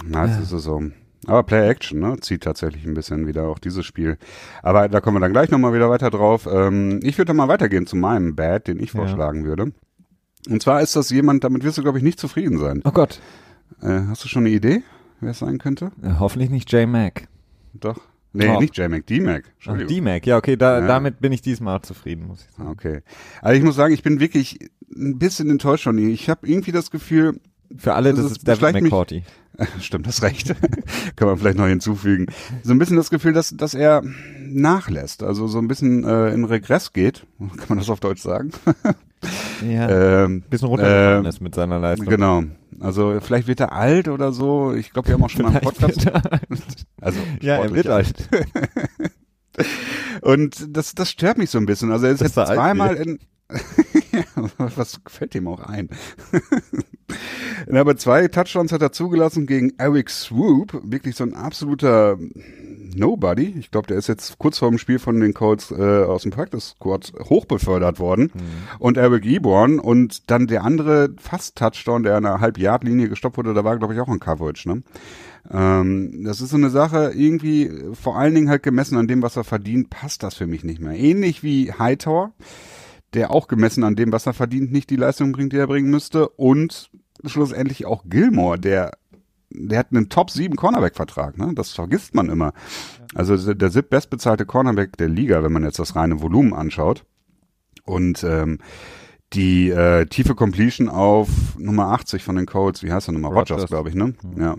Na, 0.05 0.25
es 0.25 0.39
ist 0.39 0.63
so. 0.63 0.81
Aber 1.25 1.43
Play 1.43 1.67
Action, 1.67 1.99
ne, 1.99 2.17
zieht 2.21 2.43
tatsächlich 2.43 2.85
ein 2.85 2.93
bisschen 2.93 3.27
wieder 3.27 3.47
auch 3.47 3.59
dieses 3.59 3.85
Spiel. 3.85 4.17
Aber 4.63 4.87
da 4.87 5.01
kommen 5.01 5.17
wir 5.17 5.21
dann 5.21 5.33
gleich 5.33 5.49
nochmal 5.49 5.73
wieder 5.73 5.89
weiter 5.89 6.09
drauf. 6.09 6.47
Ähm, 6.51 6.99
ich 7.03 7.17
würde 7.17 7.33
mal 7.33 7.47
weitergehen 7.47 7.87
zu 7.87 7.95
meinem 7.95 8.35
Bad, 8.35 8.67
den 8.67 8.79
ich 8.79 8.93
Ja. 8.93 8.99
vorschlagen 8.99 9.43
würde. 9.43 9.73
Und 10.49 10.61
zwar 10.61 10.81
ist 10.81 10.95
das 10.95 11.09
jemand, 11.09 11.43
damit 11.43 11.63
wirst 11.63 11.77
du, 11.77 11.81
glaube 11.81 11.97
ich, 11.97 12.03
nicht 12.03 12.19
zufrieden 12.19 12.57
sein. 12.59 12.81
Oh 12.85 12.91
Gott. 12.91 13.19
Äh, 13.81 14.01
hast 14.07 14.23
du 14.23 14.29
schon 14.29 14.45
eine 14.45 14.55
Idee, 14.55 14.81
wer 15.19 15.31
es 15.31 15.39
sein 15.39 15.57
könnte? 15.57 15.91
Äh, 16.01 16.13
Hoffentlich 16.19 16.49
nicht 16.49 16.71
J-Mac. 16.71 17.27
Doch. 17.73 17.99
Nee, 18.33 18.45
Doch. 18.47 18.59
nicht 18.59 18.77
J-Mac, 18.77 19.05
D-Mac. 19.07 19.45
Ach. 19.65 19.77
D-Mac, 19.77 20.25
ja, 20.27 20.37
okay, 20.37 20.57
da, 20.57 20.79
Ja. 20.81 20.87
damit 20.87 21.19
bin 21.21 21.31
ich 21.31 21.41
diesmal 21.41 21.81
zufrieden, 21.81 22.27
muss 22.27 22.45
ich 22.47 22.55
sagen. 22.55 22.69
Okay. 22.69 23.01
Also 23.41 23.57
ich 23.57 23.63
muss 23.63 23.75
sagen, 23.75 23.93
ich 23.93 24.03
bin 24.03 24.19
wirklich 24.19 24.59
ein 24.95 25.17
bisschen 25.17 25.49
enttäuscht 25.49 25.85
von 25.85 25.97
ihr. 25.97 26.09
Ich 26.09 26.29
habe 26.29 26.45
irgendwie 26.47 26.71
das 26.71 26.91
Gefühl, 26.91 27.39
Für 27.75 27.95
alle, 27.95 28.11
Das 28.11 28.19
das, 28.19 28.25
ist 28.31 28.37
ist 28.37 28.47
Devin 28.47 28.57
vielleicht 28.59 28.73
mich- 28.75 28.83
McCourty. 28.83 29.23
stimmt, 29.81 30.07
das 30.07 30.21
recht, 30.21 30.55
kann 31.15 31.27
man 31.27 31.37
vielleicht 31.37 31.57
noch 31.57 31.67
hinzufügen, 31.67 32.27
so 32.63 32.71
ein 32.71 32.79
bisschen 32.79 32.97
das 32.97 33.09
Gefühl, 33.09 33.33
dass, 33.33 33.55
dass 33.55 33.73
er 33.73 34.03
nachlässt, 34.39 35.23
also 35.23 35.47
so 35.47 35.59
ein 35.59 35.67
bisschen 35.67 36.03
äh, 36.03 36.29
in 36.33 36.45
Regress 36.45 36.93
geht, 36.93 37.25
kann 37.39 37.67
man 37.69 37.77
das 37.79 37.89
auf 37.89 37.99
Deutsch 37.99 38.21
sagen? 38.21 38.51
Ja, 39.67 40.25
ähm, 40.25 40.43
bisschen 40.47 40.67
runtergefallen 40.67 41.25
äh, 41.25 41.29
ist 41.29 41.41
mit 41.41 41.55
seiner 41.55 41.79
Leistung. 41.79 42.07
Genau. 42.07 42.43
Also 42.79 43.19
vielleicht 43.19 43.47
wird 43.47 43.59
er 43.59 43.71
alt 43.71 44.07
oder 44.07 44.31
so. 44.31 44.73
Ich 44.73 44.93
glaube, 44.93 45.07
wir 45.07 45.15
haben 45.15 45.23
auch 45.23 45.29
schon 45.29 45.41
mal 45.41 45.51
einen 45.51 45.61
Podcast. 45.61 46.07
Also 47.01 47.19
ja, 47.41 47.55
er 47.55 47.73
wird 47.73 47.87
alt. 47.87 48.29
Und 50.21 50.65
das, 50.75 50.93
das 50.93 51.09
stört 51.09 51.37
mich 51.37 51.49
so 51.49 51.57
ein 51.57 51.65
bisschen. 51.65 51.91
Also 51.91 52.05
er 52.05 52.11
ist 52.11 52.21
Dass 52.21 52.35
jetzt 52.35 52.53
zweimal 52.53 52.95
in. 52.95 53.19
ja, 54.11 54.23
was 54.57 54.99
fällt 55.07 55.35
ihm 55.35 55.47
auch 55.47 55.61
ein? 55.61 55.89
Aber 57.71 57.95
zwei 57.95 58.27
Touchdowns 58.27 58.71
hat 58.71 58.81
er 58.81 58.91
zugelassen 58.91 59.47
gegen 59.47 59.73
Eric 59.77 60.09
Swoop. 60.09 60.79
Wirklich 60.83 61.15
so 61.15 61.23
ein 61.23 61.33
absoluter 61.33 62.17
Nobody. 62.95 63.55
Ich 63.57 63.71
glaube, 63.71 63.87
der 63.87 63.97
ist 63.97 64.07
jetzt 64.07 64.37
kurz 64.37 64.57
vor 64.57 64.69
dem 64.69 64.77
Spiel 64.77 64.99
von 64.99 65.19
den 65.19 65.33
Colts 65.33 65.71
äh, 65.71 66.03
aus 66.03 66.23
dem 66.23 66.31
Practice 66.31 66.75
Squad 66.77 67.13
hochbefördert 67.29 67.99
worden. 67.99 68.31
Und 68.79 68.97
Eric 68.97 69.25
Eborn 69.25 69.79
und 69.79 70.29
dann 70.29 70.47
der 70.47 70.63
andere 70.63 71.09
fast 71.17 71.55
Touchdown, 71.55 72.03
der 72.03 72.15
an 72.15 72.23
der 72.23 72.39
Halb-Yard-Linie 72.39 73.09
gestoppt 73.09 73.37
wurde, 73.37 73.53
da 73.53 73.63
war, 73.63 73.77
glaube 73.77 73.93
ich, 73.93 73.99
auch 73.99 74.09
ein 74.09 74.19
Coverage, 74.19 74.67
ne? 74.67 74.83
Ähm, 75.49 76.23
das 76.25 76.41
ist 76.41 76.49
so 76.49 76.57
eine 76.57 76.69
Sache, 76.69 77.11
irgendwie, 77.15 77.71
vor 77.93 78.17
allen 78.17 78.35
Dingen 78.35 78.49
halt 78.49 78.63
gemessen 78.63 78.97
an 78.97 79.07
dem, 79.07 79.21
was 79.21 79.37
er 79.37 79.45
verdient, 79.45 79.89
passt 79.89 80.23
das 80.23 80.35
für 80.35 80.47
mich 80.47 80.63
nicht 80.63 80.81
mehr. 80.81 80.93
Ähnlich 80.93 81.41
wie 81.43 81.71
Hightower, 81.71 82.33
der 83.13 83.31
auch 83.31 83.47
gemessen 83.47 83.83
an 83.83 83.95
dem, 83.95 84.11
was 84.11 84.25
er 84.25 84.33
verdient, 84.33 84.71
nicht 84.71 84.89
die 84.89 84.95
Leistung 84.95 85.31
bringt, 85.31 85.53
die 85.53 85.57
er 85.57 85.67
bringen 85.67 85.89
müsste. 85.89 86.29
Und 86.29 86.89
schlussendlich 87.25 87.85
auch 87.85 88.03
Gilmore, 88.05 88.59
der, 88.59 88.91
der 89.49 89.79
hat 89.79 89.87
einen 89.91 90.09
Top 90.09 90.29
7 90.29 90.55
Cornerback-Vertrag, 90.55 91.37
ne? 91.37 91.53
Das 91.55 91.71
vergisst 91.71 92.15
man 92.15 92.29
immer. 92.29 92.53
Also 93.15 93.53
der, 93.53 93.69
sieb 93.71 93.89
bestbezahlte 93.89 94.45
Cornerback 94.45 94.97
der 94.97 95.09
Liga, 95.09 95.43
wenn 95.43 95.53
man 95.53 95.63
jetzt 95.63 95.79
das 95.79 95.95
reine 95.95 96.21
Volumen 96.21 96.53
anschaut. 96.53 97.05
Und 97.85 98.23
ähm, 98.23 98.59
die 99.33 99.69
äh, 99.69 100.05
tiefe 100.05 100.35
Completion 100.35 100.89
auf 100.89 101.29
Nummer 101.57 101.87
80 101.91 102.23
von 102.23 102.35
den 102.35 102.45
Colts, 102.45 102.83
wie 102.83 102.91
heißt 102.91 103.09
er 103.09 103.13
nochmal? 103.13 103.31
Rogers, 103.31 103.51
Rodgers. 103.51 103.69
glaube 103.69 103.89
ich, 103.89 103.95
ne? 103.95 104.13
Ja. 104.37 104.55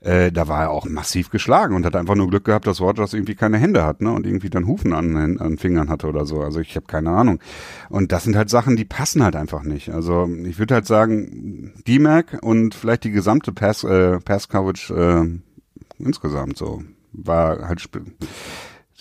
Äh, 0.00 0.32
da 0.32 0.48
war 0.48 0.62
er 0.62 0.70
auch 0.70 0.86
massiv 0.86 1.30
geschlagen 1.30 1.74
und 1.74 1.84
hat 1.86 1.96
einfach 1.96 2.14
nur 2.14 2.28
Glück 2.28 2.44
gehabt, 2.44 2.66
dass 2.66 2.80
Rogers 2.80 3.14
irgendwie 3.14 3.34
keine 3.34 3.58
Hände 3.58 3.84
hat, 3.84 4.00
ne? 4.00 4.12
Und 4.12 4.26
irgendwie 4.26 4.50
dann 4.50 4.66
Hufen 4.66 4.92
an, 4.92 5.38
an 5.38 5.58
Fingern 5.58 5.88
hatte 5.88 6.06
oder 6.06 6.26
so. 6.26 6.40
Also 6.42 6.60
ich 6.60 6.76
habe 6.76 6.86
keine 6.86 7.10
Ahnung. 7.10 7.40
Und 7.88 8.12
das 8.12 8.24
sind 8.24 8.36
halt 8.36 8.50
Sachen, 8.50 8.76
die 8.76 8.84
passen 8.84 9.22
halt 9.22 9.36
einfach 9.36 9.62
nicht. 9.62 9.90
Also 9.90 10.28
ich 10.44 10.58
würde 10.58 10.74
halt 10.74 10.86
sagen, 10.86 11.72
D-Mac 11.86 12.38
und 12.42 12.74
vielleicht 12.74 13.04
die 13.04 13.10
gesamte 13.10 13.52
Pass, 13.52 13.84
äh, 13.84 14.18
Pass 14.20 14.48
Coverage 14.48 14.94
äh, 14.94 16.02
insgesamt 16.02 16.56
so 16.56 16.82
war 17.12 17.66
halt 17.66 17.88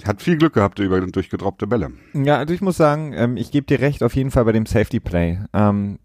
hat 0.04 0.22
viel 0.22 0.38
Glück 0.38 0.54
gehabt 0.54 0.80
über 0.80 1.00
durch 1.02 1.30
gedroppte 1.30 1.68
Bälle. 1.68 1.92
Ja, 2.14 2.38
also 2.38 2.54
ich 2.54 2.62
muss 2.62 2.78
sagen, 2.78 3.14
ähm, 3.14 3.38
ich 3.38 3.52
gebe 3.52 3.66
dir 3.66 3.80
recht 3.80 4.04
auf 4.04 4.16
jeden 4.16 4.32
Fall 4.32 4.46
bei 4.46 4.52
dem 4.52 4.66
Safety 4.66 5.00
Play. 5.00 5.40
Ähm, 5.54 6.00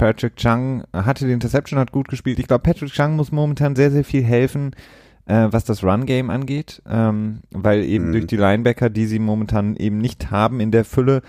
Patrick 0.00 0.36
Chung 0.36 0.82
hatte 0.94 1.26
die 1.26 1.32
Interception, 1.32 1.78
hat 1.78 1.92
gut 1.92 2.08
gespielt. 2.08 2.38
Ich 2.38 2.46
glaube, 2.48 2.62
Patrick 2.62 2.90
Chung 2.90 3.16
muss 3.16 3.32
momentan 3.32 3.76
sehr, 3.76 3.90
sehr 3.90 4.02
viel 4.04 4.24
helfen, 4.24 4.74
äh, 5.26 5.48
was 5.50 5.64
das 5.64 5.84
Run-Game 5.84 6.30
angeht, 6.30 6.80
ähm, 6.88 7.40
weil 7.50 7.84
eben 7.84 8.08
Mhm. 8.08 8.12
durch 8.12 8.26
die 8.26 8.36
Linebacker, 8.38 8.88
die 8.88 9.04
sie 9.04 9.18
momentan 9.18 9.76
eben 9.76 9.98
nicht 9.98 10.30
haben 10.30 10.58
in 10.60 10.70
der 10.70 10.86
Fülle, 10.86 11.20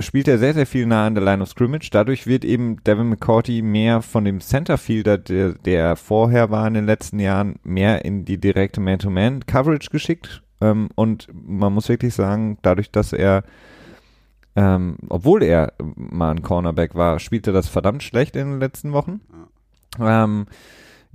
spielt 0.00 0.26
er 0.26 0.38
sehr, 0.38 0.54
sehr 0.54 0.66
viel 0.66 0.86
nah 0.86 1.06
an 1.06 1.14
der 1.14 1.24
Line 1.24 1.42
of 1.42 1.48
Scrimmage. 1.48 1.90
Dadurch 1.92 2.26
wird 2.26 2.44
eben 2.44 2.82
Devin 2.84 3.08
McCourty 3.08 3.62
mehr 3.62 4.02
von 4.02 4.24
dem 4.24 4.40
Centerfielder, 4.40 5.18
der, 5.18 5.52
der 5.52 5.94
vorher 5.94 6.50
war 6.50 6.66
in 6.66 6.74
den 6.74 6.86
letzten 6.86 7.20
Jahren, 7.20 7.56
mehr 7.62 8.04
in 8.04 8.24
die 8.24 8.38
direkte 8.38 8.80
Man-to-Man-Coverage 8.80 9.90
geschickt. 9.90 10.42
Ähm, 10.60 10.88
und 10.96 11.28
man 11.32 11.72
muss 11.72 11.88
wirklich 11.88 12.14
sagen, 12.14 12.58
dadurch, 12.62 12.90
dass 12.90 13.12
er 13.12 13.44
ähm, 14.56 14.96
obwohl 15.08 15.42
er 15.42 15.72
mal 15.94 16.30
ein 16.32 16.42
Cornerback 16.42 16.94
war, 16.94 17.18
spielte 17.20 17.52
das 17.52 17.68
verdammt 17.68 18.02
schlecht 18.02 18.36
in 18.36 18.50
den 18.50 18.60
letzten 18.60 18.92
Wochen. 18.92 19.20
Ähm, 20.00 20.46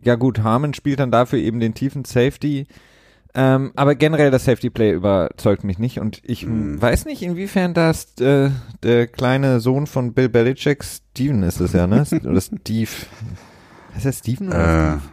ja 0.02 0.15
gut, 0.15 0.43
Harmon 0.43 0.74
spielt 0.74 1.00
dann 1.00 1.12
dafür 1.12 1.39
eben 1.39 1.60
den 1.60 1.74
tiefen 1.74 2.06
Safety. 2.06 2.67
Ähm, 3.36 3.72
aber 3.76 3.96
generell 3.96 4.30
das 4.30 4.46
Safety 4.46 4.69
Play 4.69 4.91
überzeugt 4.91 5.63
mich 5.63 5.80
nicht 5.80 6.00
und 6.00 6.22
ich 6.24 6.46
Mhm. 6.46 6.80
weiß 6.80 7.06
nicht, 7.06 7.24
inwiefern 7.24 7.74
das 7.74 8.13
äh, 8.19 8.52
der 8.84 9.08
kleine 9.08 9.60
Sohn 9.60 9.88
von 9.88 10.13
Bill 10.13 10.30
Belichick, 10.30 10.84
Steven 10.84 11.41
ist 11.41 11.60
es 11.60 11.74
ja, 11.74 11.88
ne? 11.88 12.04
Oder 12.24 12.41
Steve. 12.41 12.91
Heißt 13.96 14.06
er 14.06 14.12
Steven 14.13 14.48
oder 14.50 14.58
Äh, 14.96 14.98
Steve? 15.00 15.12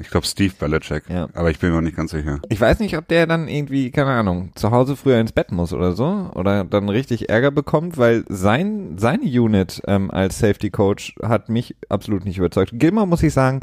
Ich 0.00 0.10
glaube 0.10 0.26
Steve 0.26 0.54
Belichick, 0.58 1.04
Ja. 1.08 1.28
aber 1.34 1.50
ich 1.50 1.58
bin 1.58 1.70
mir 1.70 1.76
noch 1.76 1.82
nicht 1.82 1.96
ganz 1.96 2.10
sicher. 2.10 2.40
Ich 2.48 2.60
weiß 2.60 2.78
nicht, 2.80 2.96
ob 2.96 3.06
der 3.08 3.26
dann 3.26 3.48
irgendwie, 3.48 3.90
keine 3.90 4.10
Ahnung, 4.10 4.50
zu 4.54 4.70
Hause 4.70 4.96
früher 4.96 5.20
ins 5.20 5.32
Bett 5.32 5.52
muss 5.52 5.72
oder 5.72 5.92
so 5.92 6.30
oder 6.34 6.64
dann 6.64 6.88
richtig 6.88 7.28
Ärger 7.28 7.50
bekommt, 7.50 7.98
weil 7.98 8.24
sein, 8.28 8.96
seine 8.98 9.24
Unit 9.24 9.82
ähm, 9.86 10.10
als 10.10 10.38
Safety 10.38 10.70
Coach 10.70 11.14
hat 11.22 11.48
mich 11.48 11.76
absolut 11.88 12.24
nicht 12.24 12.38
überzeugt. 12.38 12.72
Gilmore, 12.74 13.06
muss 13.06 13.22
ich 13.22 13.32
sagen, 13.32 13.60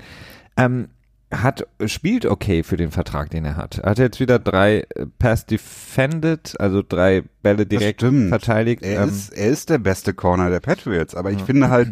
ähm, 0.55 0.89
hat, 1.29 1.67
spielt 1.87 2.25
okay 2.25 2.63
für 2.63 2.77
den 2.77 2.91
Vertrag, 2.91 3.29
den 3.31 3.43
er 3.43 3.57
hat. 3.57 3.79
Er 3.79 3.89
hat 3.91 3.99
jetzt 3.99 4.19
wieder 4.21 4.39
drei 4.39 4.85
äh, 4.95 5.05
Pass 5.19 5.45
defended, 5.45 6.55
also 6.59 6.81
drei 6.87 7.23
Bälle 7.41 7.65
direkt 7.65 8.01
verteidigt. 8.01 8.81
Er, 8.83 9.01
ähm, 9.03 9.09
ist, 9.09 9.33
er 9.33 9.49
ist 9.49 9.69
der 9.69 9.77
beste 9.77 10.13
Corner 10.13 10.49
der 10.49 10.61
Patriots, 10.61 11.15
aber 11.15 11.31
ich 11.31 11.41
finde 11.41 11.69
halt, 11.69 11.89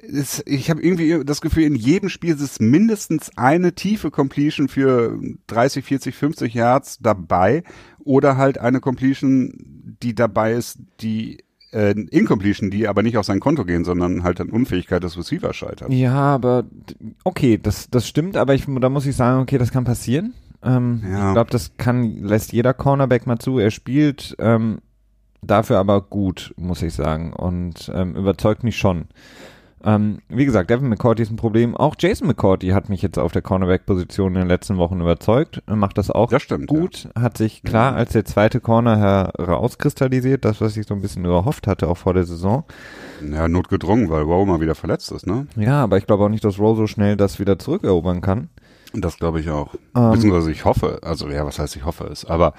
es, 0.07 0.43
ich 0.45 0.69
habe 0.69 0.81
irgendwie 0.81 1.23
das 1.25 1.41
Gefühl, 1.41 1.63
in 1.63 1.75
jedem 1.75 2.09
Spiel 2.09 2.33
ist 2.33 2.41
es 2.41 2.59
mindestens 2.59 3.31
eine 3.37 3.73
tiefe 3.73 4.11
Completion 4.11 4.67
für 4.67 5.19
30, 5.47 5.83
40, 5.83 6.15
50 6.15 6.53
Yards 6.53 6.99
dabei 6.99 7.63
oder 7.99 8.37
halt 8.37 8.57
eine 8.57 8.79
Completion, 8.79 9.53
die 10.01 10.15
dabei 10.15 10.53
ist, 10.53 10.79
die 11.01 11.43
äh, 11.71 11.91
Incompletion, 11.91 12.69
die 12.69 12.87
aber 12.87 13.03
nicht 13.03 13.17
auf 13.17 13.25
sein 13.25 13.39
Konto 13.39 13.65
gehen, 13.65 13.83
sondern 13.83 14.23
halt 14.23 14.39
an 14.39 14.49
Unfähigkeit 14.49 15.03
des 15.03 15.17
Receivers 15.17 15.55
scheitert. 15.55 15.91
Ja, 15.91 16.15
aber 16.15 16.65
okay, 17.23 17.57
das, 17.61 17.89
das 17.89 18.07
stimmt, 18.07 18.37
aber 18.37 18.55
ich, 18.55 18.65
da 18.65 18.89
muss 18.89 19.05
ich 19.05 19.15
sagen, 19.15 19.41
okay, 19.41 19.57
das 19.57 19.71
kann 19.71 19.83
passieren. 19.83 20.33
Ähm, 20.63 21.01
Ja. 21.03 21.29
Ich 21.29 21.33
glaube, 21.33 21.51
das 21.51 21.77
kann, 21.77 22.23
lässt 22.23 22.53
jeder 22.53 22.73
Cornerback 22.73 23.27
mal 23.27 23.39
zu. 23.39 23.59
Er 23.59 23.71
spielt 23.71 24.35
ähm, 24.39 24.79
dafür 25.41 25.77
aber 25.77 26.01
gut, 26.01 26.53
muss 26.57 26.81
ich 26.81 26.93
sagen, 26.93 27.33
und 27.33 27.91
ähm, 27.93 28.15
überzeugt 28.15 28.63
mich 28.63 28.77
schon. 28.77 29.05
Ähm, 29.88 30.19
wie 30.28 30.43
gesagt, 30.43 30.69
Devin 30.69 30.89
McCourty 30.89 31.23
ist 31.23 31.32
ein 31.32 31.38
Problem. 31.38 31.76
Auch 31.78 31.95
Jason 31.97 32.28
McCourty 32.28 32.67
hat 32.69 32.89
mich 32.89 33.02
jetzt 33.02 33.17
auf 33.17 33.32
der 33.32 33.41
Cornerback-Position 33.41 34.34
in 34.36 34.41
den 34.41 34.47
letzten 34.50 34.76
Wochen 34.78 35.00
überzeugt. 35.00 35.63
Er 35.65 35.78
macht 35.78 35.97
das 35.97 36.12
auch 36.12 36.30
Das 36.30 36.43
stimmt. 36.43 36.67
gut, 36.67 37.08
hat 37.17 37.38
sich 37.38 37.63
klar 37.63 37.95
als 37.95 38.12
der 38.12 38.26
zweite 38.26 38.60
Corner 38.60 39.32
herauskristallisiert, 39.38 40.43
das, 40.43 40.60
was 40.60 40.76
ich 40.76 40.86
so 40.86 40.93
ein 40.93 41.02
bisschen 41.02 41.23
erhofft 41.23 41.67
hatte, 41.67 41.88
auch 41.88 41.95
vor 41.97 42.13
der 42.13 42.26
Saison. 42.26 42.65
Ja, 43.23 43.38
ja 43.38 43.47
notgedrungen, 43.47 44.10
weil 44.10 44.23
Rowe 44.23 44.45
mal 44.45 44.60
wieder 44.60 44.76
verletzt 44.76 45.10
ist, 45.13 45.26
ne? 45.26 45.47
Ja, 45.56 45.84
aber 45.84 45.97
ich 45.97 46.06
glaube 46.06 46.26
auch 46.26 46.30
nicht, 46.30 46.43
dass 46.43 46.60
Rowe 46.60 46.76
so 46.76 46.88
schnell 46.88 47.15
das 47.15 47.39
wieder 47.39 47.58
zurückerobern 47.58 48.19
kann. 48.19 48.50
Das 48.93 49.17
glaube 49.17 49.39
ich 49.39 49.50
auch. 49.50 49.76
Ähm, 49.95 50.12
Beziehungsweise 50.12 50.52
ich 50.52 50.65
hoffe, 50.65 51.00
also 51.04 51.30
ja, 51.30 51.45
was 51.45 51.60
heißt 51.60 51.76
ich 51.76 51.86
hoffe 51.86 52.06
es, 52.06 52.26
aber 52.26 52.54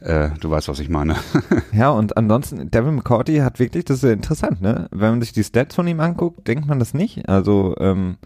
äh, 0.00 0.30
du 0.40 0.50
weißt, 0.50 0.68
was 0.68 0.78
ich 0.78 0.88
meine. 0.88 1.16
Ja, 1.72 1.90
und 1.90 2.16
ansonsten, 2.16 2.70
Devin 2.70 2.96
McCourty 2.96 3.38
hat 3.38 3.58
wirklich, 3.58 3.84
das 3.86 3.98
ist 3.98 4.02
ja 4.04 4.12
interessant, 4.12 4.60
ne? 4.60 4.88
Wenn 4.90 5.10
man 5.10 5.22
sich 5.22 5.32
die 5.32 5.42
Stats 5.42 5.74
von 5.74 5.86
ihm 5.86 6.00
anguckt, 6.00 6.46
denkt 6.46 6.66
man 6.66 6.78
das 6.78 6.92
nicht. 6.94 7.28
Also 7.28 7.74
ähm, 7.78 8.16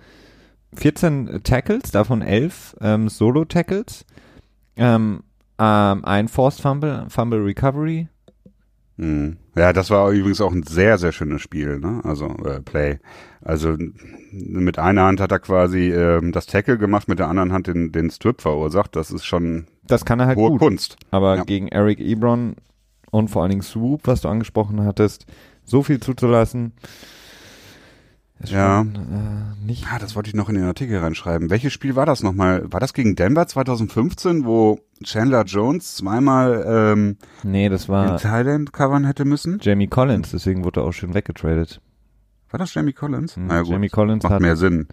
14 0.74 1.40
Tackles, 1.44 1.90
davon 1.92 2.22
11 2.22 2.76
ähm, 2.80 3.08
Solo-Tackles, 3.08 4.04
ähm, 4.76 5.22
ähm, 5.58 6.04
ein 6.04 6.28
Forced 6.28 6.60
Fumble, 6.60 7.06
Fumble 7.08 7.40
Recovery. 7.42 8.08
hm. 8.98 9.36
Ja, 9.56 9.72
das 9.72 9.90
war 9.90 10.10
übrigens 10.10 10.40
auch 10.40 10.52
ein 10.52 10.64
sehr, 10.64 10.98
sehr 10.98 11.12
schönes 11.12 11.40
Spiel, 11.40 11.78
ne? 11.78 12.00
Also 12.04 12.26
äh, 12.44 12.60
Play. 12.60 12.98
Also 13.40 13.76
mit 14.30 14.78
einer 14.78 15.04
Hand 15.04 15.20
hat 15.20 15.32
er 15.32 15.38
quasi 15.38 15.90
ähm, 15.92 16.32
das 16.32 16.46
Tackle 16.46 16.76
gemacht, 16.78 17.08
mit 17.08 17.18
der 17.18 17.28
anderen 17.28 17.52
Hand 17.52 17.66
den, 17.68 17.90
den 17.90 18.10
Strip 18.10 18.42
verursacht. 18.42 18.94
Das 18.96 19.10
ist 19.10 19.24
schon 19.24 19.66
Das 19.84 20.04
kann 20.04 20.20
er 20.20 20.26
halt 20.26 20.36
hohe 20.36 20.50
gut. 20.50 20.58
Kunst. 20.60 20.96
Aber 21.10 21.36
Ja. 21.36 21.44
gegen 21.44 21.68
Eric 21.68 22.00
Ebron 22.00 22.56
und 23.10 23.28
vor 23.28 23.42
allen 23.42 23.50
Dingen 23.50 23.62
Swoop, 23.62 24.02
was 24.06 24.20
du 24.20 24.28
angesprochen 24.28 24.84
hattest, 24.84 25.24
so 25.64 25.82
viel 25.82 26.00
zuzulassen, 26.00 26.72
ist 28.38 28.50
Ja. 28.52 28.78
schon 28.78 28.94
äh, 28.94 29.64
nicht. 29.66 29.86
Ah, 29.92 29.98
das 29.98 30.14
wollte 30.16 30.28
ich 30.28 30.34
noch 30.34 30.48
in 30.48 30.54
den 30.56 30.64
Artikel 30.64 30.98
reinschreiben. 30.98 31.50
Welches 31.50 31.72
Spiel 31.72 31.96
war 31.96 32.06
das 32.06 32.22
nochmal? 32.22 32.70
War 32.72 32.80
das 32.80 32.92
gegen 32.94 33.16
Denver 33.16 33.46
2015, 33.46 34.44
wo 34.44 34.78
Chandler 35.02 35.44
Jones 35.44 35.96
zweimal 35.96 36.64
ähm, 36.66 37.16
Nee, 37.42 37.68
das 37.68 37.88
war 37.88 38.16
Thailand 38.18 38.72
covern 38.72 39.04
hätte 39.04 39.24
müssen? 39.24 39.58
Jamie 39.62 39.88
Collins, 39.88 40.30
deswegen 40.30 40.64
wurde 40.64 40.80
er 40.80 40.84
auch 40.84 40.92
schön 40.92 41.14
weggetradet. 41.14 41.80
War 42.50 42.58
das 42.58 42.72
Jamie 42.74 42.92
Collins? 42.92 43.36
Mhm. 43.36 43.46
Na 43.48 43.54
ja, 43.56 43.60
gut. 43.62 43.70
Jamie 43.72 43.88
Collins 43.88 44.22
Macht 44.22 44.32
hat 44.34 44.40
mehr 44.40 44.56
Sinn. 44.56 44.86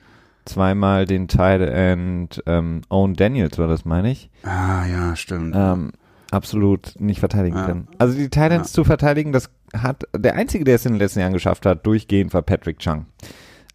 zweimal 0.46 1.06
den 1.06 1.28
Tight 1.28 1.62
End 1.62 2.42
ähm, 2.46 2.82
Owen 2.90 3.14
Daniels 3.16 3.58
war 3.58 3.68
das, 3.68 3.86
meine 3.86 4.12
ich. 4.12 4.30
Ah, 4.44 4.86
ja, 4.86 5.16
stimmt. 5.16 5.54
ähm, 5.56 5.92
absolut 6.32 6.96
nicht 7.00 7.20
verteidigen 7.20 7.56
Ja. 7.58 7.66
können. 7.66 7.88
Also 8.00 8.18
die 8.18 8.30
Titans 8.30 8.72
zu 8.74 8.84
verteidigen, 8.84 9.32
das 9.32 9.52
hat 9.74 10.04
der 10.16 10.36
einzige, 10.36 10.64
der 10.64 10.76
es 10.76 10.86
in 10.86 10.94
den 10.94 11.00
letzten 11.00 11.20
Jahren 11.20 11.34
geschafft 11.34 11.66
hat, 11.66 11.86
durchgehend 11.86 12.34
war 12.34 12.42
Patrick 12.42 12.80
Chung. 12.80 13.06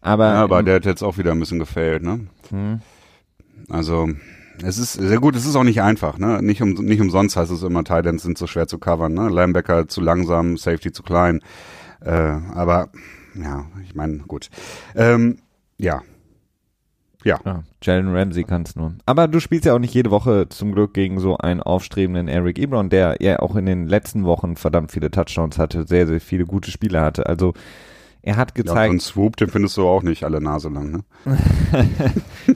Aber, 0.01 0.25
ja, 0.27 0.43
aber 0.43 0.59
ähm, 0.59 0.65
der 0.65 0.75
hat 0.75 0.85
jetzt 0.85 1.03
auch 1.03 1.17
wieder 1.17 1.31
ein 1.31 1.39
bisschen 1.39 1.59
gefällt, 1.59 2.03
ne? 2.03 2.27
hm, 2.49 2.79
Also, 3.69 4.09
es 4.63 4.77
ist 4.77 4.93
sehr 4.93 5.19
gut, 5.19 5.35
es 5.35 5.45
ist 5.45 5.55
auch 5.55 5.63
nicht 5.63 5.81
einfach, 5.81 6.17
ne? 6.17 6.41
Nicht, 6.41 6.61
um, 6.61 6.73
nicht 6.73 7.01
umsonst 7.01 7.35
heißt 7.35 7.51
es 7.51 7.63
immer, 7.63 7.83
Titans 7.83 8.23
sind 8.23 8.37
so 8.37 8.47
schwer 8.47 8.67
zu 8.67 8.77
covern, 8.77 9.13
ne? 9.13 9.29
Linebacker 9.29 9.87
zu 9.87 10.01
langsam, 10.01 10.57
Safety 10.57 10.91
zu 10.91 11.03
klein. 11.03 11.41
Äh, 12.01 12.11
aber, 12.11 12.89
ja, 13.35 13.65
ich 13.83 13.95
meine, 13.95 14.19
gut. 14.19 14.49
Ähm, 14.95 15.39
ja. 15.77 16.01
Ja. 17.25 17.39
ja, 17.45 17.63
Jalen 17.81 18.15
Ramsey 18.15 18.43
kann 18.43 18.63
es 18.63 18.75
nur. 18.75 18.93
Aber 19.05 19.27
du 19.27 19.39
spielst 19.39 19.65
ja 19.65 19.73
auch 19.73 19.79
nicht 19.79 19.93
jede 19.93 20.09
Woche 20.09 20.47
zum 20.49 20.71
Glück 20.71 20.93
gegen 20.93 21.19
so 21.19 21.37
einen 21.37 21.61
aufstrebenden 21.61 22.29
Eric 22.29 22.57
Ebron, 22.57 22.89
der 22.89 23.17
ja 23.19 23.39
auch 23.39 23.55
in 23.55 23.65
den 23.65 23.87
letzten 23.87 24.23
Wochen 24.23 24.55
verdammt 24.55 24.91
viele 24.91 25.11
Touchdowns 25.11 25.57
hatte, 25.57 25.85
sehr, 25.85 26.07
sehr 26.07 26.21
viele 26.21 26.45
gute 26.45 26.71
Spiele 26.71 27.01
hatte. 27.01 27.25
Also 27.25 27.53
er 28.21 28.35
hat 28.35 28.57
ja 28.57 28.63
gezeigt, 28.63 28.91
und 28.91 29.01
Swoop, 29.01 29.37
den 29.37 29.49
findest 29.49 29.77
du 29.77 29.87
auch 29.87 30.03
nicht 30.03 30.23
alle 30.23 30.41
Nase 30.41 30.69
lang, 30.69 30.91
ne? 30.91 31.03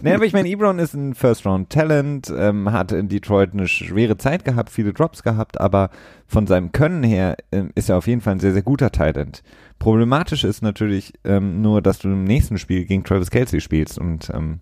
nee, 0.02 0.14
aber 0.14 0.26
ich 0.26 0.34
meine, 0.34 0.50
Ebron 0.50 0.78
ist 0.78 0.94
ein 0.94 1.16
First-Round-Talent, 1.16 2.34
ähm, 2.38 2.72
hat 2.72 2.92
in 2.92 3.08
Detroit 3.08 3.54
eine 3.54 3.68
schwere 3.68 4.18
Zeit 4.18 4.44
gehabt, 4.44 4.70
viele 4.70 4.92
Drops 4.92 5.24
gehabt, 5.24 5.62
aber 5.62 5.90
von 6.28 6.48
seinem 6.48 6.74
Können 6.74 7.04
her 7.04 7.38
ähm, 7.54 7.72
ist 7.76 7.90
er 7.90 7.98
auf 7.98 8.08
jeden 8.08 8.20
Fall 8.20 8.34
ein 8.34 8.40
sehr, 8.40 8.54
sehr 8.54 8.62
guter 8.62 8.92
Talent. 8.92 9.42
Problematisch 9.80 10.44
ist 10.44 10.62
natürlich 10.62 11.14
ähm, 11.24 11.62
nur, 11.62 11.82
dass 11.82 12.00
du 12.00 12.10
im 12.10 12.26
nächsten 12.26 12.58
Spiel 12.58 12.84
gegen 12.86 13.06
Travis 13.06 13.32
Kelsey 13.32 13.62
spielst 13.62 13.98
und 13.98 14.32
ähm, 14.34 14.60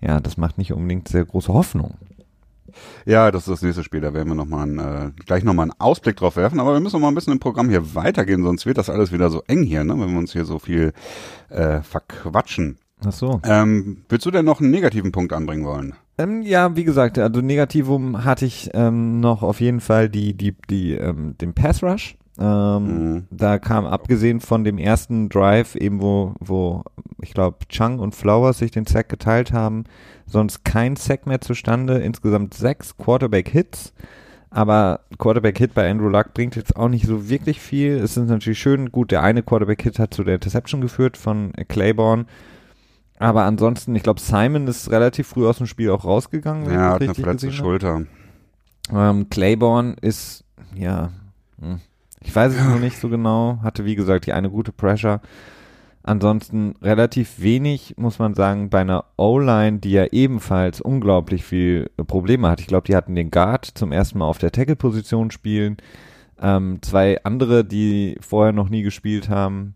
ja, 0.00 0.20
das 0.20 0.36
macht 0.36 0.58
nicht 0.58 0.72
unbedingt 0.72 1.08
sehr 1.08 1.24
große 1.24 1.52
Hoffnung. 1.52 1.94
Ja, 3.06 3.30
das 3.30 3.42
ist 3.42 3.50
das 3.50 3.62
nächste 3.62 3.84
Spiel, 3.84 4.00
da 4.00 4.14
werden 4.14 4.28
wir 4.28 4.34
noch 4.34 4.46
mal 4.46 4.62
einen, 4.62 4.78
äh, 4.78 5.10
gleich 5.26 5.44
nochmal 5.44 5.64
einen 5.64 5.80
Ausblick 5.80 6.16
drauf 6.16 6.36
werfen, 6.36 6.60
aber 6.60 6.72
wir 6.74 6.80
müssen 6.80 6.96
noch 6.96 7.00
mal 7.00 7.08
ein 7.08 7.14
bisschen 7.14 7.32
im 7.32 7.40
Programm 7.40 7.68
hier 7.68 7.94
weitergehen, 7.94 8.42
sonst 8.42 8.66
wird 8.66 8.78
das 8.78 8.90
alles 8.90 9.12
wieder 9.12 9.30
so 9.30 9.42
eng 9.46 9.62
hier, 9.62 9.84
ne? 9.84 9.92
Wenn 9.98 10.12
wir 10.12 10.18
uns 10.18 10.32
hier 10.32 10.44
so 10.44 10.58
viel 10.58 10.92
äh, 11.48 11.80
verquatschen. 11.80 12.78
Ach 13.04 13.12
so. 13.12 13.40
Ähm, 13.44 14.04
willst 14.08 14.26
du 14.26 14.30
denn 14.30 14.44
noch 14.44 14.60
einen 14.60 14.70
negativen 14.70 15.12
Punkt 15.12 15.32
anbringen 15.32 15.64
wollen? 15.64 15.94
Ähm, 16.18 16.42
ja, 16.42 16.74
wie 16.74 16.84
gesagt, 16.84 17.18
also 17.18 17.40
Negativum 17.40 18.24
hatte 18.24 18.44
ich 18.44 18.70
ähm, 18.74 19.20
noch 19.20 19.42
auf 19.42 19.60
jeden 19.60 19.80
Fall 19.80 20.08
die, 20.08 20.34
die, 20.34 20.56
die, 20.68 20.94
ähm, 20.94 21.36
den 21.38 21.54
Pass 21.54 21.82
Rush. 21.82 22.16
Ähm, 22.38 22.84
Mhm. 23.14 23.26
Da 23.30 23.58
kam 23.58 23.84
abgesehen 23.84 24.40
von 24.40 24.62
dem 24.64 24.78
ersten 24.78 25.28
Drive, 25.28 25.74
eben 25.74 26.00
wo, 26.00 26.34
wo 26.38 26.84
ich 27.20 27.34
glaube 27.34 27.58
Chung 27.68 27.98
und 27.98 28.14
Flowers 28.14 28.58
sich 28.58 28.70
den 28.70 28.86
Sack 28.86 29.08
geteilt 29.08 29.52
haben, 29.52 29.84
sonst 30.26 30.64
kein 30.64 30.96
Sack 30.96 31.26
mehr 31.26 31.40
zustande. 31.40 31.98
Insgesamt 31.98 32.54
sechs 32.54 32.96
Quarterback-Hits. 32.96 33.92
Aber 34.50 35.00
Quarterback-Hit 35.18 35.74
bei 35.74 35.90
Andrew 35.90 36.08
Luck 36.08 36.32
bringt 36.32 36.56
jetzt 36.56 36.76
auch 36.76 36.88
nicht 36.88 37.06
so 37.06 37.28
wirklich 37.28 37.60
viel. 37.60 37.98
Es 37.98 38.16
ist 38.16 38.28
natürlich 38.28 38.58
schön, 38.58 38.90
gut, 38.92 39.10
der 39.10 39.22
eine 39.22 39.42
Quarterback-Hit 39.42 39.98
hat 39.98 40.14
zu 40.14 40.24
der 40.24 40.36
Interception 40.36 40.80
geführt 40.80 41.16
von 41.16 41.52
Claiborne. 41.68 42.24
Aber 43.18 43.42
ansonsten, 43.42 43.94
ich 43.96 44.04
glaube, 44.04 44.20
Simon 44.20 44.68
ist 44.68 44.90
relativ 44.90 45.26
früh 45.26 45.46
aus 45.46 45.58
dem 45.58 45.66
Spiel 45.66 45.90
auch 45.90 46.04
rausgegangen. 46.04 46.70
Ja, 46.72 46.92
hat 46.92 47.02
eine 47.02 47.14
verletzte 47.14 47.52
Schulter. 47.52 48.04
Ähm, 48.94 49.28
Claiborne 49.28 49.96
ist, 50.00 50.44
ja, 50.74 51.10
hm, 51.60 51.80
ich 52.28 52.36
weiß 52.36 52.54
es 52.54 52.64
noch 52.68 52.78
nicht 52.78 52.98
so 52.98 53.08
genau. 53.08 53.58
Hatte, 53.62 53.84
wie 53.84 53.94
gesagt, 53.96 54.26
die 54.26 54.32
eine 54.32 54.50
gute 54.50 54.70
Pressure. 54.72 55.20
Ansonsten 56.02 56.74
relativ 56.80 57.40
wenig, 57.40 57.94
muss 57.98 58.18
man 58.18 58.34
sagen, 58.34 58.70
bei 58.70 58.80
einer 58.80 59.04
O-Line, 59.18 59.78
die 59.78 59.90
ja 59.90 60.06
ebenfalls 60.10 60.80
unglaublich 60.80 61.44
viel 61.44 61.90
äh, 61.98 62.04
Probleme 62.04 62.48
hat. 62.48 62.60
Ich 62.60 62.66
glaube, 62.66 62.86
die 62.86 62.96
hatten 62.96 63.14
den 63.14 63.30
Guard 63.30 63.66
zum 63.66 63.92
ersten 63.92 64.18
Mal 64.18 64.26
auf 64.26 64.38
der 64.38 64.52
Tackle-Position 64.52 65.30
spielen. 65.30 65.76
Ähm, 66.40 66.78
zwei 66.82 67.22
andere, 67.24 67.64
die 67.64 68.16
vorher 68.20 68.52
noch 68.52 68.68
nie 68.70 68.82
gespielt 68.82 69.28
haben. 69.28 69.74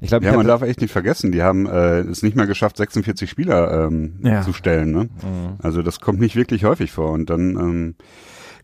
Ich 0.00 0.08
glaube, 0.10 0.24
Ja, 0.24 0.34
man 0.36 0.46
darf 0.46 0.62
echt 0.62 0.80
nicht 0.80 0.92
vergessen, 0.92 1.32
die 1.32 1.42
haben 1.42 1.66
äh, 1.66 1.98
es 2.00 2.22
nicht 2.22 2.36
mehr 2.36 2.46
geschafft, 2.46 2.76
46 2.76 3.28
Spieler 3.28 3.86
ähm, 3.88 4.20
Ja. 4.22 4.42
zu 4.42 4.52
stellen. 4.52 4.92
Ne? 4.92 5.04
Mhm. 5.04 5.56
Also 5.60 5.82
das 5.82 5.98
kommt 6.00 6.20
nicht 6.20 6.36
wirklich 6.36 6.64
häufig 6.64 6.92
vor. 6.92 7.10
Und 7.10 7.28
dann, 7.28 7.50
ähm, 7.56 7.94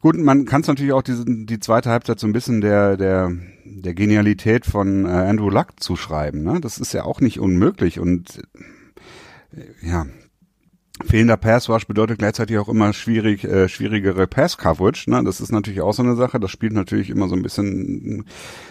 gut, 0.05 0.19
man 0.19 0.45
kann 0.45 0.61
es 0.61 0.67
natürlich 0.69 0.93
auch 0.93 1.01
diesen, 1.03 1.47
die 1.47 1.59
zweite 1.59 1.89
Halbzeit 1.89 2.21
so 2.21 2.27
ein 2.27 2.35
bisschen 2.35 2.61
der, 2.61 2.99
der, 2.99 3.33
der 3.65 3.95
Genialität 3.95 4.67
von 4.67 5.07
äh, 5.07 5.09
Andrew 5.09 5.49
Luck 5.49 5.81
zuschreiben. 5.81 6.43
Ne? 6.43 6.61
Das 6.61 6.77
ist 6.77 6.93
ja 6.93 7.05
auch 7.05 7.21
nicht 7.23 7.41
unmöglich. 7.41 7.99
Und 7.99 8.43
äh, 9.57 9.63
ja, 9.89 10.05
fehlender 11.07 11.39
Pass 11.39 11.71
Rush 11.71 11.87
bedeutet 11.87 12.19
gleichzeitig 12.19 12.59
auch 12.59 12.69
immer 12.69 12.93
schwierig, 12.93 13.45
äh, 13.45 13.67
schwierigere 13.71 14.27
Pass 14.27 14.59
Coverage. 14.59 15.11
Ne? 15.11 15.25
Das 15.25 15.41
ist 15.41 15.53
natürlich 15.53 15.81
auch 15.81 15.95
so 15.95 16.03
eine 16.03 16.17
Sache. 16.17 16.39
Das 16.39 16.51
spielt 16.51 16.75
natürlich 16.75 17.09
immer 17.09 17.27
so 17.29 17.35
ein 17.35 17.43
bisschen 17.43 18.27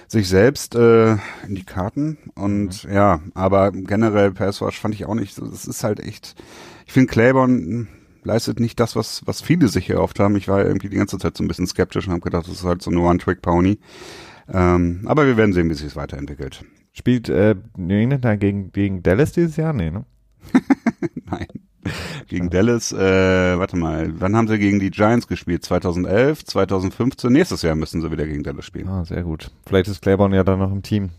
sich 0.08 0.28
selbst 0.30 0.76
äh, 0.76 1.13
in 1.48 1.56
die 1.56 1.65
Karten. 1.65 2.19
Und 2.36 2.84
ja, 2.84 3.22
aber 3.34 3.72
generell 3.72 4.32
Pass 4.34 4.62
Rush 4.62 4.80
fand 4.80 4.93
ich 4.93 5.06
auch 5.06 5.15
nicht. 5.15 5.34
so- 5.34 5.48
Das 5.48 5.65
ist 5.65 5.84
halt 5.84 6.00
echt. 6.00 6.36
Ich 6.86 6.93
finde 6.93 7.12
Claiborne 7.12 7.88
leistet 8.25 8.59
nicht 8.59 8.79
das, 8.79 8.95
was 8.95 9.21
was 9.25 9.41
viele 9.41 9.67
sich 9.67 9.89
erhofft 9.89 10.19
haben. 10.19 10.36
Ich 10.36 10.47
war 10.47 10.63
irgendwie 10.63 10.89
die 10.89 10.97
ganze 10.97 11.17
Zeit 11.17 11.38
so 11.38 11.43
ein 11.43 11.47
bisschen 11.47 11.67
skeptisch 11.67 12.07
und 12.07 12.13
habe 12.13 12.21
gedacht, 12.21 12.47
das 12.47 12.55
ist 12.55 12.63
halt 12.63 12.81
so 12.81 12.91
nur 12.91 13.09
One-Trick-Pony. 13.09 13.79
Ähm, 14.51 15.01
aber 15.05 15.25
wir 15.25 15.38
werden 15.38 15.53
sehen, 15.53 15.69
wie 15.69 15.73
sich 15.73 15.88
es 15.88 15.95
weiterentwickelt. 15.95 16.65
Spielt 16.91 17.29
äh, 17.29 17.55
New 17.77 17.95
England 17.95 18.25
da 18.25 18.36
gegen, 18.36 18.71
gegen 18.71 19.01
Dallas 19.01 19.31
dieses 19.31 19.55
Jahr? 19.55 19.73
Nee, 19.73 19.91
ne? 19.91 20.05
Nein. 21.25 21.47
Gegen 22.27 22.49
Dallas, 22.49 22.93
äh, 22.93 23.57
warte 23.57 23.75
mal, 23.75 24.13
wann 24.19 24.36
haben 24.36 24.47
sie 24.47 24.57
gegen 24.57 24.79
die 24.79 24.91
Giants 24.91 25.27
gespielt? 25.27 25.65
2011, 25.65 26.45
2015, 26.45 27.31
nächstes 27.31 27.62
Jahr 27.62 27.75
müssen 27.75 28.01
sie 28.01 28.12
wieder 28.12 28.25
gegen 28.25 28.43
Dallas 28.43 28.65
spielen. 28.65 28.88
Ah, 28.88 29.03
sehr 29.03 29.23
gut. 29.23 29.51
Vielleicht 29.65 29.89
ist 29.89 30.01
Claiborne 30.01 30.36
ja 30.36 30.43
dann 30.43 30.59
noch 30.59 30.71
im 30.71 30.81
Team. 30.81 31.09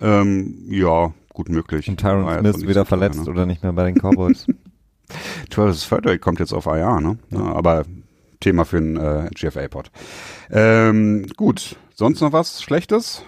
Ähm, 0.00 0.64
ja, 0.68 1.12
gut 1.32 1.48
möglich. 1.48 1.88
Und 1.88 2.00
Tyron 2.00 2.26
Smith 2.40 2.62
wieder 2.66 2.82
so 2.82 2.86
verletzt 2.86 3.24
ne? 3.24 3.30
oder 3.30 3.46
nicht 3.46 3.62
mehr 3.62 3.72
bei 3.72 3.84
den 3.84 3.94
Cowboys. 3.94 4.46
Travis 5.50 5.84
Frederick 5.84 6.20
kommt 6.20 6.40
jetzt 6.40 6.52
auf 6.52 6.66
IR, 6.66 7.00
ne? 7.00 7.18
Ja. 7.30 7.40
aber 7.40 7.84
Thema 8.40 8.64
für 8.64 8.76
einen 8.78 8.96
äh, 8.96 9.28
GFA-Pod. 9.34 9.90
Ähm, 10.50 11.26
gut, 11.36 11.76
sonst 11.94 12.20
noch 12.20 12.32
was 12.32 12.62
Schlechtes? 12.62 13.22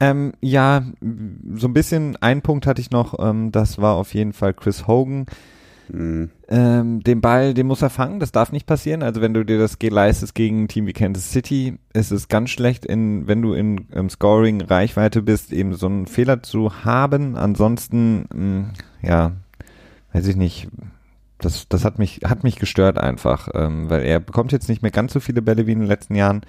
ähm, 0.00 0.32
ja, 0.40 0.82
so 1.54 1.68
ein 1.68 1.72
bisschen, 1.72 2.16
ein 2.20 2.42
Punkt 2.42 2.66
hatte 2.66 2.80
ich 2.80 2.90
noch, 2.90 3.18
ähm, 3.20 3.52
das 3.52 3.78
war 3.80 3.94
auf 3.94 4.14
jeden 4.14 4.32
Fall 4.32 4.52
Chris 4.52 4.86
Hogan. 4.88 5.26
Hm, 5.90 6.30
Ähm, 6.48 7.02
den 7.02 7.20
Ball, 7.20 7.54
den 7.54 7.66
muss 7.66 7.82
er 7.82 7.90
fangen, 7.90 8.18
das 8.20 8.32
darf 8.32 8.52
nicht 8.52 8.66
passieren. 8.66 9.02
Also 9.02 9.20
wenn 9.20 9.32
du 9.34 9.44
dir 9.44 9.58
das 9.58 9.76
leistest 9.80 10.34
gegen 10.34 10.64
ein 10.64 10.68
Team 10.68 10.86
wie 10.86 10.92
Kansas 10.92 11.30
City, 11.30 11.78
ist 11.92 12.10
es 12.10 12.28
ganz 12.28 12.50
schlecht, 12.50 12.84
in, 12.84 13.26
wenn 13.26 13.42
du 13.42 13.52
in 13.54 13.86
ähm, 13.92 14.10
Scoring 14.10 14.60
Reichweite 14.60 15.22
bist, 15.22 15.52
eben 15.52 15.74
so 15.74 15.86
einen 15.86 16.06
Fehler 16.06 16.42
zu 16.42 16.84
haben. 16.84 17.36
Ansonsten, 17.36 18.26
mh, 18.34 19.08
ja, 19.08 19.32
weiß 20.12 20.26
ich 20.26 20.36
nicht. 20.36 20.68
Das, 21.42 21.68
das 21.68 21.84
hat 21.84 21.98
mich, 21.98 22.20
hat 22.24 22.44
mich 22.44 22.56
gestört 22.56 22.98
einfach, 22.98 23.48
ähm, 23.54 23.90
weil 23.90 24.02
er 24.02 24.20
bekommt 24.20 24.52
jetzt 24.52 24.68
nicht 24.68 24.80
mehr 24.82 24.90
ganz 24.90 25.12
so 25.12 25.20
viele 25.20 25.42
Bälle 25.42 25.66
wie 25.66 25.72
in 25.72 25.80
den 25.80 25.88
letzten 25.88 26.14
Jahren 26.14 26.42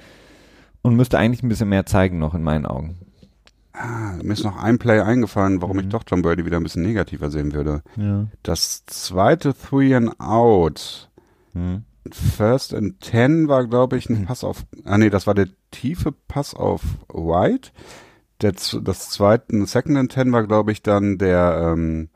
und 0.82 0.96
müsste 0.96 1.18
eigentlich 1.18 1.44
ein 1.44 1.50
bisschen 1.50 1.70
mehr 1.70 1.86
zeigen 1.86 2.20
noch 2.20 2.34
in 2.36 2.44
meinen 2.44 2.66
Augen. 2.66 2.98
ah, 3.74 4.14
mir 4.22 4.34
ist 4.34 4.44
noch 4.44 4.62
ein 4.62 4.78
Play 4.78 5.00
eingefallen, 5.02 5.62
warum 5.62 5.78
Mhm. 5.78 5.84
ich 5.84 5.90
doch 5.90 6.04
Tom 6.04 6.22
Brady 6.22 6.46
wieder 6.46 6.58
ein 6.58 6.64
bisschen 6.64 6.84
negativer 6.84 7.32
sehen 7.32 7.54
würde. 7.54 7.82
Ja. 7.98 8.28
Das 8.44 8.86
zweite 8.86 9.54
Three 9.56 9.96
and 9.96 10.20
Out, 10.20 11.10
Hm. 11.54 11.84
First 12.12 12.74
and 12.76 13.00
Ten 13.00 13.48
war, 13.48 13.66
glaube 13.66 13.98
ich, 13.98 14.10
ein 14.10 14.18
Hm. 14.20 14.26
Pass 14.26 14.44
auf, 14.44 14.66
ah 14.86 14.98
nee, 15.00 15.10
das 15.10 15.26
war 15.26 15.34
der 15.34 15.48
tiefe 15.72 16.12
Pass 16.28 16.54
auf 16.54 16.82
White. 17.12 17.72
Der, 18.42 18.52
das 18.52 19.10
zweite, 19.10 19.66
Second 19.66 19.98
and 19.98 20.12
Ten 20.12 20.32
war, 20.34 20.46
glaube 20.46 20.72
ich, 20.72 20.84
dann 20.84 21.18
der, 21.18 21.72
ähm, 21.74 22.10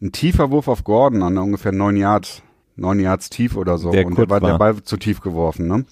ein 0.00 0.12
tiefer 0.12 0.50
Wurf 0.50 0.68
auf 0.68 0.84
Gordon 0.84 1.22
an 1.22 1.38
ungefähr 1.38 1.72
neun 1.72 1.96
Yards, 1.96 2.42
neun 2.76 3.00
Yards 3.00 3.30
tief 3.30 3.56
oder 3.56 3.78
so. 3.78 3.90
Der 3.92 4.06
Und 4.06 4.18
der 4.18 4.28
war, 4.28 4.42
war. 4.42 4.50
der 4.50 4.58
Ball 4.58 4.82
zu 4.82 4.96
tief 4.96 5.20
geworfen, 5.20 5.66
ne? 5.68 5.84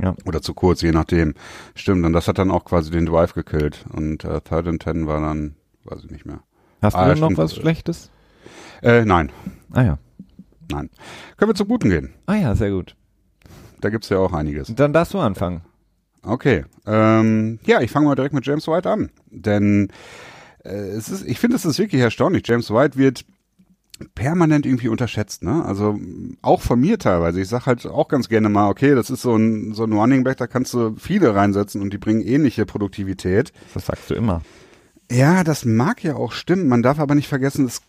Ja. 0.00 0.14
Oder 0.26 0.40
zu 0.42 0.54
kurz, 0.54 0.80
je 0.82 0.92
nachdem. 0.92 1.34
Stimmt, 1.74 2.04
und 2.06 2.12
das 2.12 2.28
hat 2.28 2.38
dann 2.38 2.52
auch 2.52 2.64
quasi 2.64 2.90
den 2.90 3.06
Drive 3.06 3.34
gekillt. 3.34 3.84
Und 3.92 4.24
äh, 4.24 4.40
Third 4.40 4.68
and 4.68 4.80
Ten 4.82 5.08
war 5.08 5.20
dann, 5.20 5.56
weiß 5.84 6.04
ich 6.04 6.10
nicht 6.12 6.24
mehr. 6.24 6.40
Hast 6.80 6.94
Ah, 6.94 7.08
du 7.08 7.14
denn 7.14 7.20
noch 7.34 7.36
was 7.36 7.56
Schlechtes? 7.56 8.10
Äh, 8.80 9.04
nein, 9.04 9.32
Ah 9.72 9.82
ja. 9.82 9.98
nein. 10.70 10.88
Können 11.36 11.50
wir 11.50 11.54
zum 11.56 11.66
Guten 11.66 11.90
gehen? 11.90 12.14
Ah 12.26 12.36
ja, 12.36 12.54
sehr 12.54 12.70
gut. 12.70 12.94
Da 13.80 13.90
gibt's 13.90 14.08
ja 14.08 14.18
auch 14.18 14.32
einiges. 14.32 14.72
Dann 14.74 14.92
darfst 14.92 15.14
du 15.14 15.18
anfangen. 15.18 15.62
Okay. 16.22 16.64
Ähm, 16.86 17.58
ja, 17.64 17.80
ich 17.80 17.90
fange 17.90 18.06
mal 18.06 18.14
direkt 18.14 18.34
mit 18.34 18.46
James 18.46 18.68
White 18.68 18.88
an. 18.88 19.10
Denn 19.30 19.88
äh, 20.64 20.68
es 20.70 21.08
ist, 21.08 21.26
ich 21.26 21.40
finde, 21.40 21.56
es 21.56 21.64
ist 21.64 21.78
wirklich 21.80 22.00
erstaunlich. 22.00 22.46
James 22.46 22.70
White 22.70 22.96
wird 22.96 23.24
permanent 24.14 24.66
irgendwie 24.66 24.88
unterschätzt, 24.88 25.42
ne? 25.42 25.64
Also 25.64 25.98
auch 26.42 26.60
von 26.60 26.80
mir 26.80 26.98
teilweise. 26.98 27.40
Ich 27.40 27.48
sag 27.48 27.66
halt 27.66 27.84
auch 27.86 28.08
ganz 28.08 28.28
gerne 28.28 28.48
mal, 28.48 28.68
okay, 28.68 28.94
das 28.94 29.10
ist 29.10 29.22
so 29.22 29.36
ein 29.36 29.72
so 29.74 29.84
ein 29.84 29.92
Running 29.92 30.24
Back, 30.24 30.36
da 30.38 30.46
kannst 30.46 30.74
du 30.74 30.94
viele 30.96 31.34
reinsetzen 31.34 31.80
und 31.82 31.92
die 31.92 31.98
bringen 31.98 32.20
ähnliche 32.20 32.66
Produktivität. 32.66 33.52
Das 33.74 33.86
sagst 33.86 34.10
du 34.10 34.14
immer. 34.14 34.42
Ja, 35.10 35.42
das 35.42 35.64
mag 35.64 36.04
ja 36.04 36.16
auch 36.16 36.32
stimmen. 36.32 36.68
Man 36.68 36.82
darf 36.82 37.00
aber 37.00 37.14
nicht 37.14 37.28
vergessen, 37.28 37.64
dass 37.64 37.82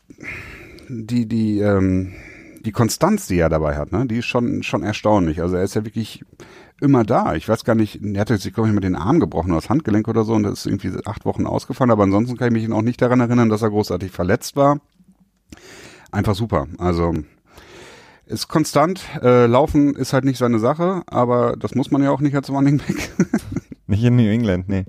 die 0.88 1.28
die 1.28 1.60
ähm, 1.60 2.14
die 2.62 2.72
Konstanz, 2.72 3.28
die 3.28 3.40
er 3.40 3.50
dabei 3.50 3.78
hat, 3.78 3.92
ne, 3.92 4.06
die 4.06 4.18
ist 4.18 4.26
schon 4.26 4.64
schon 4.64 4.84
erstaunlich. 4.84 5.42
Also 5.42 5.56
er 5.58 5.64
ist 5.64 5.76
ja 5.76 5.86
wirklich 5.86 6.24
immer 6.82 7.04
da. 7.04 7.36
Ich 7.36 7.48
weiß 7.48 7.66
gar 7.66 7.76
nicht, 7.76 8.00
er 8.04 8.22
hatte 8.22 8.38
sich 8.38 8.54
glaube 8.54 8.70
ich 8.70 8.76
mit 8.76 8.84
den 8.84 8.96
Arm 8.96 9.20
gebrochen 9.20 9.52
oder 9.52 9.62
das 9.62 9.70
Handgelenk 9.70 10.08
oder 10.08 10.24
so 10.24 10.34
und 10.34 10.44
das 10.44 10.60
ist 10.60 10.66
irgendwie 10.66 10.92
acht 11.06 11.26
Wochen 11.26 11.46
ausgefallen. 11.46 11.92
Aber 11.92 12.04
ansonsten 12.04 12.38
kann 12.38 12.56
ich 12.56 12.68
mich 12.68 12.72
auch 12.76 12.82
nicht 12.82 13.02
daran 13.02 13.20
erinnern, 13.20 13.50
dass 13.50 13.62
er 13.62 13.70
großartig 13.70 14.12
verletzt 14.12 14.56
war. 14.56 14.80
Einfach 16.12 16.36
super. 16.36 16.68
Also 16.78 17.14
ist 18.26 18.48
konstant. 18.48 19.02
Äh, 19.22 19.48
Laufen 19.48 19.96
ist 19.96 20.14
halt 20.14 20.24
nicht 20.24 20.38
seine 20.38 20.60
Sache, 20.60 21.02
aber 21.08 21.56
das 21.58 21.76
muss 21.76 21.92
man 21.92 22.04
ja 22.04 22.12
auch 22.12 22.22
nicht 22.22 22.36
als 22.36 22.50
Running 22.50 22.78
Back. 22.78 23.12
Nicht 23.88 24.04
in 24.04 24.18
New 24.18 24.30
England, 24.30 24.70
nee. 24.70 24.86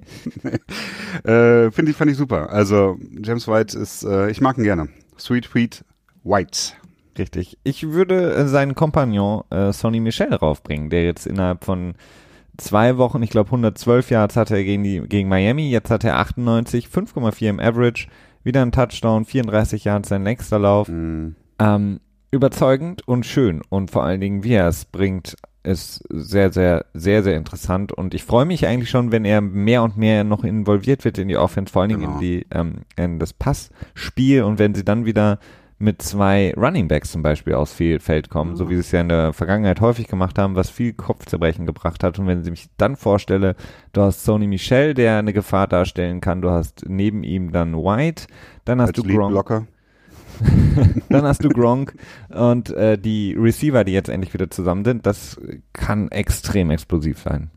Äh, 1.25 1.71
Finde 1.71 1.91
ich, 1.91 1.97
fand 1.97 2.11
ich 2.11 2.19
super. 2.19 2.51
Also 2.51 2.99
James 3.23 3.49
White 3.49 3.79
ist, 3.79 4.05
äh, 4.05 4.31
ich 4.31 4.43
mag 4.43 4.59
ihn 4.59 4.65
gerne. 4.65 4.89
Sweet 5.19 5.47
Sweet 5.47 5.85
White. 6.23 6.75
Richtig. 7.17 7.59
Ich 7.65 7.93
würde 7.93 8.35
äh, 8.35 8.47
seinen 8.47 8.75
Kompagnon 8.75 9.45
äh, 9.49 9.73
Sonny 9.73 10.01
Michel 10.01 10.35
raufbringen, 10.35 10.91
der 10.91 11.05
jetzt 11.05 11.27
innerhalb 11.27 11.65
von 11.65 11.95
zwei 12.59 12.99
Wochen, 12.99 13.23
ich 13.23 13.31
glaube 13.31 13.49
112 13.49 14.11
Yards 14.11 14.37
hatte 14.37 14.57
er 14.57 14.65
gegen, 14.65 14.85
die, 14.85 15.01
gegen 15.01 15.31
Miami, 15.31 15.71
jetzt 15.71 15.91
hat 15.91 16.05
er 16.05 16.19
98, 16.19 16.87
5,4 16.87 17.49
im 17.49 17.61
Average, 17.61 18.07
wieder 18.45 18.63
ein 18.63 18.73
Touchdown, 18.73 19.25
34 19.25 19.85
Yards 19.85 20.09
sein 20.09 20.25
längster 20.25 20.59
Lauf. 20.59 20.89
Mm, 20.89 21.35
Ähm, 21.59 22.01
überzeugend 22.31 23.07
und 23.07 23.27
schön 23.27 23.61
und 23.69 23.91
vor 23.91 24.05
allen 24.05 24.21
Dingen, 24.21 24.45
wie 24.45 24.53
er 24.55 24.69
es 24.69 24.85
bringt, 24.85 25.37
ist 25.63 26.03
sehr, 26.09 26.51
sehr, 26.53 26.87
sehr, 26.95 27.23
sehr 27.23 27.37
interessant 27.37 27.93
und 27.93 28.15
ich 28.15 28.25
freue 28.25 28.47
mich 28.47 28.67
eigentlich 28.67 28.89
schon, 28.89 29.13
wenn 29.13 29.27
er 29.27 29.43
mehr 29.43 29.83
und 29.83 29.99
mehr 29.99 30.25
noch 30.25 30.43
involviert 30.43 31.05
wird 31.05 31.19
in 31.19 31.29
die 31.29 31.37
Offense, 31.37 31.71
vor 31.71 31.83
allen 31.83 31.91
Dingen 31.91 32.01
Genau. 32.03 32.15
in 32.15 32.21
die, 32.21 32.47
ähm, 32.51 32.75
in 32.97 33.19
das 33.19 33.35
Passspiel 33.35 34.43
und 34.45 34.59
wenn 34.59 34.75
sie 34.75 34.85
dann 34.87 35.05
wieder 35.05 35.39
mit 35.81 36.03
zwei 36.03 36.53
Running 36.57 36.89
Backs 36.89 37.11
zum 37.11 37.23
Beispiel 37.23 37.55
aufs 37.55 37.73
Fe- 37.73 38.01
Feld 38.01 38.29
kommen, 38.29 38.55
so 38.55 38.69
wie 38.69 38.75
sie 38.75 38.81
es 38.81 38.93
ja 38.93 39.01
in 39.01 39.09
der 39.09 39.33
Vergangenheit 39.33 39.81
häufig 39.81 40.09
gemacht 40.09 40.39
haben, 40.39 40.55
was 40.55 40.69
viel 40.69 40.93
Kopfzerbrechen 40.93 41.65
gebracht 41.65 42.05
hat. 42.05 42.19
Und 42.19 42.27
wenn 42.27 42.45
sie 42.45 42.51
mich 42.51 42.69
dann 42.77 42.97
vorstelle, 42.97 43.57
du 43.95 44.03
hast 44.03 44.23
Sony 44.23 44.47
Michel, 44.47 44.93
der 44.93 45.19
eine 45.19 45.33
Gefahr 45.33 45.67
darstellen 45.67 46.21
kann, 46.21 46.43
du 46.43 46.51
hast 46.51 46.85
neben 46.87 47.23
ihm 47.23 47.51
dann 47.51 47.75
White, 47.75 48.27
dann 48.67 48.81
hast 48.83 48.89
als 48.89 48.97
du 48.97 49.05
Gronk, 49.05 49.67
dann 51.09 51.23
hast 51.25 51.43
du 51.45 51.49
Gronk 51.49 51.95
und 52.29 52.71
äh, 52.71 52.99
die 52.99 53.35
Receiver, 53.39 53.83
die 53.85 53.93
jetzt 53.93 54.09
endlich 54.09 54.35
wieder 54.35 54.51
zusammen 54.51 54.85
sind, 54.85 55.07
das 55.07 55.41
kann 55.73 56.11
extrem 56.11 56.71
explosiv 56.71 57.19
sein. 57.21 57.51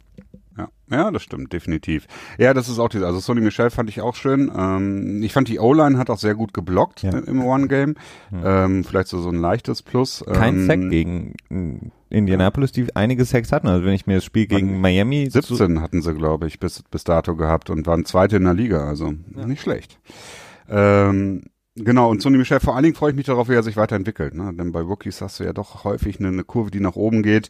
Ja. 0.94 1.04
ja, 1.06 1.12
das 1.12 1.24
stimmt, 1.24 1.52
definitiv. 1.54 2.08
Ja, 2.38 2.54
das 2.54 2.70
ist 2.70 2.80
auch 2.80 2.90
diese, 2.90 3.06
also 3.06 3.20
Sonny 3.20 3.42
Michel 3.42 3.70
fand 3.70 3.90
ich 3.90 4.02
auch 4.02 4.16
schön. 4.16 4.52
Ähm, 4.56 5.22
ich 5.24 5.34
fand 5.34 5.48
die 5.48 5.60
O-Line 5.60 5.98
hat 5.98 6.10
auch 6.10 6.20
sehr 6.20 6.36
gut 6.36 6.54
geblockt 6.54 7.04
Ja. 7.04 7.12
im 7.12 7.44
One-Game. 7.44 7.96
Ähm, 8.44 8.84
vielleicht 8.84 9.08
so, 9.08 9.20
so 9.22 9.30
ein 9.30 9.40
leichtes 9.40 9.82
Plus. 9.82 10.24
Kein 10.32 10.56
ähm, 10.60 10.66
Sack 10.68 10.90
gegen 10.90 11.34
äh, 11.50 12.16
Indianapolis, 12.18 12.72
die 12.72 12.96
einige 12.96 13.26
Sacks 13.26 13.52
hatten. 13.52 13.68
Also 13.68 13.86
wenn 13.86 13.94
ich 13.94 14.06
mir 14.08 14.16
das 14.16 14.24
Spiel 14.26 14.46
gegen 14.48 14.80
Miami 14.82 15.30
zu- 15.30 15.42
17 15.42 15.82
hatten 15.82 16.02
sie, 16.02 16.14
glaube 16.14 16.48
ich, 16.48 16.60
bis, 16.60 16.84
bis 16.84 17.04
dato 17.04 17.36
gehabt 17.36 17.70
und 17.70 17.88
waren 17.88 18.06
Zweite 18.06 18.38
in 18.38 18.44
der 18.44 18.54
Liga, 18.54 18.88
also 18.88 19.14
nicht 19.46 19.62
schlecht. 19.62 20.00
Ähm, 20.70 21.44
genau, 21.76 22.10
und 22.10 22.22
Sonny 22.22 22.38
Michel, 22.38 22.60
vor 22.60 22.76
allen 22.76 22.84
Dingen 22.84 22.96
freue 22.96 23.12
ich 23.12 23.16
mich 23.18 23.26
darauf, 23.26 23.50
wie 23.50 23.54
er 23.56 23.64
sich 23.64 23.78
weiterentwickelt. 23.78 24.34
Ne? 24.36 24.54
Denn 24.54 24.72
bei 24.72 24.82
Rookies 24.82 25.22
hast 25.22 25.40
du 25.40 25.44
ja 25.44 25.54
doch 25.54 25.84
häufig 25.84 26.20
eine, 26.20 26.30
eine 26.30 26.44
Kurve, 26.44 26.72
die 26.72 26.80
nach 26.80 26.96
oben 26.96 27.24
geht. 27.24 27.50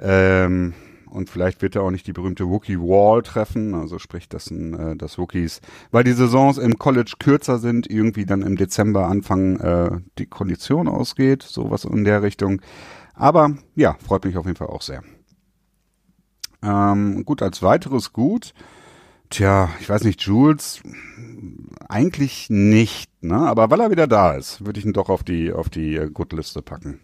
Ähm, 0.00 0.74
und 1.10 1.28
vielleicht 1.28 1.62
wird 1.62 1.76
er 1.76 1.82
auch 1.82 1.90
nicht 1.90 2.06
die 2.06 2.12
berühmte 2.12 2.44
Rookie 2.44 2.78
Wall 2.78 3.22
treffen, 3.22 3.74
also 3.74 3.98
sprich, 3.98 4.28
dass, 4.28 4.50
äh, 4.50 4.96
dass 4.96 5.18
Rookies, 5.18 5.60
weil 5.90 6.04
die 6.04 6.12
Saisons 6.12 6.58
im 6.58 6.78
College 6.78 7.14
kürzer 7.18 7.58
sind, 7.58 7.90
irgendwie 7.90 8.26
dann 8.26 8.42
im 8.42 8.56
Dezember 8.56 9.06
anfangen, 9.06 9.60
äh, 9.60 10.00
die 10.18 10.26
Kondition 10.26 10.88
ausgeht, 10.88 11.42
sowas 11.42 11.84
in 11.84 12.04
der 12.04 12.22
Richtung. 12.22 12.62
Aber 13.14 13.52
ja, 13.74 13.96
freut 14.06 14.24
mich 14.24 14.36
auf 14.36 14.46
jeden 14.46 14.56
Fall 14.56 14.68
auch 14.68 14.82
sehr. 14.82 15.02
Ähm, 16.62 17.24
gut, 17.24 17.42
als 17.42 17.62
weiteres 17.62 18.12
Gut, 18.12 18.54
tja, 19.30 19.70
ich 19.80 19.88
weiß 19.88 20.04
nicht, 20.04 20.20
Jules, 20.22 20.82
eigentlich 21.88 22.48
nicht, 22.50 23.10
ne? 23.22 23.36
Aber 23.36 23.70
weil 23.70 23.80
er 23.80 23.90
wieder 23.90 24.06
da 24.06 24.32
ist, 24.32 24.64
würde 24.64 24.78
ich 24.78 24.86
ihn 24.86 24.92
doch 24.92 25.08
auf 25.08 25.22
die, 25.22 25.52
auf 25.52 25.70
die 25.70 25.96
äh, 25.96 26.10
Good-Liste 26.10 26.62
packen. 26.62 27.00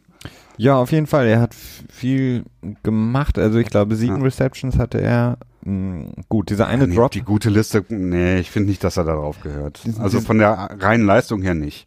Ja, 0.56 0.76
auf 0.76 0.92
jeden 0.92 1.06
Fall. 1.06 1.26
Er 1.26 1.40
hat 1.40 1.54
viel 1.54 2.44
gemacht. 2.82 3.38
Also 3.38 3.58
ich 3.58 3.68
glaube, 3.68 3.96
sieben 3.96 4.18
Ja. 4.18 4.22
Receptions 4.22 4.78
hatte 4.78 5.00
er. 5.00 5.38
Mh, 5.64 6.12
gut, 6.28 6.50
dieser 6.50 6.66
eine 6.66 6.86
nee, 6.86 6.94
Drop. 6.94 7.10
Die 7.10 7.22
gute 7.22 7.50
Liste, 7.50 7.84
nee, 7.88 8.38
ich 8.38 8.50
finde 8.50 8.70
nicht, 8.70 8.82
dass 8.84 8.96
er 8.96 9.04
darauf 9.04 9.40
gehört. 9.40 9.82
Also 9.98 10.20
von 10.20 10.38
der 10.38 10.70
reinen 10.80 11.04
Leistung 11.04 11.42
her 11.42 11.54
nicht. 11.54 11.86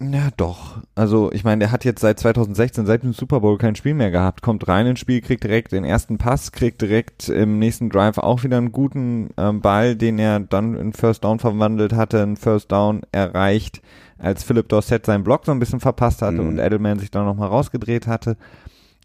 Ja, 0.00 0.28
doch. 0.36 0.82
Also 0.96 1.30
ich 1.32 1.44
meine, 1.44 1.60
der 1.60 1.70
hat 1.72 1.84
jetzt 1.84 2.00
seit 2.00 2.18
2016, 2.18 2.84
seit 2.84 3.04
dem 3.04 3.12
Super 3.12 3.40
Bowl 3.40 3.58
kein 3.58 3.76
Spiel 3.76 3.94
mehr 3.94 4.10
gehabt. 4.10 4.42
Kommt 4.42 4.66
rein 4.66 4.86
ins 4.86 5.00
Spiel, 5.00 5.20
kriegt 5.20 5.44
direkt 5.44 5.72
den 5.72 5.84
ersten 5.84 6.18
Pass, 6.18 6.52
kriegt 6.52 6.82
direkt 6.82 7.28
im 7.28 7.58
nächsten 7.58 7.90
Drive 7.90 8.18
auch 8.18 8.42
wieder 8.42 8.58
einen 8.58 8.72
guten 8.72 9.30
ähm, 9.36 9.60
Ball, 9.60 9.94
den 9.94 10.18
er 10.18 10.40
dann 10.40 10.74
in 10.74 10.92
First 10.92 11.24
Down 11.24 11.38
verwandelt 11.38 11.92
hatte, 11.94 12.22
einen 12.22 12.36
First 12.36 12.72
Down 12.72 13.02
erreicht, 13.12 13.82
als 14.18 14.44
Philip 14.44 14.68
Dorsett 14.68 15.06
seinen 15.06 15.24
Block 15.24 15.44
so 15.46 15.52
ein 15.52 15.58
bisschen 15.58 15.80
verpasst 15.80 16.22
hatte 16.22 16.40
Mhm. 16.42 16.48
und 16.48 16.58
Edelman 16.58 16.98
sich 16.98 17.10
dann 17.10 17.24
nochmal 17.24 17.48
rausgedreht 17.48 18.06
hatte. 18.06 18.36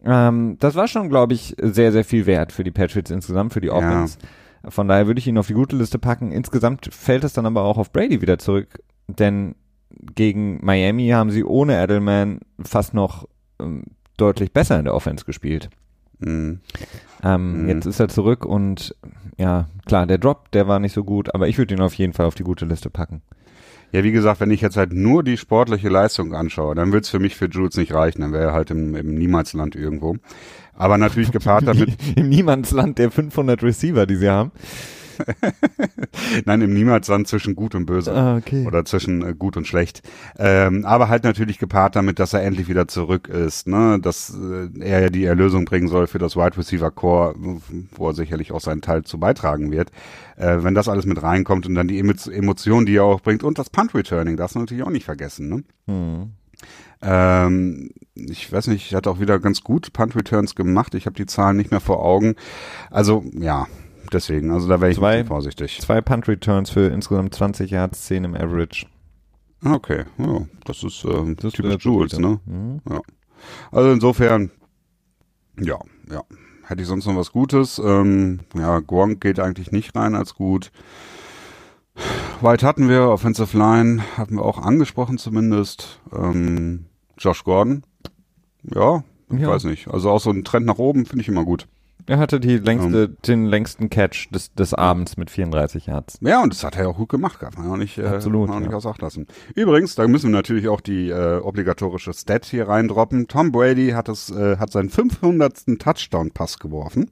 Ähm, 0.03 0.57
das 0.59 0.75
war 0.75 0.87
schon, 0.87 1.09
glaube 1.09 1.33
ich, 1.33 1.55
sehr, 1.61 1.91
sehr 1.91 2.03
viel 2.05 2.25
wert 2.25 2.51
für 2.51 2.63
die 2.63 2.71
Patriots 2.71 3.11
insgesamt, 3.11 3.53
für 3.53 3.61
die 3.61 3.67
Ja. 3.67 3.73
Offense. 3.73 4.17
Von 4.67 4.87
daher 4.87 5.07
würde 5.07 5.19
ich 5.19 5.27
ihn 5.27 5.37
auf 5.37 5.47
die 5.47 5.53
gute 5.53 5.75
Liste 5.77 5.99
packen. 5.99 6.31
Insgesamt 6.31 6.93
fällt 6.93 7.23
es 7.23 7.33
dann 7.33 7.45
aber 7.45 7.63
auch 7.63 7.77
auf 7.77 7.91
Brady 7.91 8.21
wieder 8.21 8.37
zurück, 8.39 8.81
denn 9.07 9.55
gegen 10.15 10.59
Miami 10.63 11.09
haben 11.09 11.31
sie 11.31 11.43
ohne 11.43 11.81
Edelman 11.81 12.39
fast 12.61 12.93
noch 12.93 13.27
ähm, 13.59 13.83
deutlich 14.17 14.53
besser 14.53 14.77
in 14.77 14.85
der 14.85 14.93
Offense 14.95 15.25
gespielt. 15.25 15.69
Mhm. 16.19 16.59
Ähm, 17.23 17.63
Mhm. 17.63 17.69
Jetzt 17.69 17.85
ist 17.85 17.99
er 17.99 18.09
zurück 18.09 18.45
und 18.45 18.95
ja, 19.37 19.67
klar, 19.85 20.05
der 20.05 20.17
Drop, 20.17 20.51
der 20.51 20.67
war 20.67 20.79
nicht 20.79 20.93
so 20.93 21.03
gut, 21.05 21.33
aber 21.33 21.47
ich 21.47 21.57
würde 21.57 21.73
ihn 21.73 21.81
auf 21.81 21.93
jeden 21.93 22.13
Fall 22.13 22.25
auf 22.25 22.35
die 22.35 22.43
gute 22.43 22.65
Liste 22.65 22.89
packen. 22.89 23.21
Ja, 23.91 24.03
wie 24.03 24.11
gesagt, 24.11 24.39
wenn 24.39 24.51
ich 24.51 24.61
jetzt 24.61 24.77
halt 24.77 24.93
nur 24.93 25.23
die 25.23 25.37
sportliche 25.37 25.89
Leistung 25.89 26.33
anschaue, 26.33 26.75
dann 26.75 26.91
wird's 26.91 27.09
für 27.09 27.19
mich 27.19 27.35
für 27.35 27.47
Jules 27.47 27.75
nicht 27.75 27.93
reichen. 27.93 28.21
Dann 28.21 28.33
wäre 28.33 28.49
er 28.49 28.53
halt 28.53 28.69
im, 28.71 28.95
im 28.95 29.15
Niemalsland 29.15 29.75
irgendwo. 29.75 30.17
Aber 30.75 30.97
natürlich 30.97 31.31
gepaart 31.31 31.63
damit, 31.67 31.97
Im 32.15 32.29
Niemandsland 32.29 32.97
der 32.99 33.11
500 33.11 33.63
Receiver, 33.63 34.05
die 34.05 34.15
sie 34.15 34.29
haben. 34.29 34.51
nein, 36.45 36.61
im 36.61 36.73
Niemalsland 36.73 37.27
zwischen 37.27 37.55
gut 37.55 37.75
und 37.75 37.85
böse. 37.85 38.13
Ah, 38.13 38.37
okay. 38.37 38.65
Oder 38.65 38.85
zwischen 38.85 39.23
äh, 39.23 39.33
gut 39.33 39.57
und 39.57 39.67
schlecht. 39.67 40.01
Ähm, 40.37 40.85
aber 40.85 41.09
halt 41.09 41.23
natürlich 41.23 41.59
gepaart 41.59 41.95
damit, 41.95 42.19
dass 42.19 42.33
er 42.33 42.43
endlich 42.43 42.67
wieder 42.67 42.87
zurück 42.87 43.27
ist, 43.27 43.67
ne? 43.67 43.99
Dass 44.01 44.35
äh, 44.35 44.69
er 44.79 45.01
ja 45.01 45.09
die 45.09 45.25
Erlösung 45.25 45.65
bringen 45.65 45.87
soll 45.87 46.07
für 46.07 46.19
das 46.19 46.35
Wide 46.35 46.57
Receiver 46.57 46.91
Core, 46.91 47.35
wo 47.95 48.07
er 48.07 48.13
sicherlich 48.13 48.51
auch 48.51 48.61
seinen 48.61 48.81
Teil 48.81 49.03
zu 49.03 49.19
beitragen 49.19 49.71
wird. 49.71 49.91
Äh, 50.37 50.63
wenn 50.63 50.75
das 50.75 50.87
alles 50.87 51.05
mit 51.05 51.21
reinkommt 51.21 51.65
und 51.65 51.75
dann 51.75 51.87
die 51.87 51.99
Emo 51.99 52.13
Emotionen, 52.31 52.85
die 52.85 52.95
er 52.95 53.03
auch 53.03 53.21
bringt 53.21 53.43
und 53.43 53.59
das 53.59 53.69
Punt 53.69 53.93
Returning, 53.93 54.37
darfst 54.37 54.55
du 54.55 54.59
natürlich 54.59 54.83
auch 54.83 54.89
nicht 54.89 55.05
vergessen, 55.05 55.49
ne? 55.49 55.63
Hm. 55.87 56.31
Ähm, 57.01 57.91
ich 58.15 58.51
weiß 58.51 58.67
nicht, 58.67 58.85
ich 58.85 58.95
hatte 58.95 59.09
auch 59.09 59.19
wieder 59.19 59.39
ganz 59.39 59.61
gut 59.61 59.93
Punt 59.93 60.15
Returns 60.15 60.55
gemacht. 60.55 60.95
Ich 60.95 61.05
habe 61.05 61.15
die 61.15 61.25
Zahlen 61.25 61.57
nicht 61.57 61.71
mehr 61.71 61.79
vor 61.79 62.03
Augen. 62.03 62.35
Also 62.91 63.23
ja, 63.33 63.67
deswegen, 64.11 64.51
also 64.51 64.67
da 64.67 64.79
wäre 64.81 64.91
ich 64.91 64.97
Zwei- 64.97 65.23
vorsichtig. 65.25 65.79
Zwei 65.81 66.01
Punt 66.01 66.27
Returns 66.27 66.69
für 66.69 66.87
insgesamt 66.87 67.33
20 67.35 67.71
Yards, 67.71 68.05
10 68.05 68.23
im 68.25 68.35
Average. 68.35 68.85
Okay, 69.63 70.05
ja, 70.17 70.41
das 70.65 70.83
ist 70.83 71.03
äh, 71.05 71.35
Das 71.35 71.53
typisch 71.53 71.83
Jules, 71.83 72.17
ne? 72.17 72.39
Mhm. 72.45 72.81
Also 73.71 73.91
insofern, 73.91 74.51
ja, 75.59 75.77
ja. 76.09 76.23
Hätte 76.65 76.81
ich 76.83 76.87
sonst 76.87 77.07
noch 77.07 77.15
was 77.15 77.31
Gutes? 77.31 77.79
Ähm, 77.83 78.41
ja, 78.55 78.79
Gronk 78.79 79.21
geht 79.21 79.39
eigentlich 79.39 79.71
nicht 79.71 79.95
rein 79.95 80.13
als 80.15 80.35
gut. 80.35 80.71
White 82.41 82.65
hatten 82.65 82.87
wir, 82.87 83.09
Offensive 83.09 83.57
Line 83.57 84.03
hatten 84.17 84.35
wir 84.35 84.43
auch 84.45 84.59
angesprochen 84.59 85.17
zumindest. 85.17 85.99
Ähm, 86.13 86.85
Josh 87.17 87.43
Gordon, 87.43 87.83
ja, 88.63 89.03
ich 89.31 89.39
Ja. 89.39 89.49
weiß 89.49 89.65
nicht. 89.65 89.87
Also 89.89 90.09
auch 90.09 90.21
so 90.21 90.29
ein 90.29 90.43
Trend 90.45 90.65
nach 90.65 90.77
oben 90.77 91.05
finde 91.05 91.21
ich 91.23 91.27
immer 91.27 91.43
gut. 91.43 91.67
Er 92.05 92.17
hatte 92.17 92.39
die 92.39 92.57
längste, 92.57 93.07
um, 93.07 93.17
den 93.25 93.45
längsten 93.45 93.89
Catch 93.89 94.29
des, 94.31 94.53
des 94.53 94.73
Abends 94.73 95.17
mit 95.17 95.29
34 95.29 95.87
Yards. 95.87 96.17
Ja, 96.21 96.41
und 96.41 96.53
das 96.53 96.63
hat 96.63 96.75
er 96.75 96.89
auch 96.89 96.97
gut 96.97 97.09
gemacht, 97.09 97.41
darf 97.41 97.57
man 97.57 97.69
auch 97.69 97.77
nicht, 97.77 97.99
Absolut, 97.99 98.49
äh, 98.49 98.53
auch 98.53 98.59
nicht 98.59 98.71
ja. 98.71 98.77
außer 98.77 98.89
Acht 98.89 99.01
lassen. 99.01 99.27
Übrigens, 99.55 99.95
da 99.95 100.07
müssen 100.07 100.31
wir 100.31 100.37
natürlich 100.37 100.67
auch 100.69 100.81
die 100.81 101.09
äh, 101.09 101.39
obligatorische 101.39 102.13
Stat 102.13 102.45
hier 102.45 102.67
reindroppen. 102.67 103.27
Tom 103.27 103.51
Brady 103.51 103.89
hat 103.89 104.09
es, 104.09 104.29
äh, 104.31 104.57
hat 104.57 104.71
seinen 104.71 104.89
500. 104.89 105.79
Touchdown-Pass 105.79 106.59
geworfen 106.59 107.09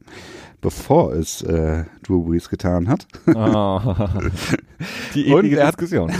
bevor 0.68 1.14
es 1.14 1.42
äh, 1.44 1.86
Drew 2.04 2.26
Brees 2.26 2.50
getan 2.50 2.90
hat. 2.90 3.08
Oh, 3.34 3.80
die 5.16 5.30
ewige 5.30 5.56
Diskussion. 5.56 6.12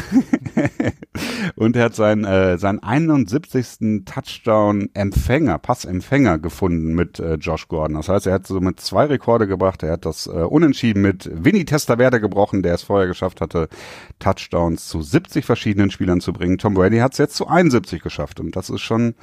und 1.58 1.76
er 1.76 1.84
hat 1.84 1.96
seinen, 1.96 2.24
äh, 2.24 2.58
seinen 2.58 2.82
71. 2.82 4.06
Touchdown-Empfänger, 4.06 5.58
Passempfänger 5.58 6.40
gefunden 6.40 6.96
mit 6.96 7.20
äh, 7.20 7.34
Josh 7.34 7.68
Gordon. 7.68 7.98
Das 7.98 8.08
heißt, 8.08 8.28
er 8.28 8.36
hat 8.36 8.48
somit 8.48 8.80
zwei 8.80 9.04
Rekorde 9.08 9.48
gebracht. 9.48 9.84
Er 9.84 9.92
hat 9.92 10.06
das 10.06 10.28
äh, 10.28 10.30
Unentschieden 10.30 11.02
mit 11.02 11.30
Vinny 11.34 11.66
Testaverde 11.66 12.22
gebrochen, 12.22 12.64
der 12.64 12.76
es 12.76 12.84
vorher 12.84 13.08
geschafft 13.08 13.42
hatte, 13.42 13.68
Touchdowns 14.20 14.88
zu 14.88 15.02
70 15.02 15.44
verschiedenen 15.44 15.92
Spielern 15.92 16.22
zu 16.22 16.32
bringen. 16.32 16.58
Tom 16.58 16.74
Brady 16.74 17.00
hat 17.00 17.12
es 17.12 17.18
jetzt 17.18 17.36
zu 17.36 17.48
71 17.48 18.02
geschafft. 18.02 18.40
Und 18.40 18.56
das 18.56 18.70
ist 18.70 18.82
schon, 18.82 19.16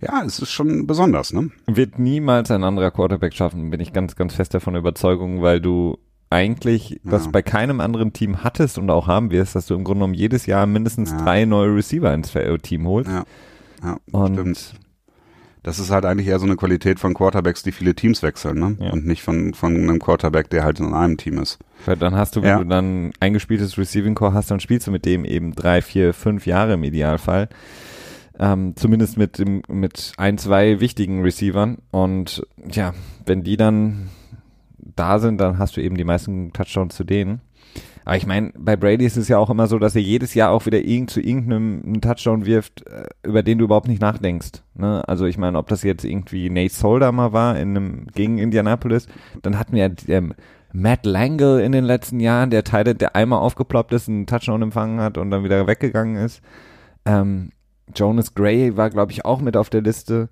ja, 0.00 0.22
es 0.24 0.38
ist 0.38 0.50
schon 0.50 0.86
besonders, 0.86 1.32
ne? 1.32 1.50
Wird 1.66 1.98
niemals 1.98 2.50
ein 2.50 2.64
anderer 2.64 2.90
Quarterback 2.90 3.34
schaffen, 3.34 3.70
bin 3.70 3.80
ich 3.80 3.92
ganz, 3.92 4.16
ganz 4.16 4.34
fest 4.34 4.54
davon 4.54 4.76
überzeugt, 4.76 5.22
weil 5.22 5.60
du 5.60 5.98
eigentlich 6.30 7.00
das 7.04 7.24
ja. 7.24 7.30
bei 7.32 7.42
keinem 7.42 7.80
anderen 7.80 8.12
Team 8.12 8.44
hattest 8.44 8.78
und 8.78 8.88
auch 8.88 9.08
haben 9.08 9.30
wirst, 9.30 9.56
dass 9.56 9.66
du 9.66 9.74
im 9.74 9.84
Grunde 9.84 9.98
genommen 9.98 10.14
jedes 10.14 10.46
Jahr 10.46 10.66
mindestens 10.66 11.10
ja. 11.10 11.22
drei 11.22 11.44
neue 11.44 11.74
Receiver 11.74 12.14
ins 12.14 12.32
Team 12.62 12.86
holst. 12.86 13.10
Ja, 13.10 13.24
ja 13.82 13.98
und 14.12 14.34
stimmt. 14.34 14.74
Das 15.62 15.78
ist 15.78 15.90
halt 15.90 16.06
eigentlich 16.06 16.28
eher 16.28 16.38
so 16.38 16.46
eine 16.46 16.56
Qualität 16.56 16.98
von 16.98 17.12
Quarterbacks, 17.12 17.62
die 17.62 17.72
viele 17.72 17.94
Teams 17.94 18.22
wechseln, 18.22 18.58
ne? 18.58 18.76
Ja. 18.80 18.92
Und 18.92 19.06
nicht 19.06 19.22
von, 19.22 19.52
von 19.52 19.76
einem 19.76 19.98
Quarterback, 19.98 20.48
der 20.48 20.64
halt 20.64 20.80
in 20.80 20.94
einem 20.94 21.18
Team 21.18 21.38
ist. 21.38 21.58
Weil 21.84 21.96
dann 21.96 22.14
hast 22.14 22.36
du, 22.36 22.42
wenn 22.42 22.48
ja. 22.48 22.58
du 22.58 22.64
dann 22.64 23.10
eingespieltes 23.20 23.76
Receiving 23.76 24.14
Core 24.14 24.32
hast, 24.32 24.50
dann 24.50 24.60
spielst 24.60 24.86
du 24.86 24.90
mit 24.90 25.04
dem 25.04 25.26
eben 25.26 25.54
drei, 25.54 25.82
vier, 25.82 26.14
fünf 26.14 26.46
Jahre 26.46 26.74
im 26.74 26.84
Idealfall. 26.84 27.50
Ähm, 28.42 28.74
zumindest 28.74 29.18
mit 29.18 29.38
dem, 29.38 29.60
mit 29.68 30.14
ein, 30.16 30.38
zwei 30.38 30.80
wichtigen 30.80 31.22
Receivern. 31.22 31.76
Und 31.90 32.42
ja, 32.72 32.94
wenn 33.26 33.42
die 33.42 33.58
dann 33.58 34.08
da 34.78 35.18
sind, 35.18 35.38
dann 35.42 35.58
hast 35.58 35.76
du 35.76 35.82
eben 35.82 35.98
die 35.98 36.04
meisten 36.04 36.50
Touchdowns 36.54 36.96
zu 36.96 37.04
denen. 37.04 37.42
Aber 38.06 38.16
ich 38.16 38.26
meine, 38.26 38.50
bei 38.56 38.76
Brady 38.76 39.04
ist 39.04 39.18
es 39.18 39.28
ja 39.28 39.36
auch 39.36 39.50
immer 39.50 39.66
so, 39.66 39.78
dass 39.78 39.94
er 39.94 40.00
jedes 40.00 40.32
Jahr 40.32 40.52
auch 40.52 40.64
wieder 40.64 40.80
irgend 40.80 41.10
zu 41.10 41.20
irgendeinem 41.20 42.00
Touchdown 42.00 42.46
wirft, 42.46 42.86
äh, 42.86 43.04
über 43.22 43.42
den 43.42 43.58
du 43.58 43.66
überhaupt 43.66 43.88
nicht 43.88 44.00
nachdenkst. 44.00 44.62
Ne? 44.74 45.06
Also 45.06 45.26
ich 45.26 45.36
meine, 45.36 45.58
ob 45.58 45.68
das 45.68 45.82
jetzt 45.82 46.04
irgendwie 46.04 46.48
Nate 46.48 46.72
Solder 46.72 47.12
mal 47.12 47.34
war 47.34 47.58
in 47.58 47.76
einem, 47.76 48.06
gegen 48.14 48.38
Indianapolis, 48.38 49.06
dann 49.42 49.58
hatten 49.58 49.74
wir 49.74 49.94
ähm, 50.08 50.32
Matt 50.72 51.04
Langle 51.04 51.60
in 51.62 51.72
den 51.72 51.84
letzten 51.84 52.20
Jahren, 52.20 52.48
der 52.48 52.64
Teil, 52.64 52.84
der 52.84 53.16
einmal 53.16 53.40
aufgeploppt 53.40 53.92
ist, 53.92 54.08
einen 54.08 54.26
Touchdown 54.26 54.62
empfangen 54.62 55.00
hat 55.00 55.18
und 55.18 55.30
dann 55.30 55.44
wieder 55.44 55.66
weggegangen 55.66 56.16
ist. 56.16 56.40
Ähm, 57.04 57.50
Jonas 57.94 58.34
Gray 58.34 58.76
war, 58.76 58.90
glaube 58.90 59.12
ich, 59.12 59.24
auch 59.24 59.40
mit 59.40 59.56
auf 59.56 59.70
der 59.70 59.82
Liste. 59.82 60.28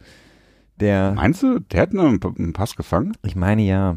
Der 0.80 1.12
Meinst 1.12 1.42
du, 1.42 1.58
der 1.58 1.82
hat 1.82 1.90
einen, 1.90 2.20
einen 2.22 2.52
Pass 2.52 2.76
gefangen? 2.76 3.16
Ich 3.24 3.36
meine 3.36 3.62
ja. 3.62 3.96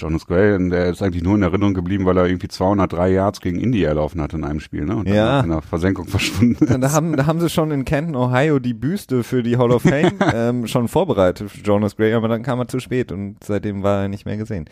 Jonas 0.00 0.26
Gray, 0.26 0.56
der 0.70 0.86
ist 0.86 1.02
eigentlich 1.02 1.24
nur 1.24 1.34
in 1.34 1.42
Erinnerung 1.42 1.74
geblieben, 1.74 2.06
weil 2.06 2.16
er 2.16 2.26
irgendwie 2.26 2.46
203 2.46 3.10
Yards 3.10 3.40
gegen 3.40 3.58
Indy 3.58 3.82
erlaufen 3.82 4.20
hat 4.20 4.32
in 4.32 4.44
einem 4.44 4.60
Spiel, 4.60 4.84
ne? 4.84 4.94
Und 4.94 5.08
ja. 5.08 5.40
in 5.40 5.48
der 5.48 5.60
Versenkung 5.60 6.06
verschwunden 6.08 6.64
ist. 6.64 6.82
Da 6.82 6.92
haben, 6.92 7.16
da 7.16 7.26
haben 7.26 7.40
sie 7.40 7.50
schon 7.50 7.72
in 7.72 7.84
Canton, 7.84 8.14
Ohio 8.14 8.60
die 8.60 8.74
Büste 8.74 9.24
für 9.24 9.42
die 9.42 9.56
Hall 9.56 9.72
of 9.72 9.82
Fame 9.88 10.12
ähm, 10.32 10.66
schon 10.68 10.86
vorbereitet 10.86 11.50
für 11.50 11.60
Jonas 11.62 11.96
Gray, 11.96 12.14
aber 12.14 12.28
dann 12.28 12.42
kam 12.42 12.60
er 12.60 12.68
zu 12.68 12.78
spät 12.78 13.10
und 13.10 13.42
seitdem 13.42 13.82
war 13.82 14.02
er 14.02 14.08
nicht 14.08 14.24
mehr 14.24 14.36
gesehen. 14.36 14.66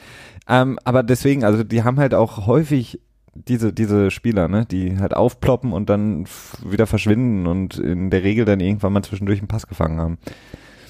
Ähm, 0.48 0.78
aber 0.84 1.02
deswegen, 1.02 1.42
also 1.42 1.64
die 1.64 1.82
haben 1.82 1.98
halt 1.98 2.14
auch 2.14 2.46
häufig 2.46 3.00
diese, 3.36 3.72
diese 3.72 4.10
Spieler, 4.10 4.48
ne, 4.48 4.66
die 4.66 4.98
halt 4.98 5.14
aufploppen 5.14 5.72
und 5.72 5.88
dann 5.90 6.26
wieder 6.64 6.86
verschwinden 6.86 7.46
und 7.46 7.78
in 7.78 8.10
der 8.10 8.22
Regel 8.22 8.44
dann 8.44 8.60
irgendwann 8.60 8.92
mal 8.92 9.02
zwischendurch 9.02 9.38
einen 9.38 9.48
Pass 9.48 9.66
gefangen 9.66 10.00
haben. 10.00 10.18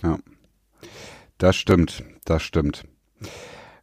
Ja. 0.03 0.19
Das 1.39 1.57
stimmt, 1.57 2.05
das 2.25 2.43
stimmt. 2.43 2.85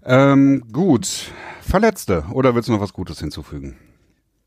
Ähm, 0.04 0.64
gut. 0.72 1.32
Verletzte. 1.62 2.26
Oder 2.32 2.56
willst 2.56 2.70
du 2.70 2.74
noch 2.74 2.82
was 2.82 2.94
Gutes 2.94 3.20
hinzufügen? 3.20 3.78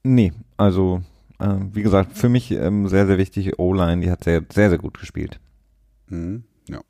Nee, 0.03 0.33
also 0.57 1.03
äh, 1.39 1.57
wie 1.73 1.83
gesagt, 1.83 2.17
für 2.17 2.29
mich 2.29 2.51
ähm, 2.51 2.89
sehr, 2.89 3.07
sehr 3.07 3.19
wichtig, 3.19 3.59
O-Line, 3.59 4.03
die 4.03 4.11
hat 4.11 4.25
sehr, 4.25 4.43
sehr, 4.53 4.69
sehr 4.69 4.79
gut 4.79 4.99
gespielt. 4.99 5.41
Mhm, 6.09 6.45
ja. 6.69 6.81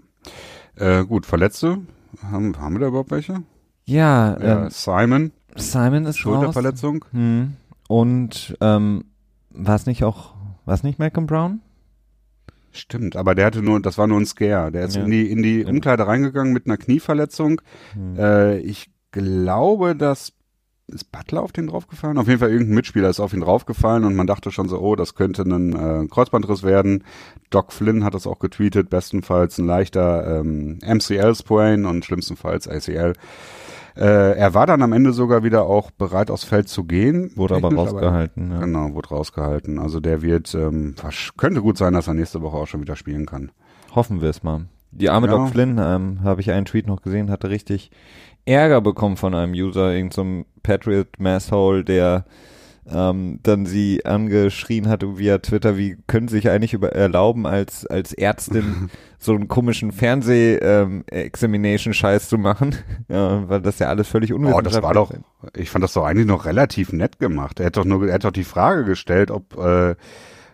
Äh, 0.76 1.04
gut, 1.04 1.26
Verletzte. 1.26 1.78
Haben, 2.22 2.58
haben 2.58 2.74
wir 2.74 2.80
da 2.80 2.88
überhaupt 2.88 3.10
welche? 3.10 3.42
Ja, 3.84 4.36
ähm, 4.40 4.70
Simon. 4.70 5.32
Simon 5.56 6.06
ist 6.06 6.18
Schulterverletzung. 6.18 7.04
Hm. 7.12 7.56
Und 7.88 8.56
ähm, 8.60 9.04
war 9.50 9.74
es 9.76 9.86
nicht 9.86 10.04
auch, 10.04 10.34
war 10.64 10.74
es 10.74 10.82
nicht 10.82 10.98
Malcolm 10.98 11.26
Brown? 11.26 11.60
Stimmt, 12.72 13.16
aber 13.16 13.34
der 13.34 13.46
hatte 13.46 13.62
nur, 13.62 13.80
das 13.80 13.96
war 13.96 14.06
nur 14.06 14.20
ein 14.20 14.26
Scare. 14.26 14.70
Der 14.70 14.84
ist 14.84 14.96
ja. 14.96 15.04
in 15.04 15.10
die, 15.10 15.30
in 15.30 15.42
die 15.42 15.64
Umkleide 15.64 16.06
reingegangen 16.06 16.52
mit 16.52 16.66
einer 16.66 16.76
Knieverletzung. 16.76 17.60
Hm. 17.94 18.18
Äh, 18.18 18.58
ich 18.58 18.90
glaube, 19.12 19.96
dass 19.96 20.32
ist 20.88 21.10
Butler 21.10 21.42
auf 21.42 21.52
den 21.52 21.66
draufgefallen? 21.66 22.16
Auf 22.16 22.28
jeden 22.28 22.38
Fall 22.38 22.50
irgendein 22.50 22.76
Mitspieler 22.76 23.10
ist 23.10 23.18
auf 23.18 23.32
ihn 23.32 23.40
draufgefallen 23.40 24.04
und 24.04 24.14
man 24.14 24.26
dachte 24.26 24.52
schon 24.52 24.68
so, 24.68 24.78
oh, 24.78 24.94
das 24.94 25.14
könnte 25.16 25.42
ein 25.42 25.72
äh, 25.72 26.06
Kreuzbandriss 26.06 26.62
werden. 26.62 27.02
Doc 27.50 27.72
Flynn 27.72 28.04
hat 28.04 28.14
das 28.14 28.26
auch 28.26 28.38
getweetet, 28.38 28.88
bestenfalls 28.88 29.58
ein 29.58 29.66
leichter 29.66 30.40
ähm, 30.40 30.78
MCL-Sprain 30.84 31.86
und 31.86 32.04
schlimmstenfalls 32.04 32.68
ACL. 32.68 33.14
Äh, 33.96 34.36
er 34.36 34.54
war 34.54 34.66
dann 34.66 34.82
am 34.82 34.92
Ende 34.92 35.12
sogar 35.12 35.42
wieder 35.42 35.64
auch 35.64 35.90
bereit, 35.90 36.30
aufs 36.30 36.44
Feld 36.44 36.68
zu 36.68 36.84
gehen. 36.84 37.30
Wurde 37.34 37.56
aber 37.56 37.74
rausgehalten. 37.74 38.52
Aber, 38.52 38.60
ja. 38.60 38.66
Genau, 38.66 38.94
wurde 38.94 39.08
rausgehalten. 39.08 39.78
Also 39.78 40.00
der 40.00 40.22
wird, 40.22 40.54
ähm, 40.54 40.94
könnte 41.36 41.62
gut 41.62 41.78
sein, 41.78 41.94
dass 41.94 42.06
er 42.06 42.14
nächste 42.14 42.42
Woche 42.42 42.56
auch 42.56 42.66
schon 42.66 42.82
wieder 42.82 42.96
spielen 42.96 43.26
kann. 43.26 43.50
Hoffen 43.94 44.20
wir 44.20 44.28
es 44.28 44.42
mal. 44.42 44.66
Die 44.90 45.10
arme 45.10 45.26
ja. 45.26 45.36
Doc 45.36 45.48
Flynn, 45.50 45.78
ähm, 45.78 46.20
habe 46.22 46.40
ich 46.40 46.50
einen 46.50 46.66
Tweet 46.66 46.86
noch 46.86 47.02
gesehen, 47.02 47.30
hatte 47.30 47.50
richtig 47.50 47.90
Ärger 48.44 48.80
bekommen 48.80 49.16
von 49.16 49.34
einem 49.34 49.52
User, 49.52 49.92
irgendeinem 49.92 50.44
so 50.44 50.60
Patriot 50.62 51.18
Masshole, 51.18 51.84
der 51.84 52.24
ähm, 52.88 53.40
dann 53.42 53.66
sie 53.66 54.06
angeschrien 54.06 54.88
hat 54.88 55.04
via 55.18 55.38
Twitter, 55.38 55.76
wie 55.76 55.96
können 56.06 56.28
Sie 56.28 56.36
sich 56.36 56.48
eigentlich 56.50 56.72
über 56.72 56.92
erlauben, 56.92 57.44
als, 57.46 57.84
als 57.86 58.12
Ärztin 58.12 58.90
so 59.18 59.34
einen 59.34 59.48
komischen 59.48 59.90
Fernseh-Examination-Scheiß 59.92 62.22
ähm, 62.24 62.28
zu 62.28 62.38
machen, 62.38 62.76
ja, 63.08 63.48
weil 63.48 63.60
das 63.60 63.80
ja 63.80 63.88
alles 63.88 64.06
völlig 64.08 64.32
unwissenschaftlich 64.32 64.72
ist. 64.72 64.78
Oh, 64.78 64.80
das 64.80 64.84
war 64.84 64.94
doch, 64.94 65.12
ich 65.56 65.70
fand 65.70 65.82
das 65.82 65.94
doch 65.94 66.04
eigentlich 66.04 66.28
noch 66.28 66.44
relativ 66.44 66.92
nett 66.92 67.18
gemacht. 67.18 67.58
Er 67.60 67.66
hat 67.66 67.76
doch 67.76 67.84
nur, 67.84 68.06
er 68.06 68.14
hat 68.14 68.24
doch 68.24 68.30
die 68.30 68.44
Frage 68.44 68.84
gestellt, 68.84 69.32
ob, 69.32 69.58
äh, 69.58 69.96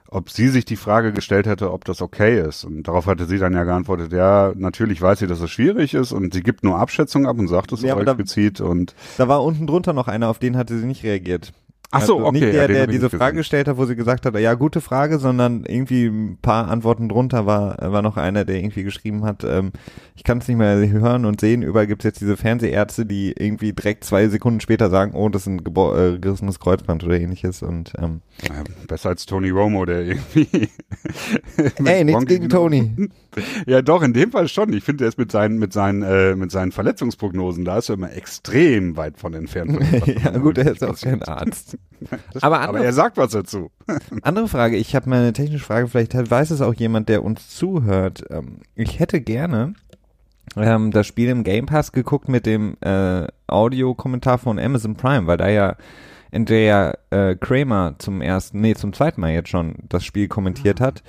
ob 0.08 0.30
sie 0.30 0.48
sich 0.48 0.64
die 0.66 0.76
Frage 0.76 1.12
gestellt 1.12 1.46
hätte, 1.46 1.72
ob 1.72 1.84
das 1.86 2.02
okay 2.02 2.40
ist. 2.40 2.64
Und 2.64 2.82
darauf 2.84 3.06
hatte 3.06 3.24
sie 3.26 3.38
dann 3.38 3.54
ja 3.54 3.64
geantwortet, 3.64 4.12
ja, 4.12 4.52
natürlich 4.54 5.00
weiß 5.00 5.20
sie, 5.20 5.26
dass 5.26 5.40
es 5.40 5.50
schwierig 5.50 5.94
ist 5.94 6.12
und 6.12 6.34
sie 6.34 6.42
gibt 6.42 6.64
nur 6.64 6.78
Abschätzung 6.78 7.26
ab 7.26 7.38
und 7.38 7.48
sagt 7.48 7.72
es 7.72 7.80
ja, 7.82 7.98
explizit 7.98 8.60
und. 8.60 8.94
Da 9.16 9.28
war 9.28 9.42
unten 9.42 9.66
drunter 9.66 9.92
noch 9.92 10.08
einer, 10.08 10.28
auf 10.28 10.38
den 10.38 10.56
hatte 10.56 10.78
sie 10.78 10.86
nicht 10.86 11.02
reagiert. 11.02 11.52
Ach 11.94 12.00
so, 12.00 12.16
also 12.16 12.26
okay. 12.28 12.40
Nicht 12.40 12.54
der, 12.54 12.68
der 12.68 12.86
diese 12.86 13.10
Frage 13.10 13.36
gestellt 13.36 13.68
hat, 13.68 13.76
wo 13.76 13.84
sie 13.84 13.94
gesagt 13.94 14.24
hat, 14.24 14.38
ja, 14.38 14.54
gute 14.54 14.80
Frage, 14.80 15.18
sondern 15.18 15.64
irgendwie 15.66 16.06
ein 16.06 16.38
paar 16.40 16.68
Antworten 16.68 17.10
drunter 17.10 17.44
war, 17.44 17.76
war 17.92 18.00
noch 18.00 18.16
einer, 18.16 18.46
der 18.46 18.56
irgendwie 18.56 18.82
geschrieben 18.82 19.24
hat, 19.24 19.44
ähm, 19.44 19.72
ich 20.16 20.24
kann 20.24 20.38
es 20.38 20.48
nicht 20.48 20.56
mehr 20.56 20.76
hören 20.90 21.26
und 21.26 21.40
sehen, 21.40 21.62
überall 21.62 21.86
gibt 21.86 22.02
es 22.02 22.04
jetzt 22.04 22.20
diese 22.22 22.38
Fernsehärzte, 22.38 23.04
die 23.04 23.32
irgendwie 23.32 23.74
direkt 23.74 24.04
zwei 24.04 24.28
Sekunden 24.28 24.60
später 24.60 24.88
sagen, 24.88 25.12
oh, 25.14 25.28
das 25.28 25.42
ist 25.42 25.48
ein 25.48 25.64
Gebo 25.64 25.94
äh, 25.94 26.18
gerissenes 26.18 26.58
Kreuzband 26.60 27.04
oder 27.04 27.20
ähnliches 27.20 27.62
und 27.62 27.92
ähm, 27.98 28.22
ja, 28.48 28.64
besser 28.88 29.10
als 29.10 29.26
Tony 29.26 29.50
Romo, 29.50 29.84
der 29.84 30.00
irgendwie 30.00 30.68
Ey, 31.84 32.04
nichts 32.04 32.26
gegen 32.26 32.48
Tony. 32.48 33.10
ja, 33.66 33.82
doch, 33.82 34.02
in 34.02 34.12
dem 34.12 34.30
Fall 34.30 34.48
schon. 34.48 34.72
Ich 34.72 34.84
finde, 34.84 35.04
er 35.04 35.08
ist 35.08 35.18
mit 35.18 35.32
seinen, 35.32 35.58
mit 35.58 35.72
seinen, 35.72 36.02
äh, 36.02 36.34
mit 36.36 36.50
seinen 36.50 36.72
Verletzungsprognosen, 36.72 37.64
da 37.64 37.78
ist 37.78 37.88
er 37.88 37.94
immer 37.94 38.12
extrem 38.12 38.96
weit 38.96 39.18
von 39.18 39.34
entfernt. 39.34 39.78
ja, 40.24 40.30
gut, 40.38 40.58
er 40.58 40.72
ist 40.72 40.84
auch 40.84 40.98
kein 40.98 41.22
Arzt. 41.22 41.76
Aber, 42.40 42.60
andere, 42.60 42.68
aber 42.68 42.84
er 42.84 42.92
sagt 42.92 43.16
was 43.16 43.32
dazu. 43.32 43.70
andere 44.22 44.48
Frage, 44.48 44.76
ich 44.76 44.94
habe 44.94 45.08
mal 45.08 45.20
eine 45.20 45.32
technische 45.32 45.64
Frage, 45.64 45.88
vielleicht 45.88 46.14
weiß 46.30 46.50
es 46.50 46.60
auch 46.60 46.74
jemand, 46.74 47.08
der 47.08 47.24
uns 47.24 47.48
zuhört. 47.48 48.24
Ähm, 48.30 48.58
ich 48.74 48.98
hätte 48.98 49.20
gerne 49.20 49.74
ähm, 50.56 50.90
das 50.90 51.06
Spiel 51.06 51.28
im 51.28 51.44
Game 51.44 51.66
Pass 51.66 51.92
geguckt 51.92 52.28
mit 52.28 52.46
dem 52.46 52.76
äh, 52.80 53.26
Audiokommentar 53.46 54.38
von 54.38 54.58
Amazon 54.58 54.96
Prime, 54.96 55.26
weil 55.26 55.36
da 55.36 55.48
ja 55.48 55.76
in 56.30 56.46
der 56.46 56.98
äh, 57.10 57.36
Kramer 57.36 57.94
zum 57.98 58.22
ersten, 58.22 58.60
nee, 58.60 58.74
zum 58.74 58.92
zweiten 58.92 59.20
Mal 59.20 59.32
jetzt 59.32 59.50
schon 59.50 59.74
das 59.88 60.04
Spiel 60.04 60.28
kommentiert 60.28 60.80
ah. 60.80 60.86
hat. 60.86 61.02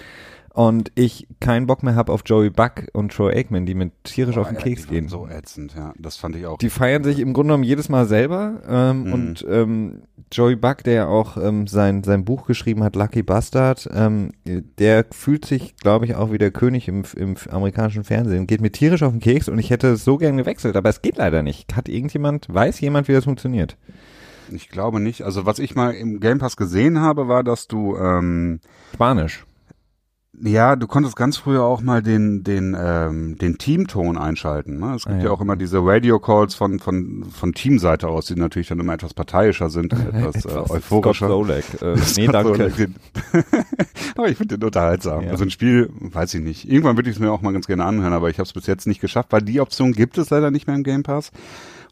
Und 0.53 0.91
ich 0.95 1.27
keinen 1.39 1.65
Bock 1.67 1.83
mehr 1.83 1.95
habe 1.95 2.11
auf 2.11 2.21
Joey 2.25 2.49
Buck 2.51 2.83
und 2.93 3.11
Troy 3.11 3.33
Aikman, 3.35 3.65
die 3.65 3.73
mir 3.73 3.91
tierisch 4.03 4.35
Boah, 4.35 4.41
auf 4.41 4.47
den 4.49 4.57
Keks 4.57 4.87
gehen. 4.87 5.07
So 5.09 5.27
ätzend, 5.27 5.73
ja. 5.75 5.93
Das 5.97 6.15
fand 6.15 6.35
ich 6.35 6.45
auch. 6.45 6.57
Die 6.59 6.69
feiern 6.69 7.03
sich 7.03 7.19
im 7.19 7.33
Grunde 7.33 7.49
genommen 7.49 7.63
jedes 7.63 7.89
Mal 7.89 8.05
selber 8.05 8.61
ähm, 8.67 9.03
Mhm. 9.03 9.13
und 9.13 9.45
ähm, 9.49 10.01
Joey 10.31 10.55
Buck, 10.55 10.83
der 10.83 10.93
ja 10.93 11.07
auch 11.07 11.37
ähm, 11.37 11.67
sein, 11.67 12.03
sein 12.03 12.23
Buch 12.25 12.45
geschrieben 12.47 12.83
hat, 12.83 12.95
Lucky 12.95 13.21
Bastard, 13.23 13.87
ähm, 13.93 14.31
der 14.45 15.05
fühlt 15.11 15.45
sich, 15.45 15.75
glaube 15.77 16.05
ich, 16.05 16.15
auch 16.15 16.31
wie 16.31 16.37
der 16.39 16.49
König 16.51 16.87
im, 16.87 17.03
im 17.15 17.35
amerikanischen 17.49 18.03
Fernsehen, 18.03 18.47
geht 18.47 18.61
mir 18.61 18.71
tierisch 18.71 19.03
auf 19.03 19.11
den 19.11 19.19
Keks 19.19 19.49
und 19.49 19.59
ich 19.59 19.69
hätte 19.69 19.89
es 19.89 20.03
so 20.05 20.17
gern 20.17 20.37
gewechselt, 20.37 20.75
aber 20.75 20.89
es 20.89 21.01
geht 21.01 21.17
leider 21.17 21.43
nicht. 21.43 21.75
Hat 21.75 21.89
irgendjemand, 21.89 22.47
weiß 22.51 22.79
jemand, 22.79 23.07
wie 23.07 23.13
das 23.13 23.25
funktioniert? 23.25 23.75
ich 24.51 24.69
glaube 24.69 24.99
nicht. 24.99 25.23
Also 25.23 25.45
was 25.47 25.57
ich 25.57 25.73
mal 25.73 25.91
im 25.95 26.19
Game 26.19 26.37
Pass 26.37 26.57
gesehen 26.57 26.99
habe, 26.99 27.27
war, 27.27 27.43
dass 27.43 27.67
du 27.67 27.95
ähm, 27.97 28.59
Spanisch. 28.93 29.45
Ja, 30.41 30.75
du 30.75 30.88
konntest 30.88 31.15
ganz 31.15 31.38
früher 31.38 31.63
auch 31.63 31.81
mal 31.81 32.01
den 32.01 32.43
den 32.43 32.75
ähm, 32.77 33.38
den 33.38 33.59
Teamton 33.59 34.17
einschalten. 34.17 34.79
Ne? 34.79 34.95
Es 34.95 35.03
gibt 35.05 35.15
Ah, 35.15 35.19
ja. 35.19 35.25
ja. 35.25 35.31
auch 35.31 35.41
immer 35.41 35.55
diese 35.55 35.77
Radio 35.79 36.19
Calls 36.19 36.55
von 36.55 36.79
von 36.79 37.25
von 37.25 37.53
Teamseite 37.53 38.07
aus, 38.07 38.25
die 38.25 38.36
natürlich 38.36 38.67
dann 38.67 38.79
immer 38.79 38.93
etwas 38.93 39.13
parteiischer 39.13 39.69
sind, 39.69 39.93
etwas, 40.13 40.45
äh, 40.45 40.49
euphorischer. 40.49 41.27
Scott 41.27 41.47
Solek. 41.47 41.65
Äh, 41.81 41.95
nee, 42.17 42.27
danke. 42.27 42.71
aber 44.15 44.27
ich 44.29 44.38
finde 44.38 44.57
den 44.57 44.65
unterhaltsam. 44.65 45.25
Ja. 45.25 45.31
Also 45.31 45.43
ein 45.43 45.51
Spiel, 45.51 45.91
weiß 45.99 46.34
ich 46.34 46.41
nicht. 46.41 46.67
Irgendwann 46.67 46.97
würde 46.97 47.11
ich 47.11 47.15
es 47.15 47.19
mir 47.19 47.31
auch 47.31 47.41
mal 47.41 47.53
ganz 47.53 47.67
gerne 47.67 47.86
anhören, 47.86 48.13
aber 48.13 48.31
ich 48.31 48.39
habe 48.39 48.47
es 48.47 48.53
bis 48.53 48.65
jetzt 48.65 48.88
nicht 48.88 49.01
geschafft, 49.01 49.31
weil 49.31 49.43
die 49.43 49.61
Option 49.61 49.93
gibt 49.93 50.17
es 50.17 50.31
leider 50.31 50.49
nicht 50.49 50.65
mehr 50.65 50.75
im 50.75 50.84
Game 50.84 51.03
Pass. 51.03 51.31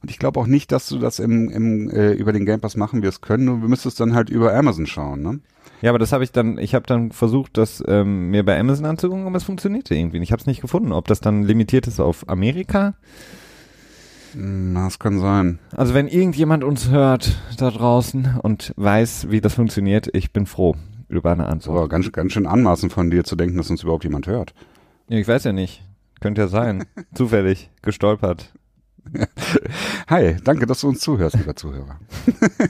Und 0.02 0.10
ich 0.10 0.18
glaube 0.20 0.40
auch 0.40 0.48
nicht, 0.48 0.72
dass 0.72 0.88
du 0.90 0.98
das 0.98 1.20
im, 1.20 1.50
im 1.50 1.90
äh, 1.90 2.12
über 2.14 2.34
den 2.34 2.46
Game 2.46 2.60
Pass 2.60 2.76
machen 2.76 3.04
wirst 3.04 3.22
können. 3.22 3.46
Du 3.46 3.68
müsstest 3.68 4.00
dann 4.00 4.16
halt 4.16 4.30
über 4.30 4.54
Amazon 4.54 4.88
schauen, 4.88 5.22
ne? 5.22 5.40
Ja, 5.82 5.90
aber 5.90 6.00
das 6.00 6.12
habe 6.12 6.24
ich 6.24 6.32
dann, 6.32 6.58
ich 6.58 6.76
habe 6.76 6.86
dann 6.86 7.12
versucht, 7.12 7.58
das 7.58 7.84
ähm, 7.88 8.30
mir 8.30 8.44
bei 8.46 8.60
Amazon 8.60 8.86
anzugucken, 8.86 9.26
aber 9.26 9.38
es 9.38 9.44
funktionierte 9.44 9.96
irgendwie. 9.96 10.20
Ich 10.20 10.32
habe 10.32 10.40
es 10.40 10.46
nicht 10.48 10.62
gefunden. 10.62 10.92
Ob 10.92 11.08
das 11.08 11.22
dann 11.22 11.44
limitiert 11.44 11.88
ist 11.88 12.00
auf 12.00 12.28
Amerika? 12.30 12.94
Hm, 14.34 14.74
Das 14.76 15.00
kann 15.00 15.20
sein. 15.20 15.60
Also 15.76 15.94
wenn 15.94 16.08
irgendjemand 16.08 16.64
uns 16.64 16.90
hört 16.90 17.38
da 17.58 17.70
draußen 17.72 18.40
und 18.42 18.74
weiß, 18.78 19.28
wie 19.30 19.42
das 19.42 19.56
funktioniert, 19.56 20.10
ich 20.14 20.32
bin 20.32 20.46
froh 20.46 20.76
über 21.10 21.32
eine 21.32 21.48
Antwort. 21.48 21.90
ganz, 21.90 22.12
ganz 22.12 22.32
schön 22.32 22.48
anmaßend 22.48 22.94
von 22.94 23.10
dir 23.10 23.24
zu 23.24 23.36
denken, 23.36 23.58
dass 23.58 23.70
uns 23.70 23.84
überhaupt 23.84 24.04
jemand 24.04 24.28
hört. 24.28 24.54
Ja, 25.10 25.18
ich 25.18 25.28
weiß 25.28 25.44
ja 25.44 25.52
nicht. 25.52 25.84
Könnte 26.22 26.42
ja 26.42 26.48
sein. 26.48 26.86
Zufällig. 27.14 27.70
Gestolpert. 27.82 28.54
Hi, 30.10 30.38
danke, 30.44 30.66
dass 30.66 30.82
du 30.82 30.90
uns 30.90 31.00
zuhörst, 31.00 31.36
lieber 31.36 31.56
Zuhörer. 31.56 32.00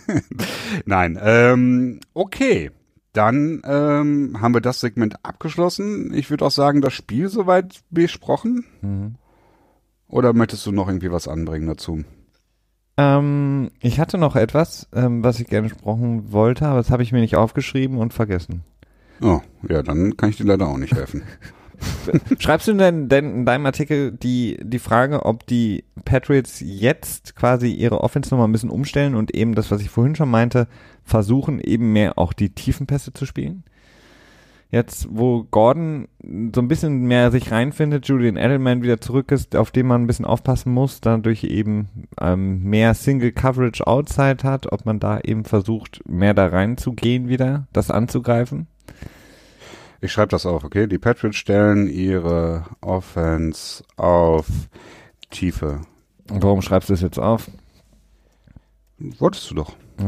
Nein, 0.86 1.19
ähm, 1.21 1.99
okay. 2.13 2.71
Dann 3.13 3.61
ähm, 3.65 4.38
haben 4.39 4.53
wir 4.53 4.61
das 4.61 4.79
Segment 4.79 5.25
abgeschlossen. 5.25 6.13
Ich 6.13 6.29
würde 6.29 6.45
auch 6.45 6.51
sagen, 6.51 6.79
das 6.79 6.93
Spiel 6.93 7.27
soweit 7.27 7.82
besprochen. 7.89 8.65
Mhm. 8.82 9.15
Oder 10.07 10.34
möchtest 10.34 10.65
du 10.65 10.71
noch 10.71 10.88
irgendwie 10.88 11.11
was 11.11 11.27
anbringen 11.27 11.67
dazu? 11.67 12.03
Ähm, 12.97 13.71
ich 13.79 13.99
hatte 13.99 14.17
noch 14.17 14.36
etwas, 14.36 14.88
ähm, 14.93 15.23
was 15.23 15.39
ich 15.39 15.47
gerne 15.47 15.69
sprechen 15.69 16.32
wollte, 16.32 16.67
aber 16.67 16.77
das 16.77 16.91
habe 16.91 17.03
ich 17.03 17.11
mir 17.11 17.21
nicht 17.21 17.36
aufgeschrieben 17.36 17.97
und 17.97 18.13
vergessen. 18.13 18.63
Oh, 19.21 19.41
ja, 19.67 19.84
dann 19.84 20.17
kann 20.17 20.29
ich 20.29 20.38
dir 20.38 20.45
leider 20.45 20.67
auch 20.67 20.77
nicht 20.77 20.95
helfen. 20.95 21.23
Schreibst 22.39 22.67
du 22.67 22.73
denn, 22.73 23.09
denn 23.09 23.34
in 23.36 23.45
deinem 23.45 23.65
Artikel 23.65 24.11
die, 24.11 24.57
die 24.61 24.79
Frage, 24.79 25.25
ob 25.25 25.45
die 25.47 25.84
Patriots 26.05 26.61
jetzt 26.63 27.36
quasi 27.36 27.71
ihre 27.71 28.01
Offense 28.01 28.29
nochmal 28.32 28.47
ein 28.47 28.51
bisschen 28.51 28.69
umstellen 28.69 29.15
und 29.15 29.34
eben 29.34 29.55
das, 29.55 29.71
was 29.71 29.82
ich 29.82 29.89
vorhin 29.89 30.15
schon 30.15 30.29
meinte, 30.29 30.67
versuchen 31.03 31.59
eben 31.59 31.93
mehr 31.93 32.17
auch 32.17 32.34
die 32.34 32.49
Tiefenpässe 32.49 33.13
zu 33.13 33.25
spielen? 33.25 33.63
Jetzt, 34.71 35.09
wo 35.11 35.43
Gordon 35.43 36.07
so 36.23 36.61
ein 36.61 36.69
bisschen 36.69 37.03
mehr 37.03 37.29
sich 37.29 37.51
reinfindet, 37.51 38.07
Julian 38.07 38.38
Edelman 38.38 38.82
wieder 38.82 39.01
zurück 39.01 39.34
ist, 39.34 39.57
auf 39.57 39.69
den 39.71 39.86
man 39.86 40.03
ein 40.03 40.07
bisschen 40.07 40.23
aufpassen 40.23 40.73
muss, 40.73 41.01
dadurch 41.01 41.43
eben 41.43 41.89
ähm, 42.21 42.63
mehr 42.63 42.93
Single 42.93 43.34
Coverage 43.34 43.86
Outside 43.86 44.43
hat, 44.43 44.71
ob 44.71 44.86
man 44.86 45.01
da 45.01 45.19
eben 45.19 45.43
versucht, 45.43 46.01
mehr 46.07 46.34
da 46.34 46.47
reinzugehen 46.47 47.27
wieder, 47.27 47.67
das 47.73 47.91
anzugreifen? 47.91 48.67
Ich 50.02 50.12
schreibe 50.12 50.30
das 50.30 50.47
auf, 50.47 50.64
okay? 50.64 50.88
Die 50.88 50.97
Patriots 50.97 51.38
stellen 51.38 51.88
ihre 51.88 52.66
Offense 52.82 53.84
auf 53.97 54.47
Tiefe. 55.30 55.82
Und 56.30 56.41
warum 56.41 56.64
schreibst 56.64 56.89
du 56.89 56.93
das 56.93 57.02
jetzt 57.02 57.20
auf? 57.20 57.49
Wolltest 58.97 59.49
du 59.52 59.56
doch. 59.56 59.76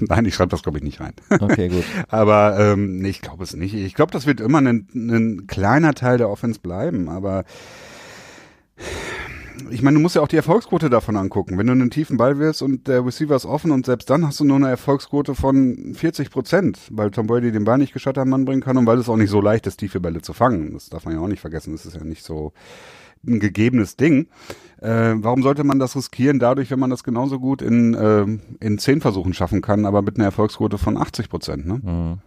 Nein, 0.00 0.24
ich 0.26 0.34
schreibe 0.34 0.50
das, 0.50 0.62
glaube 0.62 0.78
ich, 0.78 0.84
nicht 0.84 1.00
rein. 1.00 1.14
Okay, 1.30 1.68
gut. 1.68 1.84
Aber 2.08 2.58
ähm, 2.58 2.98
nee, 2.98 3.08
ich 3.08 3.22
glaube 3.22 3.42
es 3.42 3.54
nicht. 3.54 3.72
Ich 3.74 3.94
glaube, 3.94 4.12
das 4.12 4.26
wird 4.26 4.40
immer 4.40 4.58
ein, 4.58 4.86
ein 4.94 5.46
kleiner 5.46 5.94
Teil 5.94 6.18
der 6.18 6.28
Offense 6.28 6.60
bleiben, 6.60 7.08
aber 7.08 7.44
ich 9.70 9.82
meine, 9.82 9.96
du 9.96 10.00
musst 10.00 10.16
ja 10.16 10.22
auch 10.22 10.28
die 10.28 10.36
Erfolgsquote 10.36 10.90
davon 10.90 11.16
angucken. 11.16 11.58
Wenn 11.58 11.66
du 11.66 11.72
einen 11.72 11.90
tiefen 11.90 12.16
Ball 12.16 12.38
willst 12.38 12.62
und 12.62 12.88
der 12.88 13.04
Receiver 13.04 13.36
ist 13.36 13.46
offen 13.46 13.70
und 13.70 13.86
selbst 13.86 14.10
dann 14.10 14.26
hast 14.26 14.40
du 14.40 14.44
nur 14.44 14.56
eine 14.56 14.68
Erfolgsquote 14.68 15.34
von 15.34 15.94
40 15.94 16.30
Prozent, 16.30 16.78
weil 16.90 17.10
Tom 17.10 17.26
Brady 17.26 17.52
den 17.52 17.64
Ball 17.64 17.78
nicht 17.78 17.92
gescheit 17.92 18.18
am 18.18 18.30
Mann 18.30 18.44
bringen 18.44 18.62
kann 18.62 18.76
und 18.76 18.86
weil 18.86 18.98
es 18.98 19.08
auch 19.08 19.16
nicht 19.16 19.30
so 19.30 19.40
leicht 19.40 19.66
ist, 19.66 19.78
tiefe 19.78 20.00
Bälle 20.00 20.22
zu 20.22 20.32
fangen. 20.32 20.72
Das 20.72 20.88
darf 20.90 21.04
man 21.04 21.14
ja 21.14 21.20
auch 21.20 21.28
nicht 21.28 21.40
vergessen. 21.40 21.72
Das 21.72 21.86
ist 21.86 21.94
ja 21.96 22.04
nicht 22.04 22.24
so 22.24 22.52
ein 23.26 23.40
gegebenes 23.40 23.96
Ding. 23.96 24.26
Äh, 24.80 25.14
warum 25.16 25.42
sollte 25.42 25.64
man 25.64 25.78
das 25.78 25.96
riskieren 25.96 26.38
dadurch, 26.38 26.70
wenn 26.70 26.80
man 26.80 26.90
das 26.90 27.04
genauso 27.04 27.38
gut 27.38 27.62
in, 27.62 27.94
äh, 27.94 28.26
in 28.60 28.78
zehn 28.78 29.00
Versuchen 29.00 29.32
schaffen 29.34 29.62
kann, 29.62 29.86
aber 29.86 30.02
mit 30.02 30.16
einer 30.16 30.26
Erfolgsquote 30.26 30.78
von 30.78 30.96
80 30.96 31.28
Prozent, 31.28 31.66
ne? 31.66 31.80
Mhm. 31.82 32.18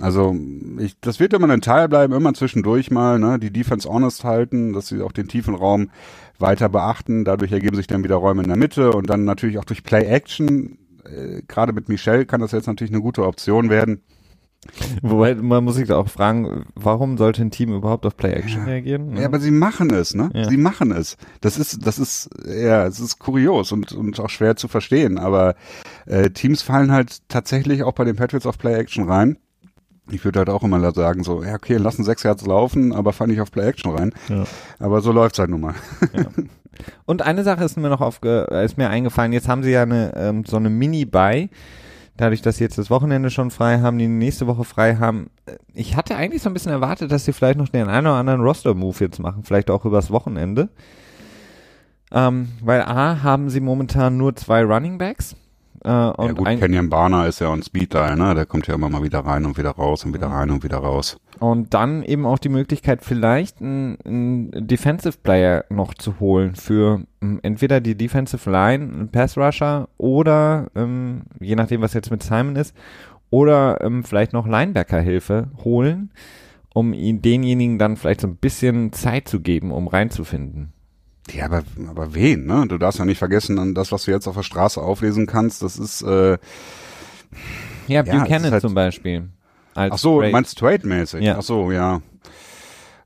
Also 0.00 0.36
ich, 0.78 0.98
das 1.00 1.20
wird 1.20 1.32
immer 1.32 1.48
ein 1.48 1.60
Teil 1.60 1.88
bleiben, 1.88 2.12
immer 2.14 2.34
zwischendurch 2.34 2.90
mal, 2.90 3.18
ne, 3.18 3.38
die 3.38 3.52
Defense 3.52 3.88
honest 3.88 4.24
halten, 4.24 4.72
dass 4.72 4.88
sie 4.88 5.02
auch 5.02 5.12
den 5.12 5.28
tiefen 5.28 5.54
Raum 5.54 5.90
weiter 6.38 6.68
beachten. 6.68 7.24
Dadurch 7.24 7.52
ergeben 7.52 7.76
sich 7.76 7.86
dann 7.86 8.04
wieder 8.04 8.16
Räume 8.16 8.42
in 8.42 8.48
der 8.48 8.56
Mitte 8.56 8.92
und 8.92 9.10
dann 9.10 9.24
natürlich 9.24 9.58
auch 9.58 9.64
durch 9.64 9.82
Play 9.84 10.04
Action. 10.04 10.78
Äh, 11.04 11.42
Gerade 11.48 11.72
mit 11.72 11.88
Michelle 11.88 12.26
kann 12.26 12.40
das 12.40 12.52
jetzt 12.52 12.66
natürlich 12.66 12.92
eine 12.92 13.02
gute 13.02 13.26
Option 13.26 13.70
werden. 13.70 14.02
Wobei, 15.00 15.34
man 15.34 15.64
muss 15.64 15.76
sich 15.76 15.88
da 15.88 15.96
auch 15.96 16.08
fragen, 16.08 16.66
warum 16.74 17.16
sollte 17.16 17.40
ein 17.40 17.50
Team 17.50 17.72
überhaupt 17.74 18.04
auf 18.04 18.16
Play-Action 18.16 18.60
Ja. 18.60 18.66
reagieren? 18.66 19.16
Ja, 19.16 19.24
aber 19.24 19.40
sie 19.40 19.50
machen 19.50 19.90
es, 19.90 20.14
ne? 20.14 20.30
Ja. 20.34 20.50
Sie 20.50 20.58
machen 20.58 20.92
es. 20.92 21.16
Das 21.40 21.56
ist, 21.58 21.86
das 21.86 21.98
ist, 21.98 22.28
ja, 22.46 22.86
es 22.86 23.00
ist 23.00 23.18
kurios 23.18 23.72
und, 23.72 23.92
und 23.92 24.20
auch 24.20 24.28
schwer 24.28 24.56
zu 24.56 24.68
verstehen. 24.68 25.18
Aber 25.18 25.54
äh, 26.04 26.28
Teams 26.30 26.60
fallen 26.60 26.92
halt 26.92 27.26
tatsächlich 27.28 27.82
auch 27.84 27.92
bei 27.92 28.04
den 28.04 28.16
Patriots 28.16 28.44
auf 28.44 28.58
Play 28.58 28.74
Action 28.74 29.04
rein. 29.08 29.38
Ich 30.12 30.24
würde 30.24 30.40
halt 30.40 30.50
auch 30.50 30.62
immer 30.62 30.92
sagen, 30.92 31.22
so, 31.24 31.42
ja, 31.42 31.54
okay, 31.54 31.76
lassen 31.76 32.04
sechs 32.04 32.22
Yards 32.22 32.46
laufen, 32.46 32.92
aber 32.92 33.12
fall 33.12 33.28
nicht 33.28 33.40
auf 33.40 33.50
Play 33.50 33.66
Action 33.68 33.94
rein. 33.94 34.12
Ja. 34.28 34.44
Aber 34.78 35.00
so 35.00 35.12
läuft's 35.12 35.38
halt 35.38 35.50
nun 35.50 35.60
mal. 35.60 35.74
Und 37.04 37.22
eine 37.22 37.44
Sache 37.44 37.64
ist 37.64 37.76
mir 37.76 37.90
noch 37.90 38.00
aufge 38.00 38.46
äh, 38.50 38.64
ist 38.64 38.78
mir 38.78 38.88
eingefallen, 38.88 39.32
jetzt 39.32 39.48
haben 39.48 39.62
sie 39.62 39.70
ja 39.70 39.82
eine 39.82 40.14
ähm, 40.16 40.44
so 40.46 40.56
eine 40.56 40.70
Mini-Buy, 40.70 41.50
dadurch, 42.16 42.40
dass 42.42 42.56
sie 42.56 42.64
jetzt 42.64 42.78
das 42.78 42.88
Wochenende 42.88 43.30
schon 43.30 43.50
frei 43.50 43.80
haben, 43.80 43.98
die 43.98 44.08
nächste 44.08 44.46
Woche 44.46 44.64
frei 44.64 44.96
haben. 44.96 45.30
Äh, 45.46 45.56
Ich 45.74 45.96
hatte 45.96 46.16
eigentlich 46.16 46.42
so 46.42 46.48
ein 46.50 46.54
bisschen 46.54 46.72
erwartet, 46.72 47.12
dass 47.12 47.24
sie 47.24 47.32
vielleicht 47.32 47.58
noch 47.58 47.68
den 47.68 47.88
einen 47.88 48.06
oder 48.06 48.16
anderen 48.16 48.40
Roster-Move 48.40 48.96
jetzt 49.00 49.18
machen, 49.18 49.44
vielleicht 49.44 49.70
auch 49.70 49.84
übers 49.84 50.10
Wochenende. 50.10 50.70
Ähm, 52.12 52.48
weil 52.62 52.82
A, 52.82 53.22
haben 53.22 53.50
sie 53.50 53.60
momentan 53.60 54.16
nur 54.16 54.34
zwei 54.34 54.64
Running 54.64 54.98
Backs. 54.98 55.36
Äh, 55.84 55.88
und 55.88 56.26
ja 56.26 56.32
gut, 56.32 56.46
ein, 56.46 56.60
Kenyon 56.60 56.90
Barner 56.90 57.26
ist 57.26 57.40
ja 57.40 57.52
ein 57.52 57.62
Speed-Dial, 57.62 58.16
ne? 58.16 58.34
Der 58.34 58.46
kommt 58.46 58.66
ja 58.66 58.74
immer 58.74 58.88
mal 58.88 59.02
wieder 59.02 59.20
rein 59.20 59.46
und 59.46 59.56
wieder 59.56 59.70
raus 59.70 60.04
und 60.04 60.12
wieder 60.12 60.26
rein 60.26 60.50
und 60.50 60.62
wieder 60.62 60.78
raus. 60.78 61.18
Und 61.38 61.72
dann 61.72 62.02
eben 62.02 62.26
auch 62.26 62.38
die 62.38 62.50
Möglichkeit, 62.50 63.02
vielleicht 63.02 63.60
einen, 63.60 63.96
einen 64.04 64.66
Defensive 64.68 65.18
Player 65.22 65.64
noch 65.70 65.94
zu 65.94 66.20
holen 66.20 66.54
für 66.54 67.02
ähm, 67.22 67.40
entweder 67.42 67.80
die 67.80 67.94
Defensive 67.96 68.50
Line, 68.50 68.84
einen 68.84 69.08
Pass 69.08 69.38
Rusher 69.38 69.88
oder, 69.96 70.66
ähm, 70.74 71.22
je 71.40 71.56
nachdem, 71.56 71.80
was 71.80 71.94
jetzt 71.94 72.10
mit 72.10 72.22
Simon 72.22 72.56
ist, 72.56 72.76
oder 73.30 73.80
ähm, 73.80 74.04
vielleicht 74.04 74.32
noch 74.32 74.46
Linebacker-Hilfe 74.46 75.50
holen, 75.64 76.10
um 76.74 76.92
ihn 76.92 77.22
denjenigen 77.22 77.78
dann 77.78 77.96
vielleicht 77.96 78.20
so 78.20 78.26
ein 78.26 78.36
bisschen 78.36 78.92
Zeit 78.92 79.28
zu 79.28 79.40
geben, 79.40 79.72
um 79.72 79.88
reinzufinden. 79.88 80.72
Ja, 81.32 81.44
aber, 81.46 81.62
aber 81.88 82.14
wen, 82.14 82.46
ne? 82.46 82.66
Du 82.68 82.78
darfst 82.78 82.98
ja 82.98 83.04
nicht 83.04 83.18
vergessen, 83.18 83.58
an 83.58 83.74
das, 83.74 83.92
was 83.92 84.04
du 84.04 84.10
jetzt 84.10 84.26
auf 84.26 84.36
der 84.36 84.42
Straße 84.42 84.80
auflesen 84.80 85.26
kannst, 85.26 85.62
das 85.62 85.78
ist, 85.78 86.02
äh, 86.02 86.32
Ja, 87.86 88.02
Ja, 88.02 88.02
Buchanan 88.02 88.44
ist 88.44 88.52
halt- 88.52 88.60
zum 88.62 88.74
Beispiel. 88.74 89.28
Als 89.74 89.92
ach 89.94 89.98
so, 89.98 90.20
Trade. 90.20 90.32
meinst 90.32 90.52
du 90.60 90.66
trade-mäßig? 90.66 91.22
Ja. 91.22 91.36
Ach 91.38 91.42
so, 91.42 91.70
ja. 91.70 92.00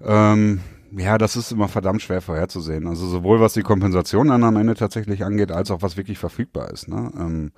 Ähm, 0.03 0.61
ja, 0.97 1.19
das 1.19 1.37
ist 1.37 1.53
immer 1.53 1.69
verdammt 1.69 2.03
schwer 2.03 2.21
vorherzusehen. 2.21 2.87
Also 2.87 3.07
sowohl 3.07 3.41
was 3.41 3.53
die 3.55 3.63
Kompensation 3.63 4.29
dann 4.29 4.45
am 4.45 4.57
Ende 4.57 4.75
tatsächlich 4.75 5.25
angeht, 5.25 5.51
als 5.53 5.71
auch 5.71 5.83
was 5.83 5.97
wirklich 5.97 6.19
verfügbar 6.19 6.71
ist, 6.71 6.89
ne? 6.89 7.11
Ähm, 7.19 7.53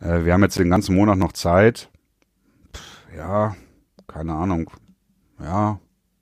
äh, 0.00 0.24
wir 0.24 0.32
haben 0.34 0.42
jetzt 0.42 0.58
den 0.58 0.70
ganzen 0.70 0.94
Monat 0.94 1.18
noch 1.18 1.32
Zeit. 1.32 1.90
Pff, 2.74 3.16
ja, 3.16 3.56
keine 4.06 4.34
Ahnung. 4.34 4.70
Ja, 5.40 5.78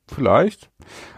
vielleicht. 0.08 0.70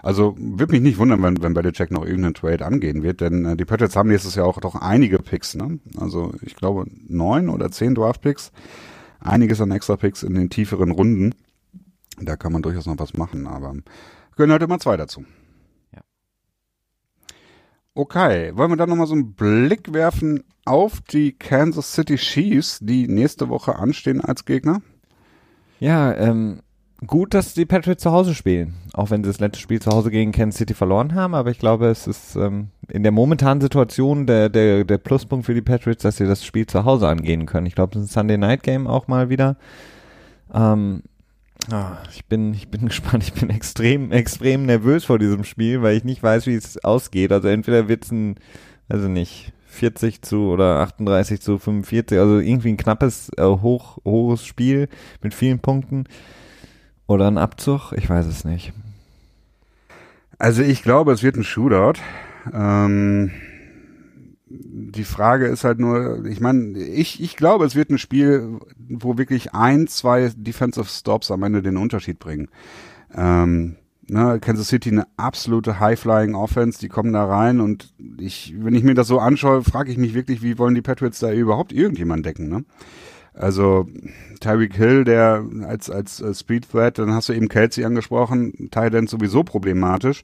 Also 0.03 0.34
würde 0.39 0.72
mich 0.72 0.82
nicht 0.82 0.99
wundern, 0.99 1.22
wenn, 1.22 1.43
wenn 1.43 1.55
Belichick 1.55 1.91
noch 1.91 2.05
irgendeinen 2.05 2.34
Trade 2.34 2.64
angehen 2.64 3.03
wird, 3.03 3.20
denn 3.20 3.45
äh, 3.45 3.57
die 3.57 3.64
Patriots 3.64 3.97
haben 3.97 4.09
nächstes 4.09 4.34
Jahr 4.34 4.47
auch 4.47 4.61
doch 4.61 4.74
einige 4.74 5.18
Picks, 5.18 5.55
ne? 5.55 5.78
Also 5.99 6.32
ich 6.43 6.57
glaube 6.57 6.86
neun 7.07 7.49
oder 7.49 7.70
zehn 7.70 7.95
Draft-Picks, 7.95 8.53
einiges 9.20 9.61
an 9.61 9.70
extra 9.70 9.97
Picks 9.97 10.22
in 10.22 10.34
den 10.34 10.51
tieferen 10.51 10.91
Runden. 10.91 11.34
Da 12.20 12.36
kann 12.36 12.53
man 12.53 12.62
durchaus 12.62 12.86
noch 12.86 12.99
was 12.99 13.14
machen, 13.14 13.47
aber 13.47 13.74
gehören 14.36 14.53
halt 14.53 14.62
immer 14.62 14.78
zwei 14.78 14.97
dazu. 14.97 15.24
Ja. 15.95 16.01
Okay, 17.95 18.57
wollen 18.57 18.70
wir 18.70 18.76
dann 18.76 18.89
nochmal 18.89 19.07
so 19.07 19.14
einen 19.14 19.34
Blick 19.34 19.93
werfen 19.93 20.45
auf 20.64 21.01
die 21.01 21.32
Kansas 21.32 21.95
City 21.95 22.16
Chiefs, 22.16 22.78
die 22.80 23.07
nächste 23.09 23.49
Woche 23.49 23.76
anstehen 23.76 24.20
als 24.20 24.45
Gegner? 24.45 24.82
Ja, 25.80 26.12
ähm, 26.14 26.61
gut, 27.07 27.34
dass 27.34 27.55
die 27.55 27.66
Patriots 27.66 28.03
zu 28.03 28.12
Hause 28.12 28.34
spielen. 28.34 28.74
Auch 28.92 29.11
wenn 29.11 29.22
sie 29.22 29.30
das 29.30 29.40
letzte 29.40 29.61
Spiel 29.61 29.80
zu 29.80 29.90
Hause 29.90 30.11
gegen 30.11 30.32
Kansas 30.32 30.59
City 30.59 30.74
verloren 30.74 31.14
haben. 31.14 31.34
Aber 31.34 31.51
ich 31.51 31.59
glaube, 31.59 31.86
es 31.86 32.07
ist 32.07 32.36
ähm, 32.36 32.68
in 32.88 33.03
der 33.03 33.12
momentanen 33.12 33.61
Situation 33.61 34.26
der, 34.26 34.49
der, 34.49 34.84
der 34.84 34.99
Pluspunkt 34.99 35.46
für 35.46 35.55
die 35.55 35.62
Patriots, 35.62 36.03
dass 36.03 36.16
sie 36.16 36.26
das 36.26 36.44
Spiel 36.44 36.66
zu 36.66 36.84
Hause 36.84 37.09
angehen 37.09 37.46
können. 37.46 37.66
Ich 37.66 37.74
glaube, 37.74 37.96
es 37.96 38.05
ist 38.05 38.11
ein 38.11 38.22
Sunday 38.22 38.38
Night 38.38 38.62
Game 38.62 38.86
auch 38.86 39.07
mal 39.07 39.28
wieder. 39.28 39.57
Ähm, 40.53 41.03
ah, 41.70 41.99
ich 42.11 42.24
bin, 42.26 42.53
ich 42.53 42.68
bin 42.68 42.86
gespannt. 42.86 43.22
Ich 43.22 43.32
bin 43.32 43.51
extrem, 43.51 44.11
extrem 44.11 44.66
nervös 44.66 45.05
vor 45.05 45.18
diesem 45.18 45.44
Spiel, 45.44 45.82
weil 45.82 45.96
ich 45.96 46.05
nicht 46.05 46.22
weiß, 46.22 46.46
wie 46.46 46.55
es 46.55 46.82
ausgeht. 46.82 47.30
Also 47.30 47.49
entweder 47.49 47.88
wird 47.88 48.05
es 48.05 48.11
ein, 48.11 48.36
also 48.88 49.07
nicht, 49.07 49.53
40 49.66 50.22
zu 50.22 50.49
oder 50.49 50.80
38 50.80 51.40
zu 51.40 51.59
45, 51.59 52.18
also 52.18 52.40
irgendwie 52.40 52.70
ein 52.70 52.76
knappes, 52.76 53.30
äh, 53.36 53.44
hoch, 53.44 53.99
hohes 54.05 54.44
Spiel 54.44 54.88
mit 55.22 55.34
vielen 55.34 55.61
Punkten 55.61 56.05
oder 57.09 57.26
ein 57.26 57.38
Abzug, 57.38 57.92
ich 57.96 58.09
weiß 58.09 58.26
es 58.26 58.44
nicht. 58.44 58.72
Also 60.38 60.62
ich 60.62 60.84
glaube, 60.84 61.11
es 61.12 61.24
wird 61.24 61.36
ein 61.36 61.42
Shootout. 61.42 62.00
Ähm, 62.52 63.32
die 64.46 65.04
Frage 65.04 65.46
ist 65.46 65.64
halt 65.64 65.80
nur, 65.80 66.24
ich 66.26 66.40
meine, 66.40 66.78
ich, 66.78 67.20
ich 67.20 67.36
glaube, 67.36 67.64
es 67.64 67.74
wird 67.74 67.90
ein 67.90 67.98
Spiel, 67.98 68.59
wo 68.88 69.18
wirklich 69.18 69.52
ein, 69.52 69.88
zwei 69.88 70.30
Defensive 70.36 70.86
Stops 70.86 71.30
am 71.30 71.42
Ende 71.42 71.62
den 71.62 71.76
Unterschied 71.76 72.18
bringen. 72.18 72.48
Ähm, 73.14 73.76
ne, 74.06 74.38
Kansas 74.40 74.68
City 74.68 74.90
eine 74.90 75.06
absolute 75.16 75.80
High-Flying 75.80 76.34
Offense, 76.34 76.78
die 76.78 76.88
kommen 76.88 77.12
da 77.12 77.24
rein 77.24 77.61
und 77.61 77.92
ich, 78.18 78.54
wenn 78.59 78.74
ich 78.74 78.84
mir 78.84 78.94
das 78.94 79.09
so 79.09 79.18
anschaue, 79.18 79.62
frage 79.64 79.90
ich 79.90 79.98
mich 79.98 80.14
wirklich, 80.14 80.42
wie 80.42 80.59
wollen 80.59 80.74
die 80.74 80.82
Patriots 80.82 81.18
da 81.18 81.32
überhaupt 81.32 81.72
irgendjemand 81.72 82.24
decken, 82.24 82.48
ne? 82.48 82.64
Also 83.39 83.86
Tyreek 84.41 84.74
Hill, 84.74 85.05
der 85.05 85.45
als 85.62 85.91
als 85.91 86.20
äh, 86.20 86.34
Speed 86.34 86.70
Threat, 86.70 86.99
dann 86.99 87.12
hast 87.12 87.28
du 87.28 87.32
eben 87.32 87.49
Kelsey 87.49 87.84
angesprochen, 87.84 88.68
Thailand 88.70 89.09
sowieso 89.09 89.45
problematisch. 89.45 90.22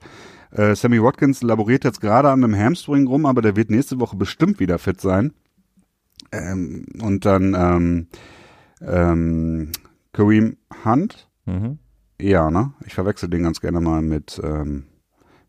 Äh, 0.51 0.75
Sammy 0.75 1.03
Watkins 1.03 1.43
laboriert 1.43 1.85
jetzt 1.85 2.01
gerade 2.01 2.31
an 2.31 2.43
einem 2.45 2.57
Hamstring 2.57 3.07
rum, 3.07 3.27
aber 3.27 3.43
der 3.43 3.57
wird 3.57 3.71
nächste 3.71 4.01
Woche 4.01 4.17
bestimmt 4.17 4.61
wieder 4.61 4.79
fit 4.79 5.01
sein. 5.01 5.33
Ähm, 6.33 6.87
und 7.01 7.25
dann 7.25 7.55
ähm, 7.57 8.07
ähm, 8.81 9.73
Kareem 10.12 10.57
Hunt, 10.85 11.29
Mhm. 11.47 11.79
ja, 12.21 12.51
ne? 12.51 12.73
Ich 12.87 12.95
verwechsel 12.95 13.29
den 13.29 13.43
ganz 13.43 13.61
gerne 13.61 13.81
mal 13.81 14.01
mit, 14.01 14.41
ähm, 14.43 14.85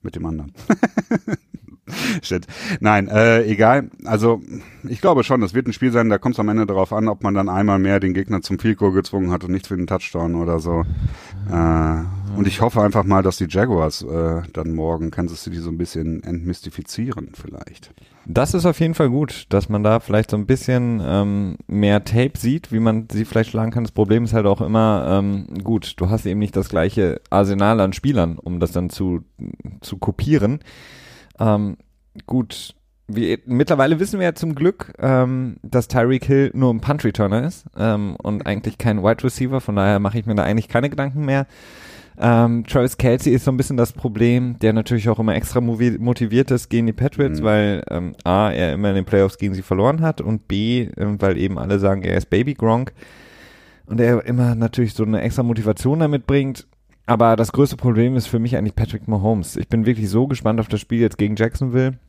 mit 0.02 0.16
dem 0.16 0.26
anderen. 0.26 0.52
Shit. 2.24 2.48
Nein, 2.80 3.08
äh, 3.08 3.44
egal. 3.44 3.90
Also 4.06 4.42
ich 4.88 5.02
glaube 5.02 5.24
schon, 5.24 5.42
das 5.42 5.54
wird 5.54 5.68
ein 5.68 5.74
Spiel 5.74 5.92
sein, 5.92 6.10
da 6.10 6.18
kommt 6.18 6.36
es 6.36 6.40
am 6.40 6.50
Ende 6.50 6.66
darauf 6.66 6.92
an, 6.94 7.08
ob 7.08 7.24
man 7.24 7.34
dann 7.34 7.50
einmal 7.50 7.80
mehr 7.80 8.00
den 8.00 8.14
Gegner 8.14 8.42
zum 8.42 8.60
Field 8.60 8.78
Goal 8.78 8.92
gezwungen 8.92 9.32
hat 9.32 9.44
und 9.44 9.52
nicht 9.52 9.68
für 9.68 9.78
den 9.78 9.88
Touchdown 9.88 10.36
oder 10.36 10.60
so. 10.60 10.84
Äh, 11.52 12.38
und 12.38 12.48
ich 12.48 12.62
hoffe 12.62 12.82
einfach 12.82 13.04
mal, 13.04 13.22
dass 13.22 13.38
die 13.38 13.48
Jaguars 13.48 14.02
äh, 14.02 14.42
dann 14.52 14.74
morgen 14.74 15.12
Kansas 15.12 15.44
City 15.44 15.58
so 15.58 15.70
ein 15.70 15.78
bisschen 15.78 16.24
entmystifizieren 16.24 17.32
vielleicht. 17.34 17.94
Das 18.28 18.56
ist 18.56 18.66
auf 18.66 18.80
jeden 18.80 18.96
Fall 18.96 19.10
gut, 19.10 19.46
dass 19.50 19.70
man 19.70 19.84
da 19.84 20.00
vielleicht 20.00 20.32
so 20.32 20.38
ein 20.38 20.48
bisschen 20.48 21.00
ähm, 21.06 21.58
mehr 21.68 22.04
Tape 22.04 22.38
sieht, 22.38 22.72
wie 22.72 22.80
man 22.80 23.08
sie 23.12 23.24
vielleicht 23.24 23.52
schlagen 23.52 23.70
kann. 23.72 23.84
Das 23.84 23.92
Problem 23.92 24.24
ist 24.24 24.34
halt 24.34 24.48
auch 24.48 24.62
immer, 24.62 25.06
ähm, 25.08 25.46
gut, 25.64 25.94
du 25.98 26.10
hast 26.10 26.26
eben 26.26 26.40
nicht 26.40 26.56
das 26.56 26.70
gleiche 26.70 27.22
Arsenal 27.30 27.80
an 27.80 27.94
Spielern, 27.94 28.40
um 28.40 28.60
das 28.60 28.72
dann 28.72 28.90
zu, 28.90 29.22
zu 29.82 29.98
kopieren. 29.98 30.60
Ähm, 31.40 31.78
gut, 32.26 32.76
wir, 33.08 33.38
mittlerweile 33.46 34.00
wissen 34.00 34.20
wir 34.20 34.26
ja 34.26 34.36
zum 34.36 34.56
Glück, 34.56 34.94
ähm, 35.00 35.58
dass 35.62 35.88
Tyreek 35.88 36.26
Hill 36.26 36.52
nur 36.54 36.74
ein 36.74 36.82
Punt-Returner 36.82 37.44
ist 37.46 37.66
ähm, 37.78 38.16
und 38.22 38.46
eigentlich 38.48 38.78
kein 38.78 39.04
Wide 39.04 39.24
Receiver, 39.24 39.62
von 39.62 39.76
daher 39.76 40.00
mache 40.00 40.18
ich 40.20 40.26
mir 40.26 40.36
da 40.36 40.44
eigentlich 40.44 40.70
keine 40.70 40.90
Gedanken 40.90 41.26
mehr. 41.26 41.46
Ähm, 42.18 42.66
Travis 42.66 42.98
Kelsey 42.98 43.34
ist 43.34 43.44
so 43.44 43.52
ein 43.52 43.58
bisschen 43.58 43.76
das 43.76 43.92
Problem, 43.92 44.58
der 44.60 44.72
natürlich 44.72 45.10
auch 45.10 45.20
immer 45.20 45.36
extra 45.36 45.60
motiviert 45.60 46.50
ist 46.50 46.70
gegen 46.70 46.88
die 46.88 46.94
Patriots, 46.94 47.42
Mhm. 47.42 47.44
weil 47.44 47.84
ähm, 47.90 48.16
A, 48.24 48.52
er 48.52 48.74
immer 48.74 48.90
in 48.90 48.96
den 48.96 49.06
Playoffs 49.06 49.38
gegen 49.38 49.54
sie 49.54 49.62
verloren 49.62 50.02
hat 50.02 50.22
und 50.22 50.48
B, 50.48 50.88
ähm, 50.98 51.22
weil 51.22 51.38
eben 51.38 51.60
alle 51.60 51.78
sagen, 51.78 52.04
er 52.04 52.16
ist 52.16 52.30
Baby 52.30 52.54
Gronk 52.54 52.94
und 53.86 54.00
er 54.00 54.26
immer 54.26 54.56
natürlich 54.56 54.94
so 54.94 55.04
eine 55.04 55.22
extra 55.22 55.44
Motivation 55.44 56.00
damit 56.00 56.26
bringt. 56.26 56.66
Aber 57.06 57.36
das 57.36 57.52
größte 57.52 57.78
Problem 57.78 58.16
ist 58.16 58.28
für 58.28 58.40
mich 58.40 58.58
eigentlich 58.58 58.76
Patrick 58.76 59.08
Mahomes. 59.08 59.58
Ich 59.58 59.68
bin 59.68 59.86
wirklich 59.86 60.10
so 60.10 60.28
gespannt 60.28 60.60
auf 60.60 60.68
das 60.68 60.80
Spiel 60.82 61.00
jetzt 61.02 61.18
gegen 61.18 61.36
Jacksonville. 61.36 62.00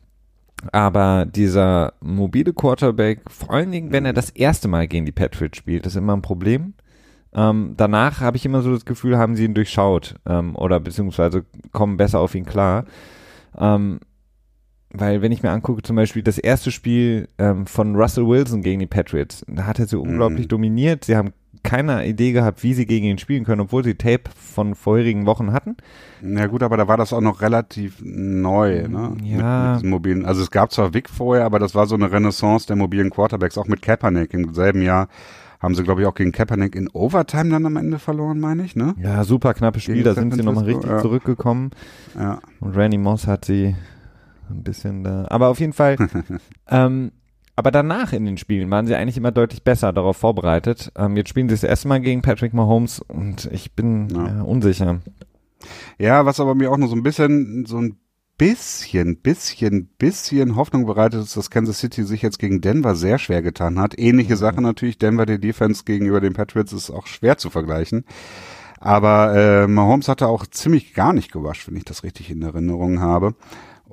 Aber 0.71 1.27
dieser 1.27 1.93
mobile 2.01 2.51
Quarterback, 2.51 3.21
vor 3.29 3.51
allen 3.51 3.71
Dingen, 3.71 3.91
wenn 3.91 4.05
er 4.05 4.13
das 4.13 4.31
erste 4.31 4.67
Mal 4.67 4.87
gegen 4.87 5.05
die 5.05 5.11
Patriots 5.11 5.57
spielt, 5.57 5.85
ist 5.85 5.95
immer 5.95 6.15
ein 6.15 6.23
Problem. 6.23 6.73
Ähm, 7.33 7.75
danach 7.77 8.21
habe 8.21 8.37
ich 8.37 8.45
immer 8.45 8.63
so 8.63 8.71
das 8.73 8.85
Gefühl, 8.85 9.17
haben 9.19 9.35
sie 9.35 9.45
ihn 9.45 9.53
durchschaut 9.53 10.15
ähm, 10.25 10.55
oder 10.55 10.79
beziehungsweise 10.79 11.45
kommen 11.73 11.97
besser 11.97 12.19
auf 12.19 12.33
ihn 12.33 12.45
klar. 12.45 12.85
Ähm, 13.55 13.99
weil 14.89 15.21
wenn 15.21 15.31
ich 15.33 15.43
mir 15.43 15.51
angucke, 15.51 15.83
zum 15.83 15.95
Beispiel 15.95 16.23
das 16.23 16.39
erste 16.39 16.71
Spiel 16.71 17.27
ähm, 17.37 17.67
von 17.67 17.95
Russell 17.95 18.25
Wilson 18.25 18.63
gegen 18.63 18.79
die 18.79 18.87
Patriots, 18.87 19.45
da 19.47 19.67
hat 19.67 19.77
er 19.77 19.85
sie 19.85 19.99
unglaublich 19.99 20.45
Mhm. 20.45 20.49
dominiert. 20.49 21.05
Sie 21.05 21.15
haben 21.15 21.33
keine 21.67 22.07
Idee 22.07 22.31
gehabt, 22.31 22.63
wie 22.63 22.73
sie 22.73 22.85
gegen 22.85 23.05
ihn 23.05 23.17
spielen 23.17 23.43
können, 23.43 23.61
obwohl 23.61 23.83
sie 23.83 23.95
Tape 23.95 24.23
von 24.35 24.73
vorherigen 24.73 25.25
Wochen 25.25 25.51
hatten. 25.51 25.75
Ja 26.21 26.47
gut, 26.47 26.63
aber 26.63 26.77
da 26.77 26.87
war 26.87 26.97
das 26.97 27.13
auch 27.13 27.21
noch 27.21 27.41
relativ 27.41 27.97
neu, 28.01 28.87
ne? 28.87 29.15
Ja. 29.23 29.37
Mit, 29.37 29.71
mit 29.71 29.75
diesen 29.75 29.89
mobilen. 29.89 30.25
Also 30.25 30.41
es 30.41 30.51
gab 30.51 30.71
zwar 30.71 30.93
Vic 30.93 31.09
vorher, 31.09 31.45
aber 31.45 31.59
das 31.59 31.75
war 31.75 31.85
so 31.85 31.95
eine 31.95 32.11
Renaissance 32.11 32.67
der 32.67 32.75
mobilen 32.75 33.09
Quarterbacks, 33.09 33.57
auch 33.57 33.67
mit 33.67 33.81
Kaepernick 33.81 34.33
im 34.33 34.53
selben 34.53 34.81
Jahr. 34.81 35.09
Haben 35.59 35.73
sie, 35.73 35.83
glaube 35.83 36.01
ich, 36.01 36.07
auch 36.07 36.13
gegen 36.13 36.31
Kaepernick 36.31 36.75
in 36.75 36.87
Overtime 36.89 37.49
dann 37.49 37.65
am 37.65 37.77
Ende 37.77 37.97
verloren, 37.97 38.39
meine 38.39 38.63
ich, 38.63 38.75
ne? 38.75 38.93
Ja, 39.01 39.23
super 39.23 39.53
knappes 39.53 39.83
Spiel, 39.83 39.95
Gegen 39.95 40.05
da 40.05 40.13
sind 40.13 40.33
sie 40.33 40.43
nochmal 40.43 40.65
richtig 40.65 40.89
ja. 40.89 40.99
zurückgekommen. 40.99 41.71
Ja. 42.15 42.39
Und 42.59 42.77
Randy 42.77 42.99
Moss 42.99 43.25
hat 43.25 43.45
sie 43.45 43.75
ein 44.49 44.63
bisschen 44.63 45.03
da. 45.03 45.25
Aber 45.29 45.47
auf 45.47 45.59
jeden 45.59 45.73
Fall, 45.73 45.97
ähm, 46.69 47.11
aber 47.57 47.71
danach 47.71 48.13
in 48.13 48.23
den 48.23 48.37
Spielen 48.37 48.71
waren 48.71 48.87
sie 48.87 48.95
eigentlich 48.95 49.17
immer 49.17 49.31
deutlich 49.31 49.63
besser 49.63 49.91
darauf 49.91 50.15
vorbereitet. 50.15 50.93
Ähm, 50.95 51.17
jetzt 51.17 51.27
spielen 51.29 51.49
sie 51.49 51.55
das 51.55 51.63
erste 51.63 51.89
Mal 51.89 51.99
gegen 51.99 52.21
Patrick 52.21 52.53
Mahomes 52.53 52.99
und 52.99 53.49
ich 53.51 53.73
bin 53.73 54.07
Ja. 54.09 54.27
ja, 54.27 54.41
unsicher. 54.43 55.01
Ja, 55.97 56.25
was 56.25 56.39
aber 56.39 56.55
mir 56.55 56.71
auch 56.71 56.77
noch 56.77 56.87
so 56.87 56.95
ein 56.95 57.03
bisschen, 57.03 57.65
so 57.65 57.77
ein 57.79 57.97
bisschen, 58.37 59.17
bisschen, 59.17 59.87
bisschen 59.97 60.55
Hoffnung 60.55 60.85
bereitet 60.85 61.21
ist, 61.23 61.35
dass 61.35 61.49
Kansas 61.49 61.79
City 61.79 62.03
sich 62.03 62.21
jetzt 62.21 62.37
gegen 62.37 62.61
Denver 62.61 62.95
sehr 62.95 63.17
schwer 63.17 63.41
getan 63.41 63.79
hat. 63.79 63.97
Ähnliche 63.97 64.33
Mhm. 64.33 64.37
Sache 64.37 64.61
natürlich. 64.61 64.99
Denver, 64.99 65.25
die 65.25 65.39
Defense 65.39 65.83
gegenüber 65.83 66.21
den 66.21 66.33
Patriots 66.33 66.71
ist 66.73 66.91
auch 66.91 67.07
schwer 67.07 67.37
zu 67.37 67.49
vergleichen. 67.49 68.05
Aber 68.79 69.35
äh, 69.35 69.67
Mahomes 69.67 70.07
hatte 70.07 70.27
auch 70.27 70.45
ziemlich 70.45 70.93
gar 70.93 71.11
nicht 71.13 71.31
gewascht, 71.31 71.67
wenn 71.67 71.75
ich 71.75 71.85
das 71.85 72.03
richtig 72.03 72.29
in 72.29 72.43
Erinnerung 72.43 72.99
habe. 72.99 73.33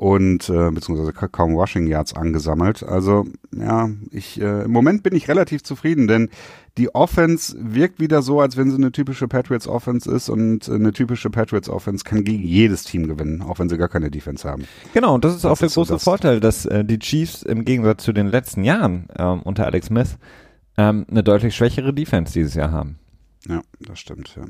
Und 0.04 0.50
äh, 0.50 0.70
beziehungsweise 0.70 1.14
ka- 1.14 1.28
kaum 1.28 1.54
Rushing 1.54 1.86
Yards 1.86 2.12
angesammelt. 2.14 2.82
Also 2.82 3.24
ja, 3.56 3.88
ich 4.10 4.38
äh, 4.38 4.64
im 4.64 4.70
Moment 4.70 5.02
bin 5.02 5.14
ich 5.14 5.28
relativ 5.28 5.62
zufrieden, 5.62 6.08
denn 6.08 6.28
die 6.76 6.94
Offense 6.94 7.56
wirkt 7.58 8.00
wieder 8.00 8.20
so, 8.20 8.38
als 8.38 8.58
wenn 8.58 8.70
sie 8.70 8.76
eine 8.76 8.92
typische 8.92 9.28
Patriots 9.28 9.66
Offense 9.66 10.10
ist 10.10 10.28
und 10.28 10.68
eine 10.68 10.92
typische 10.92 11.30
Patriots 11.30 11.70
Offense 11.70 12.04
kann 12.04 12.22
gegen 12.22 12.42
jedes 12.42 12.84
Team 12.84 13.06
gewinnen, 13.08 13.40
auch 13.40 13.58
wenn 13.58 13.70
sie 13.70 13.78
gar 13.78 13.88
keine 13.88 14.10
Defense 14.10 14.46
haben. 14.46 14.64
Genau, 14.92 15.14
und 15.14 15.24
das 15.24 15.36
ist 15.36 15.44
Das 15.44 15.52
auch 15.52 15.56
der 15.58 15.68
ist 15.68 15.72
so 15.74 15.80
große 15.80 15.92
das- 15.94 16.04
Vorteil, 16.04 16.38
dass 16.40 16.66
äh, 16.66 16.84
die 16.84 16.98
Chiefs 16.98 17.42
im 17.42 17.64
Gegensatz 17.64 18.04
zu 18.04 18.12
den 18.12 18.26
letzten 18.26 18.62
Jahren 18.62 19.06
ähm, 19.18 19.40
unter 19.42 19.64
Alex 19.64 19.86
Smith 19.86 20.18
ähm, 20.76 21.06
eine 21.10 21.22
deutlich 21.22 21.56
schwächere 21.56 21.94
Defense 21.94 22.34
dieses 22.34 22.52
Jahr 22.52 22.72
haben. 22.72 22.98
Ja, 23.48 23.62
das 23.80 24.00
stimmt. 24.00 24.34
Ja. 24.36 24.42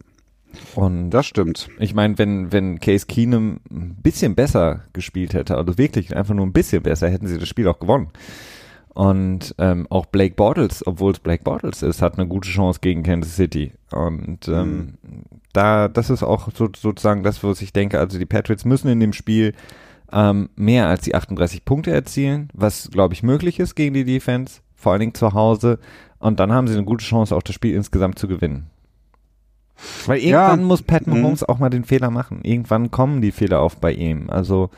Und 0.75 1.11
Das 1.11 1.27
stimmt. 1.27 1.69
Ich 1.79 1.95
meine, 1.95 2.19
wenn, 2.19 2.53
wenn 2.53 2.81
Case 2.81 3.07
Keenum 3.07 3.61
ein 3.71 3.97
bisschen 4.03 4.35
besser 4.35 4.83
gespielt 4.93 5.35
hätte, 5.35 5.57
also 5.57 5.79
wirklich 5.79 6.17
einfach 6.17 6.35
nur 6.35 6.47
ein 6.47 6.53
bisschen 6.53 6.83
besser, 6.83 7.09
hätten 7.09 7.27
sie 7.27 7.39
das 7.39 7.49
Spiel 7.49 7.69
auch 7.69 7.79
gewonnen. 7.79 8.11
Und 8.95 9.57
ähm, 9.59 9.89
auch 9.91 10.07
Blake 10.07 10.37
Bortles, 10.37 10.87
obwohl 10.87 11.13
es 11.13 11.19
Blake 11.19 11.43
Bortles 11.43 11.83
ist, 11.83 12.01
hat 12.01 12.17
eine 12.17 12.29
gute 12.29 12.49
Chance 12.49 12.79
gegen 12.81 13.03
Kansas 13.03 13.35
City. 13.35 13.73
Und 13.91 14.47
ähm, 14.47 14.95
da, 15.53 15.89
das 15.89 16.11
ist 16.11 16.23
auch 16.23 16.49
so, 16.55 16.69
sozusagen 16.77 17.25
das, 17.25 17.43
was 17.43 17.61
ich 17.61 17.73
denke. 17.73 17.99
Also 17.99 18.19
die 18.19 18.27
Patriots 18.27 18.65
müssen 18.65 18.89
in 18.89 19.01
dem 19.01 19.13
Spiel 19.13 19.53
ähm, 20.13 20.49
mehr 20.55 20.89
als 20.89 21.03
die 21.03 21.15
38 21.15 21.65
Punkte 21.65 21.91
erzielen, 21.91 22.49
was 22.55 22.89
glaube 22.93 23.15
ich 23.15 23.25
möglich 23.25 23.59
ist 23.59 23.75
gegen 23.75 23.95
die 23.95 24.05
Defense, 24.05 24.61
vor 24.77 24.93
allen 24.93 25.01
Dingen 25.01 25.15
zu 25.15 25.33
Hause. 25.33 25.81
Und 26.21 26.39
dann 26.39 26.53
haben 26.53 26.69
sie 26.69 26.75
eine 26.75 26.85
gute 26.85 27.05
Chance, 27.05 27.35
auch 27.35 27.43
das 27.43 27.55
Spiel 27.55 27.75
insgesamt 27.75 28.19
zu 28.19 28.29
gewinnen. 28.29 28.71
Weil 30.07 30.19
Ja. 30.21 30.49
irgendwann 30.49 30.67
muss 30.67 30.83
Pat 30.83 31.07
Mhm. 31.07 31.21
Mahomes 31.21 31.43
auch 31.45 31.59
mal 31.59 31.71
den 31.71 31.85
Fehler 31.85 32.11
machen. 32.11 32.41
Irgendwann 32.43 32.91
kommen 32.91 33.21
die 33.21 33.33
Fehler 33.33 33.61
auf 33.61 33.79
bei 33.79 33.93
ihm. 33.93 34.31
Also 34.31 34.71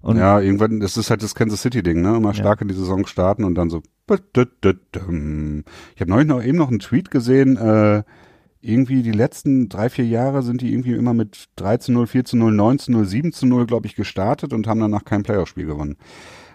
und 0.00 0.16
ja, 0.16 0.40
irgendwann, 0.40 0.80
das 0.80 0.96
ist 0.96 1.10
halt 1.10 1.22
das 1.22 1.34
Kansas 1.36 1.62
City-Ding, 1.62 2.00
ne? 2.02 2.16
Immer 2.16 2.34
stark 2.34 2.60
in 2.60 2.66
die 2.68 2.74
Saison 2.74 3.06
starten 3.06 3.44
und 3.44 3.54
dann 3.54 3.70
so. 3.70 3.82
Ich 4.10 4.18
habe 6.00 6.10
neulich 6.10 6.26
noch 6.28 6.42
eben 6.42 6.58
noch 6.58 6.68
einen 6.70 6.80
Tweet 6.80 7.10
gesehen, 7.10 7.56
äh, 7.56 8.02
irgendwie 8.60 9.02
die 9.02 9.12
letzten 9.12 9.68
drei, 9.68 9.88
vier 9.90 10.06
Jahre 10.06 10.42
sind 10.42 10.60
die 10.60 10.72
irgendwie 10.72 10.94
immer 10.94 11.14
mit 11.14 11.48
13-0, 11.56 12.06
14-0, 12.06 12.52
19-0, 12.52 13.04
7-0, 13.04 13.66
glaube 13.66 13.86
ich, 13.86 13.94
gestartet 13.96 14.52
und 14.52 14.66
haben 14.66 14.80
danach 14.80 15.04
kein 15.04 15.22
Playoff-Spiel 15.22 15.66
gewonnen. 15.66 15.96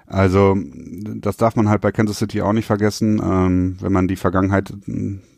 Also 0.05 0.55
das 1.17 1.35
darf 1.35 1.55
man 1.57 1.67
halt 1.67 1.81
bei 1.81 1.91
Kansas 1.91 2.19
City 2.19 2.41
auch 2.41 2.53
nicht 2.53 2.65
vergessen, 2.65 3.21
ähm, 3.23 3.77
wenn 3.81 3.91
man 3.91 4.07
die 4.07 4.15
Vergangenheit 4.15 4.73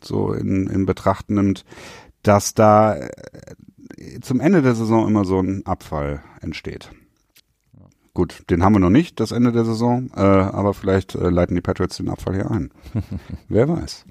so 0.02 0.32
in, 0.32 0.68
in 0.68 0.86
Betracht 0.86 1.28
nimmt, 1.30 1.64
dass 2.22 2.54
da 2.54 2.96
äh, 2.96 3.08
zum 4.20 4.40
Ende 4.40 4.62
der 4.62 4.74
Saison 4.74 5.06
immer 5.06 5.24
so 5.24 5.40
ein 5.40 5.64
Abfall 5.66 6.22
entsteht. 6.40 6.90
Gut, 8.12 8.42
den 8.50 8.64
haben 8.64 8.74
wir 8.74 8.80
noch 8.80 8.90
nicht, 8.90 9.20
das 9.20 9.30
Ende 9.30 9.52
der 9.52 9.64
Saison, 9.64 10.10
äh, 10.16 10.20
aber 10.20 10.74
vielleicht 10.74 11.14
äh, 11.14 11.30
leiten 11.30 11.54
die 11.54 11.60
Patriots 11.60 11.96
den 11.96 12.08
Abfall 12.08 12.34
hier 12.34 12.50
ein. 12.50 12.70
Wer 13.48 13.68
weiß. 13.68 14.04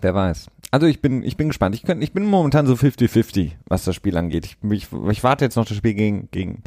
Wer 0.00 0.14
weiß. 0.14 0.48
Also 0.70 0.86
ich 0.86 1.00
bin, 1.00 1.22
ich 1.24 1.36
bin 1.36 1.48
gespannt. 1.48 1.74
Ich, 1.74 1.82
könnt, 1.82 2.02
ich 2.02 2.12
bin 2.12 2.24
momentan 2.24 2.66
so 2.66 2.74
50-50, 2.74 3.52
was 3.66 3.84
das 3.84 3.96
Spiel 3.96 4.16
angeht. 4.16 4.44
Ich, 4.44 4.56
ich, 4.70 4.88
ich 5.10 5.24
warte 5.24 5.44
jetzt 5.44 5.56
noch 5.56 5.64
das 5.64 5.76
Spiel 5.76 5.94
gegen, 5.94 6.28
gegen 6.30 6.62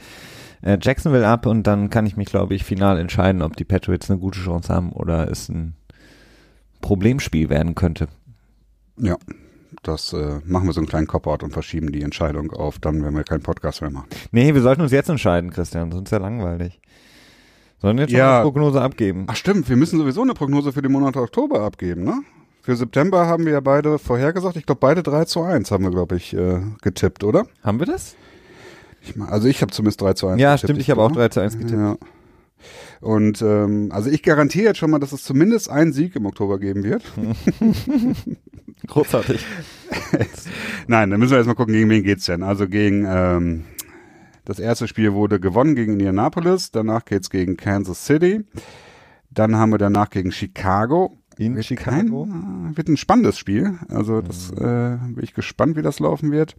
äh, 0.62 0.78
Jacksonville 0.82 1.28
ab 1.28 1.46
und 1.46 1.64
dann 1.68 1.90
kann 1.90 2.06
ich 2.06 2.18
mich, 2.18 2.28
glaube 2.28 2.56
ich, 2.56 2.64
final 2.64 3.00
entscheiden, 3.00 3.42
ob 3.42 3.56
die 3.56 3.64
Patriots 3.64 4.10
eine 4.10 4.20
gute 4.20 4.40
Chance 4.40 4.74
haben 4.74 4.92
oder 4.92 5.30
es 5.30 5.48
ein 5.50 5.76
Problemspiel 6.82 7.50
werden 7.50 7.76
könnte. 7.76 8.10
Ja, 8.98 9.18
das 9.84 10.14
äh, 10.14 10.40
machen 10.46 10.68
wir 10.68 10.74
so 10.74 10.80
einen 10.80 10.88
kleinen 10.88 11.08
Cop-Out 11.08 11.44
und 11.44 11.52
verschieben 11.52 11.92
die 11.92 12.02
Entscheidung 12.02 12.52
auf, 12.52 12.80
dann, 12.80 13.04
wenn 13.04 13.16
wir 13.16 13.24
keinen 13.24 13.44
Podcast 13.44 13.82
mehr 13.82 13.92
machen. 13.92 14.08
Nee, 14.32 14.54
wir 14.54 14.62
sollten 14.62 14.82
uns 14.82 14.92
jetzt 14.92 15.10
entscheiden, 15.10 15.52
Christian, 15.52 15.92
sonst 15.92 16.08
ist 16.08 16.12
ja 16.12 16.18
langweilig. 16.20 16.80
Sollen 17.82 17.98
wir 17.98 18.04
jetzt 18.04 18.12
schon 18.12 18.20
ja. 18.20 18.36
eine 18.36 18.44
Prognose 18.44 18.82
abgeben? 18.82 19.26
Ach 19.28 19.36
stimmt, 19.36 19.68
wir 19.68 19.76
müssen 19.76 20.00
sowieso 20.00 20.22
eine 20.22 20.34
Prognose 20.34 20.72
für 20.72 20.82
den 20.82 20.92
Monat 20.92 21.18
Oktober 21.18 21.62
abgeben, 21.62 22.04
ne? 22.04 22.22
Für 22.62 22.78
September 22.78 23.28
haben 23.28 23.46
wir 23.46 23.52
ja 23.52 23.60
beide 23.60 24.00
vorhergesagt. 24.00 24.56
Ich 24.56 24.66
glaube, 24.66 24.80
beide 24.80 25.04
3 25.04 25.26
zu 25.26 25.42
1 25.42 25.70
haben 25.70 25.84
wir, 25.84 25.92
glaube 25.92 26.16
ich, 26.16 26.34
äh, 26.34 26.62
getippt, 26.82 27.26
oder? 27.26 27.46
Haben 27.62 27.80
wir 27.80 27.86
das? 27.86 28.16
Ich 29.02 29.18
mein, 29.18 29.28
also 29.28 29.50
ich 29.50 29.62
habe 29.62 29.74
zumindest 29.74 30.02
3 30.02 30.14
zu 30.14 30.28
1 30.28 30.42
Ja, 30.42 30.52
getippt, 30.56 30.70
stimmt, 30.70 30.80
ich 30.80 30.90
habe 30.90 31.02
auch 31.02 31.12
3 31.12 31.28
zu 31.28 31.42
1 31.42 31.58
getippt. 31.58 31.74
Ja. 31.74 31.98
Und 33.02 33.42
ähm, 33.42 33.90
also 33.92 34.10
ich 34.10 34.24
garantiere 34.24 34.66
jetzt 34.68 34.78
schon 34.78 34.92
mal, 34.92 35.00
dass 35.00 35.12
es 35.12 35.24
zumindest 35.24 35.70
einen 35.70 35.94
Sieg 35.94 36.16
im 36.16 36.26
Oktober 36.26 36.60
geben 36.60 36.84
wird. 36.84 37.04
Großartig. 38.88 39.46
Nein, 40.88 41.10
dann 41.10 41.20
müssen 41.20 41.32
wir 41.32 41.38
erstmal 41.38 41.56
gucken, 41.56 41.74
gegen 41.74 41.90
wen 41.90 42.04
geht's 42.04 42.26
denn. 42.26 42.44
Also 42.44 42.68
gegen 42.68 43.06
ähm, 43.08 43.64
das 44.46 44.60
erste 44.60 44.88
Spiel 44.88 45.14
wurde 45.14 45.40
gewonnen 45.40 45.76
gegen 45.76 45.94
Indianapolis, 45.94 46.72
danach 46.72 47.06
geht's 47.06 47.30
gegen 47.30 47.56
Kansas 47.56 48.06
City. 48.06 48.44
Dann 49.32 49.56
haben 49.56 49.72
wir 49.72 49.78
danach 49.78 50.10
gegen 50.10 50.32
Chicago. 50.32 51.18
In 51.38 51.56
wird 51.56 51.66
Chicago? 51.66 52.28
Kein, 52.30 52.78
wird 52.78 52.88
ein 52.88 52.98
spannendes 52.98 53.40
Spiel. 53.40 53.80
Also 53.90 54.22
das 54.22 54.52
mhm. 54.52 54.58
äh, 54.58 55.14
bin 55.14 55.24
ich 55.24 55.34
gespannt, 55.34 55.76
wie 55.78 55.82
das 55.82 56.00
laufen 56.00 56.32
wird. 56.32 56.56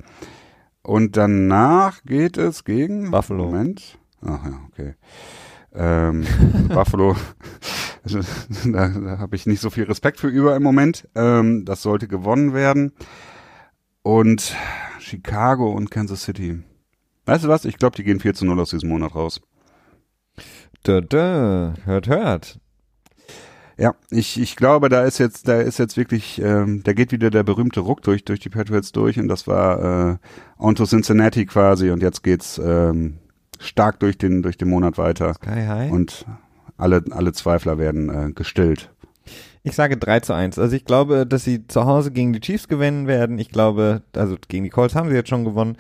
Und 0.83 1.17
danach 1.17 2.03
geht 2.05 2.37
es 2.37 2.65
gegen 2.65 3.11
Buffalo. 3.11 3.47
Moment. 3.47 3.99
Ach 4.23 4.45
ja, 4.45 4.61
okay. 4.71 4.95
Ähm, 5.75 6.25
Buffalo, 6.69 7.17
also, 8.05 8.21
da, 8.65 8.89
da 8.89 9.19
habe 9.19 9.35
ich 9.35 9.47
nicht 9.47 9.61
so 9.61 9.71
viel 9.71 9.85
Respekt 9.85 10.21
für 10.21 10.29
über 10.29 10.55
im 10.57 10.63
Moment. 10.63 11.09
Ähm, 11.15 11.65
das 11.65 11.83
sollte 11.83 12.07
gewonnen 12.07 12.55
werden. 12.55 12.93
Und 14.03 14.55
Chicago 15.01 15.73
und 15.73 15.91
Kansas 15.91 16.25
City. 16.25 16.63
Weißt 17.25 17.45
du 17.45 17.49
was? 17.49 17.65
Ich 17.65 17.79
glaube, 17.79 17.97
die 17.97 18.05
gehen 18.05 18.21
4 18.21 18.35
zu 18.35 18.45
0 18.45 18.61
aus 18.61 18.71
diesem 18.71 18.91
Monat 18.91 19.15
raus. 19.15 19.41
Da, 20.83 21.01
da, 21.01 21.75
hört, 21.85 22.09
hört. 22.09 22.59
Ja, 23.79 23.95
ich, 24.11 24.39
ich 24.39 24.55
glaube, 24.55 24.89
da 24.89 25.05
ist 25.05 25.19
jetzt, 25.19 25.49
da 25.49 25.61
ist 25.61 25.79
jetzt 25.79 25.97
wirklich, 25.97 26.41
ähm, 26.41 26.83
da 26.85 26.93
geht 26.93 27.11
wieder 27.11 27.31
der 27.31 27.43
berühmte 27.43 27.81
Ruck 27.81 28.03
durch, 28.03 28.25
durch 28.25 28.39
die 28.39 28.51
Patriots 28.51 28.93
durch 28.93 29.19
und 29.19 29.27
das 29.27 29.49
war 29.49 30.13
äh, 30.13 30.17
onto 30.59 30.85
Cincinnati 30.85 31.45
quasi 31.47 31.91
und 31.91 32.01
jetzt 32.01 32.23
geht's 32.23 32.61
ähm, 32.63 33.19
stark 33.61 34.01
durch 34.01 34.19
den, 34.19 34.43
durch 34.43 34.57
den 34.57 34.69
Monat 34.69 34.99
weiter. 34.99 35.35
Sky 35.35 35.67
High. 35.67 35.91
Und 35.93 36.27
alle, 36.77 37.05
alle 37.11 37.33
Zweifler 37.33 37.79
werden 37.79 38.09
äh, 38.09 38.33
gestillt. 38.33 38.91
Ich 39.63 39.75
sage 39.75 39.97
3 39.97 40.21
zu 40.21 40.35
1. 40.35 40.59
Also 40.59 40.77
ich 40.77 40.85
glaube, 40.85 41.27
dass 41.27 41.45
sie 41.45 41.67
zu 41.67 41.87
Hause 41.87 42.11
gegen 42.11 42.35
die 42.35 42.41
Chiefs 42.41 42.69
gewinnen 42.69 43.07
werden. 43.07 43.39
Ich 43.39 43.49
glaube, 43.49 44.03
also 44.15 44.37
gegen 44.49 44.65
die 44.65 44.71
Colts 44.71 44.95
haben 44.95 45.09
sie 45.09 45.15
jetzt 45.15 45.31
schon 45.31 45.45
gewonnen. 45.45 45.77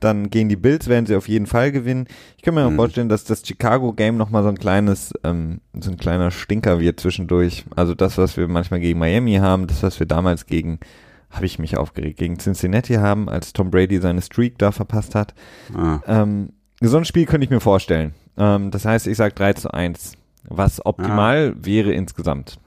Dann 0.00 0.30
gegen 0.30 0.48
die 0.48 0.56
Bills 0.56 0.88
werden 0.88 1.06
sie 1.06 1.16
auf 1.16 1.28
jeden 1.28 1.46
Fall 1.46 1.72
gewinnen. 1.72 2.06
Ich 2.36 2.42
kann 2.42 2.54
mir 2.54 2.68
mhm. 2.68 2.76
vorstellen, 2.76 3.08
dass 3.08 3.24
das 3.24 3.46
Chicago 3.46 3.92
Game 3.92 4.16
nochmal 4.16 4.42
so 4.42 4.48
ein 4.48 4.58
kleines, 4.58 5.12
ähm, 5.24 5.60
so 5.80 5.90
ein 5.90 5.96
kleiner 5.96 6.30
Stinker 6.30 6.80
wird 6.80 7.00
zwischendurch. 7.00 7.64
Also 7.76 7.94
das, 7.94 8.18
was 8.18 8.36
wir 8.36 8.48
manchmal 8.48 8.80
gegen 8.80 8.98
Miami 8.98 9.36
haben, 9.36 9.66
das, 9.66 9.82
was 9.82 9.98
wir 9.98 10.06
damals 10.06 10.46
gegen, 10.46 10.78
habe 11.30 11.46
ich 11.46 11.58
mich 11.58 11.76
aufgeregt, 11.76 12.18
gegen 12.18 12.38
Cincinnati 12.38 12.94
haben, 12.94 13.28
als 13.28 13.52
Tom 13.52 13.70
Brady 13.70 13.98
seine 14.00 14.22
Streak 14.22 14.58
da 14.58 14.72
verpasst 14.72 15.14
hat. 15.14 15.34
Ah. 15.74 16.00
Ähm, 16.06 16.50
so 16.80 16.96
ein 16.96 17.04
Spiel 17.04 17.26
könnte 17.26 17.44
ich 17.44 17.50
mir 17.50 17.60
vorstellen. 17.60 18.14
Ähm, 18.36 18.70
das 18.70 18.84
heißt, 18.84 19.06
ich 19.06 19.16
sage 19.16 19.34
3 19.34 19.54
zu 19.54 19.72
1, 19.72 20.12
was 20.48 20.84
optimal 20.84 21.54
ah. 21.54 21.58
wäre 21.64 21.92
insgesamt. 21.92 22.58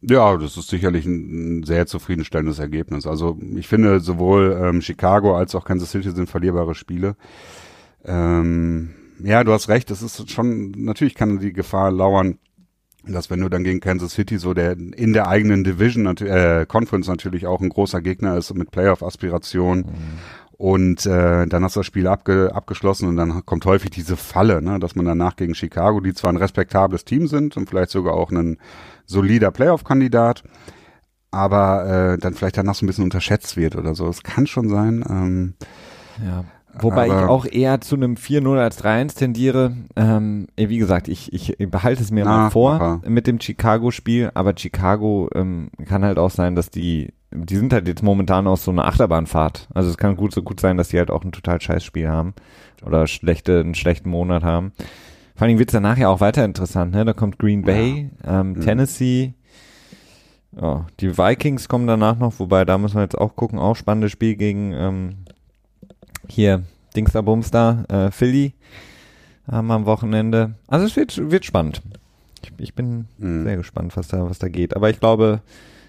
Ja, 0.00 0.36
das 0.36 0.56
ist 0.56 0.68
sicherlich 0.68 1.06
ein, 1.06 1.64
sehr 1.64 1.86
zufriedenstellendes 1.86 2.60
Ergebnis. 2.60 3.06
Also 3.06 3.36
ich 3.56 3.66
finde, 3.66 3.98
sowohl 4.00 4.56
ähm, 4.62 4.80
Chicago 4.80 5.36
als 5.36 5.54
auch 5.54 5.64
Kansas 5.64 5.90
City 5.90 6.10
sind 6.12 6.30
verlierbare 6.30 6.76
Spiele. 6.76 7.16
Ähm, 8.04 8.90
ja, 9.22 9.42
du 9.42 9.52
hast 9.52 9.68
recht, 9.68 9.90
das 9.90 10.02
ist 10.02 10.30
schon, 10.30 10.70
natürlich 10.70 11.16
kann 11.16 11.40
die 11.40 11.52
Gefahr 11.52 11.90
lauern, 11.90 12.38
dass 13.04 13.30
wenn 13.30 13.40
du 13.40 13.48
dann 13.48 13.64
gegen 13.64 13.80
Kansas 13.80 14.12
City 14.12 14.38
so 14.38 14.54
der 14.54 14.72
in 14.72 15.12
der 15.12 15.28
eigenen 15.28 15.64
Division, 15.64 16.06
äh, 16.18 16.66
Conference 16.68 17.08
natürlich 17.08 17.46
auch 17.46 17.60
ein 17.60 17.70
großer 17.70 18.00
Gegner 18.00 18.36
ist 18.36 18.54
mit 18.54 18.70
Playoff-Aspiration 18.70 19.78
mhm. 19.78 20.18
Und 20.58 21.06
äh, 21.06 21.46
dann 21.46 21.62
hast 21.62 21.76
du 21.76 21.80
das 21.80 21.86
Spiel 21.86 22.08
abge, 22.08 22.50
abgeschlossen 22.52 23.08
und 23.08 23.16
dann 23.16 23.46
kommt 23.46 23.64
häufig 23.64 23.90
diese 23.90 24.16
Falle, 24.16 24.60
ne, 24.60 24.80
dass 24.80 24.96
man 24.96 25.06
danach 25.06 25.36
gegen 25.36 25.54
Chicago, 25.54 26.00
die 26.00 26.14
zwar 26.14 26.32
ein 26.32 26.36
respektables 26.36 27.04
Team 27.04 27.28
sind 27.28 27.56
und 27.56 27.70
vielleicht 27.70 27.90
sogar 27.90 28.14
auch 28.14 28.30
einen 28.30 28.58
solider 29.06 29.52
Playoff-Kandidat, 29.52 30.42
aber 31.30 31.86
äh, 32.14 32.18
dann 32.18 32.34
vielleicht 32.34 32.56
danach 32.56 32.74
so 32.74 32.84
ein 32.84 32.88
bisschen 32.88 33.04
unterschätzt 33.04 33.56
wird 33.56 33.76
oder 33.76 33.94
so. 33.94 34.08
Es 34.08 34.24
kann 34.24 34.48
schon 34.48 34.68
sein. 34.68 35.04
Ähm, 35.08 35.54
ja. 36.26 36.44
Wobei 36.80 37.10
aber, 37.10 37.22
ich 37.22 37.28
auch 37.28 37.46
eher 37.46 37.80
zu 37.80 37.96
einem 37.96 38.14
4-0 38.14 38.58
als 38.58 38.82
3-1 38.84 39.16
tendiere. 39.16 39.72
Ähm, 39.96 40.46
wie 40.56 40.78
gesagt, 40.78 41.08
ich, 41.08 41.32
ich 41.32 41.56
behalte 41.70 42.02
es 42.02 42.10
mir 42.10 42.24
na, 42.24 42.30
mal 42.30 42.50
vor 42.50 42.72
aha. 42.72 43.00
mit 43.06 43.26
dem 43.26 43.40
Chicago-Spiel, 43.40 44.30
aber 44.34 44.54
Chicago 44.56 45.28
ähm, 45.34 45.70
kann 45.86 46.04
halt 46.04 46.18
auch 46.18 46.30
sein, 46.30 46.54
dass 46.54 46.70
die, 46.70 47.12
die 47.32 47.56
sind 47.56 47.72
halt 47.72 47.88
jetzt 47.88 48.02
momentan 48.02 48.46
aus 48.46 48.64
so 48.64 48.70
einer 48.70 48.86
Achterbahnfahrt. 48.86 49.68
Also 49.74 49.90
es 49.90 49.96
kann 49.96 50.16
gut 50.16 50.32
so 50.32 50.42
gut 50.42 50.60
sein, 50.60 50.76
dass 50.76 50.88
die 50.88 50.98
halt 50.98 51.10
auch 51.10 51.24
ein 51.24 51.32
total 51.32 51.60
scheiß 51.60 51.82
Spiel 51.82 52.08
haben 52.08 52.34
oder 52.84 53.06
schlechte, 53.06 53.60
einen 53.60 53.74
schlechten 53.74 54.10
Monat 54.10 54.44
haben. 54.44 54.72
Vor 55.34 55.46
allem 55.46 55.58
wird 55.58 55.70
es 55.70 55.72
danach 55.74 55.96
ja 55.96 56.08
auch 56.08 56.20
weiter 56.20 56.44
interessant, 56.44 56.92
ne? 56.92 57.04
Da 57.04 57.12
kommt 57.12 57.38
Green 57.38 57.62
Bay, 57.62 58.10
ja. 58.24 58.40
ähm, 58.40 58.52
mhm. 58.54 58.60
Tennessee, 58.60 59.34
ja, 60.60 60.86
die 61.00 61.16
Vikings 61.16 61.68
kommen 61.68 61.86
danach 61.86 62.18
noch, 62.18 62.38
wobei 62.38 62.64
da 62.64 62.78
müssen 62.78 62.96
wir 62.96 63.02
jetzt 63.02 63.18
auch 63.18 63.36
gucken, 63.36 63.58
auch 63.58 63.76
spannendes 63.76 64.12
Spiel 64.12 64.34
gegen 64.36 64.72
ähm, 64.72 65.16
hier 66.30 66.64
Dingster 66.96 67.22
Bumster, 67.22 67.84
äh, 67.88 68.10
Philly 68.10 68.54
haben 69.50 69.70
am 69.70 69.86
Wochenende. 69.86 70.54
Also 70.66 70.86
es 70.86 70.96
wird, 70.96 71.30
wird 71.30 71.44
spannend. 71.44 71.82
Ich, 72.42 72.52
ich 72.58 72.74
bin 72.74 73.06
mhm. 73.18 73.44
sehr 73.44 73.56
gespannt, 73.56 73.96
was 73.96 74.08
da, 74.08 74.28
was 74.28 74.38
da 74.38 74.48
geht. 74.48 74.76
Aber 74.76 74.90
ich 74.90 75.00
glaube, 75.00 75.40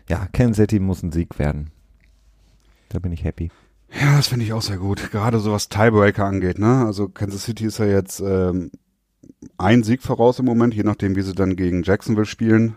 ja, 0.07 0.27
Kansas 0.31 0.57
City 0.57 0.79
muss 0.79 1.03
ein 1.03 1.11
Sieg 1.11 1.39
werden. 1.39 1.71
Da 2.89 2.99
bin 2.99 3.11
ich 3.11 3.23
happy. 3.23 3.51
Ja, 3.99 4.17
das 4.17 4.27
finde 4.27 4.45
ich 4.45 4.53
auch 4.53 4.61
sehr 4.61 4.77
gut. 4.77 5.11
Gerade 5.11 5.39
so 5.39 5.51
was 5.51 5.69
Tiebreaker 5.69 6.25
angeht, 6.25 6.59
ne? 6.59 6.85
Also 6.85 7.09
Kansas 7.09 7.43
City 7.43 7.65
ist 7.65 7.79
ja 7.79 7.85
jetzt 7.85 8.19
ähm, 8.19 8.71
ein 9.57 9.83
Sieg 9.83 10.01
voraus 10.01 10.39
im 10.39 10.45
Moment, 10.45 10.73
je 10.73 10.83
nachdem, 10.83 11.15
wie 11.15 11.21
sie 11.21 11.33
dann 11.33 11.55
gegen 11.55 11.83
Jacksonville 11.83 12.25
spielen. 12.25 12.75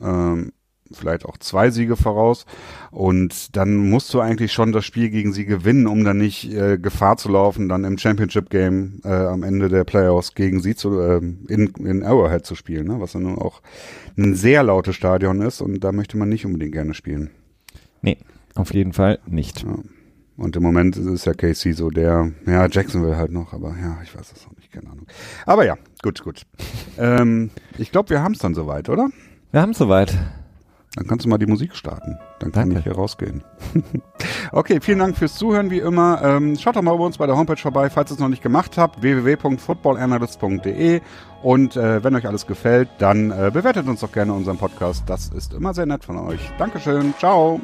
Ähm, 0.00 0.52
vielleicht 0.92 1.24
auch 1.24 1.36
zwei 1.38 1.70
Siege 1.70 1.96
voraus. 1.96 2.46
Und 2.90 3.56
dann 3.56 3.76
musst 3.76 4.12
du 4.14 4.20
eigentlich 4.20 4.52
schon 4.52 4.72
das 4.72 4.84
Spiel 4.84 5.10
gegen 5.10 5.32
sie 5.32 5.44
gewinnen, 5.44 5.86
um 5.86 6.04
dann 6.04 6.18
nicht 6.18 6.52
äh, 6.52 6.78
Gefahr 6.78 7.16
zu 7.16 7.28
laufen, 7.28 7.68
dann 7.68 7.84
im 7.84 7.98
Championship 7.98 8.50
Game 8.50 9.00
äh, 9.04 9.08
am 9.08 9.42
Ende 9.42 9.68
der 9.68 9.84
Playoffs 9.84 10.34
gegen 10.34 10.60
sie 10.60 10.74
zu, 10.74 10.98
äh, 11.00 11.18
in, 11.18 11.72
in 11.78 12.02
Arrowhead 12.02 12.46
zu 12.46 12.54
spielen, 12.54 12.86
ne? 12.86 13.00
was 13.00 13.12
dann 13.12 13.22
nun 13.22 13.38
auch 13.38 13.62
ein 14.16 14.34
sehr 14.34 14.62
lautes 14.62 14.96
Stadion 14.96 15.40
ist 15.40 15.60
und 15.60 15.80
da 15.80 15.92
möchte 15.92 16.16
man 16.16 16.28
nicht 16.28 16.46
unbedingt 16.46 16.72
gerne 16.72 16.94
spielen. 16.94 17.30
Nee, 18.02 18.18
auf 18.54 18.72
jeden 18.72 18.92
Fall 18.92 19.18
nicht. 19.26 19.62
Ja. 19.62 19.78
Und 20.38 20.54
im 20.54 20.62
Moment 20.62 20.96
ist 20.96 21.24
ja 21.24 21.34
Casey 21.34 21.72
so 21.72 21.90
der, 21.90 22.30
ja, 22.46 22.68
Jacksonville 22.68 23.16
halt 23.16 23.32
noch, 23.32 23.52
aber 23.52 23.74
ja, 23.76 23.98
ich 24.04 24.16
weiß 24.16 24.32
es 24.32 24.46
noch 24.46 24.54
nicht, 24.54 24.70
keine 24.70 24.88
Ahnung. 24.88 25.06
Aber 25.44 25.66
ja, 25.66 25.76
gut, 26.00 26.22
gut. 26.22 26.42
ähm, 26.98 27.50
ich 27.76 27.90
glaube, 27.90 28.10
wir 28.10 28.22
haben 28.22 28.34
es 28.34 28.38
dann 28.38 28.54
soweit, 28.54 28.88
oder? 28.88 29.10
Wir 29.50 29.60
haben 29.60 29.70
es 29.70 29.78
soweit. 29.78 30.16
Dann 30.96 31.06
kannst 31.06 31.24
du 31.24 31.28
mal 31.28 31.38
die 31.38 31.46
Musik 31.46 31.76
starten. 31.76 32.18
Dann 32.40 32.50
kann 32.50 32.70
Danke. 32.70 32.78
ich 32.78 32.84
hier 32.84 32.94
rausgehen. 32.94 33.44
okay, 34.52 34.80
vielen 34.80 34.98
Dank 34.98 35.16
fürs 35.16 35.34
Zuhören, 35.34 35.70
wie 35.70 35.78
immer. 35.78 36.20
Ähm, 36.22 36.56
schaut 36.56 36.76
doch 36.76 36.82
mal 36.82 36.96
bei 36.96 37.04
uns 37.04 37.18
bei 37.18 37.26
der 37.26 37.36
Homepage 37.36 37.60
vorbei, 37.60 37.90
falls 37.90 38.10
ihr 38.10 38.14
es 38.14 38.20
noch 38.20 38.28
nicht 38.28 38.42
gemacht 38.42 38.78
habt, 38.78 39.02
www.footballanalyst.de 39.02 41.00
und 41.42 41.76
äh, 41.76 42.02
wenn 42.02 42.16
euch 42.16 42.26
alles 42.26 42.46
gefällt, 42.46 42.88
dann 42.98 43.30
äh, 43.30 43.50
bewertet 43.52 43.86
uns 43.86 44.00
doch 44.00 44.12
gerne 44.12 44.32
unseren 44.32 44.58
Podcast. 44.58 45.04
Das 45.06 45.28
ist 45.28 45.52
immer 45.52 45.74
sehr 45.74 45.86
nett 45.86 46.04
von 46.04 46.18
euch. 46.18 46.40
Dankeschön. 46.58 47.14
Ciao. 47.18 47.60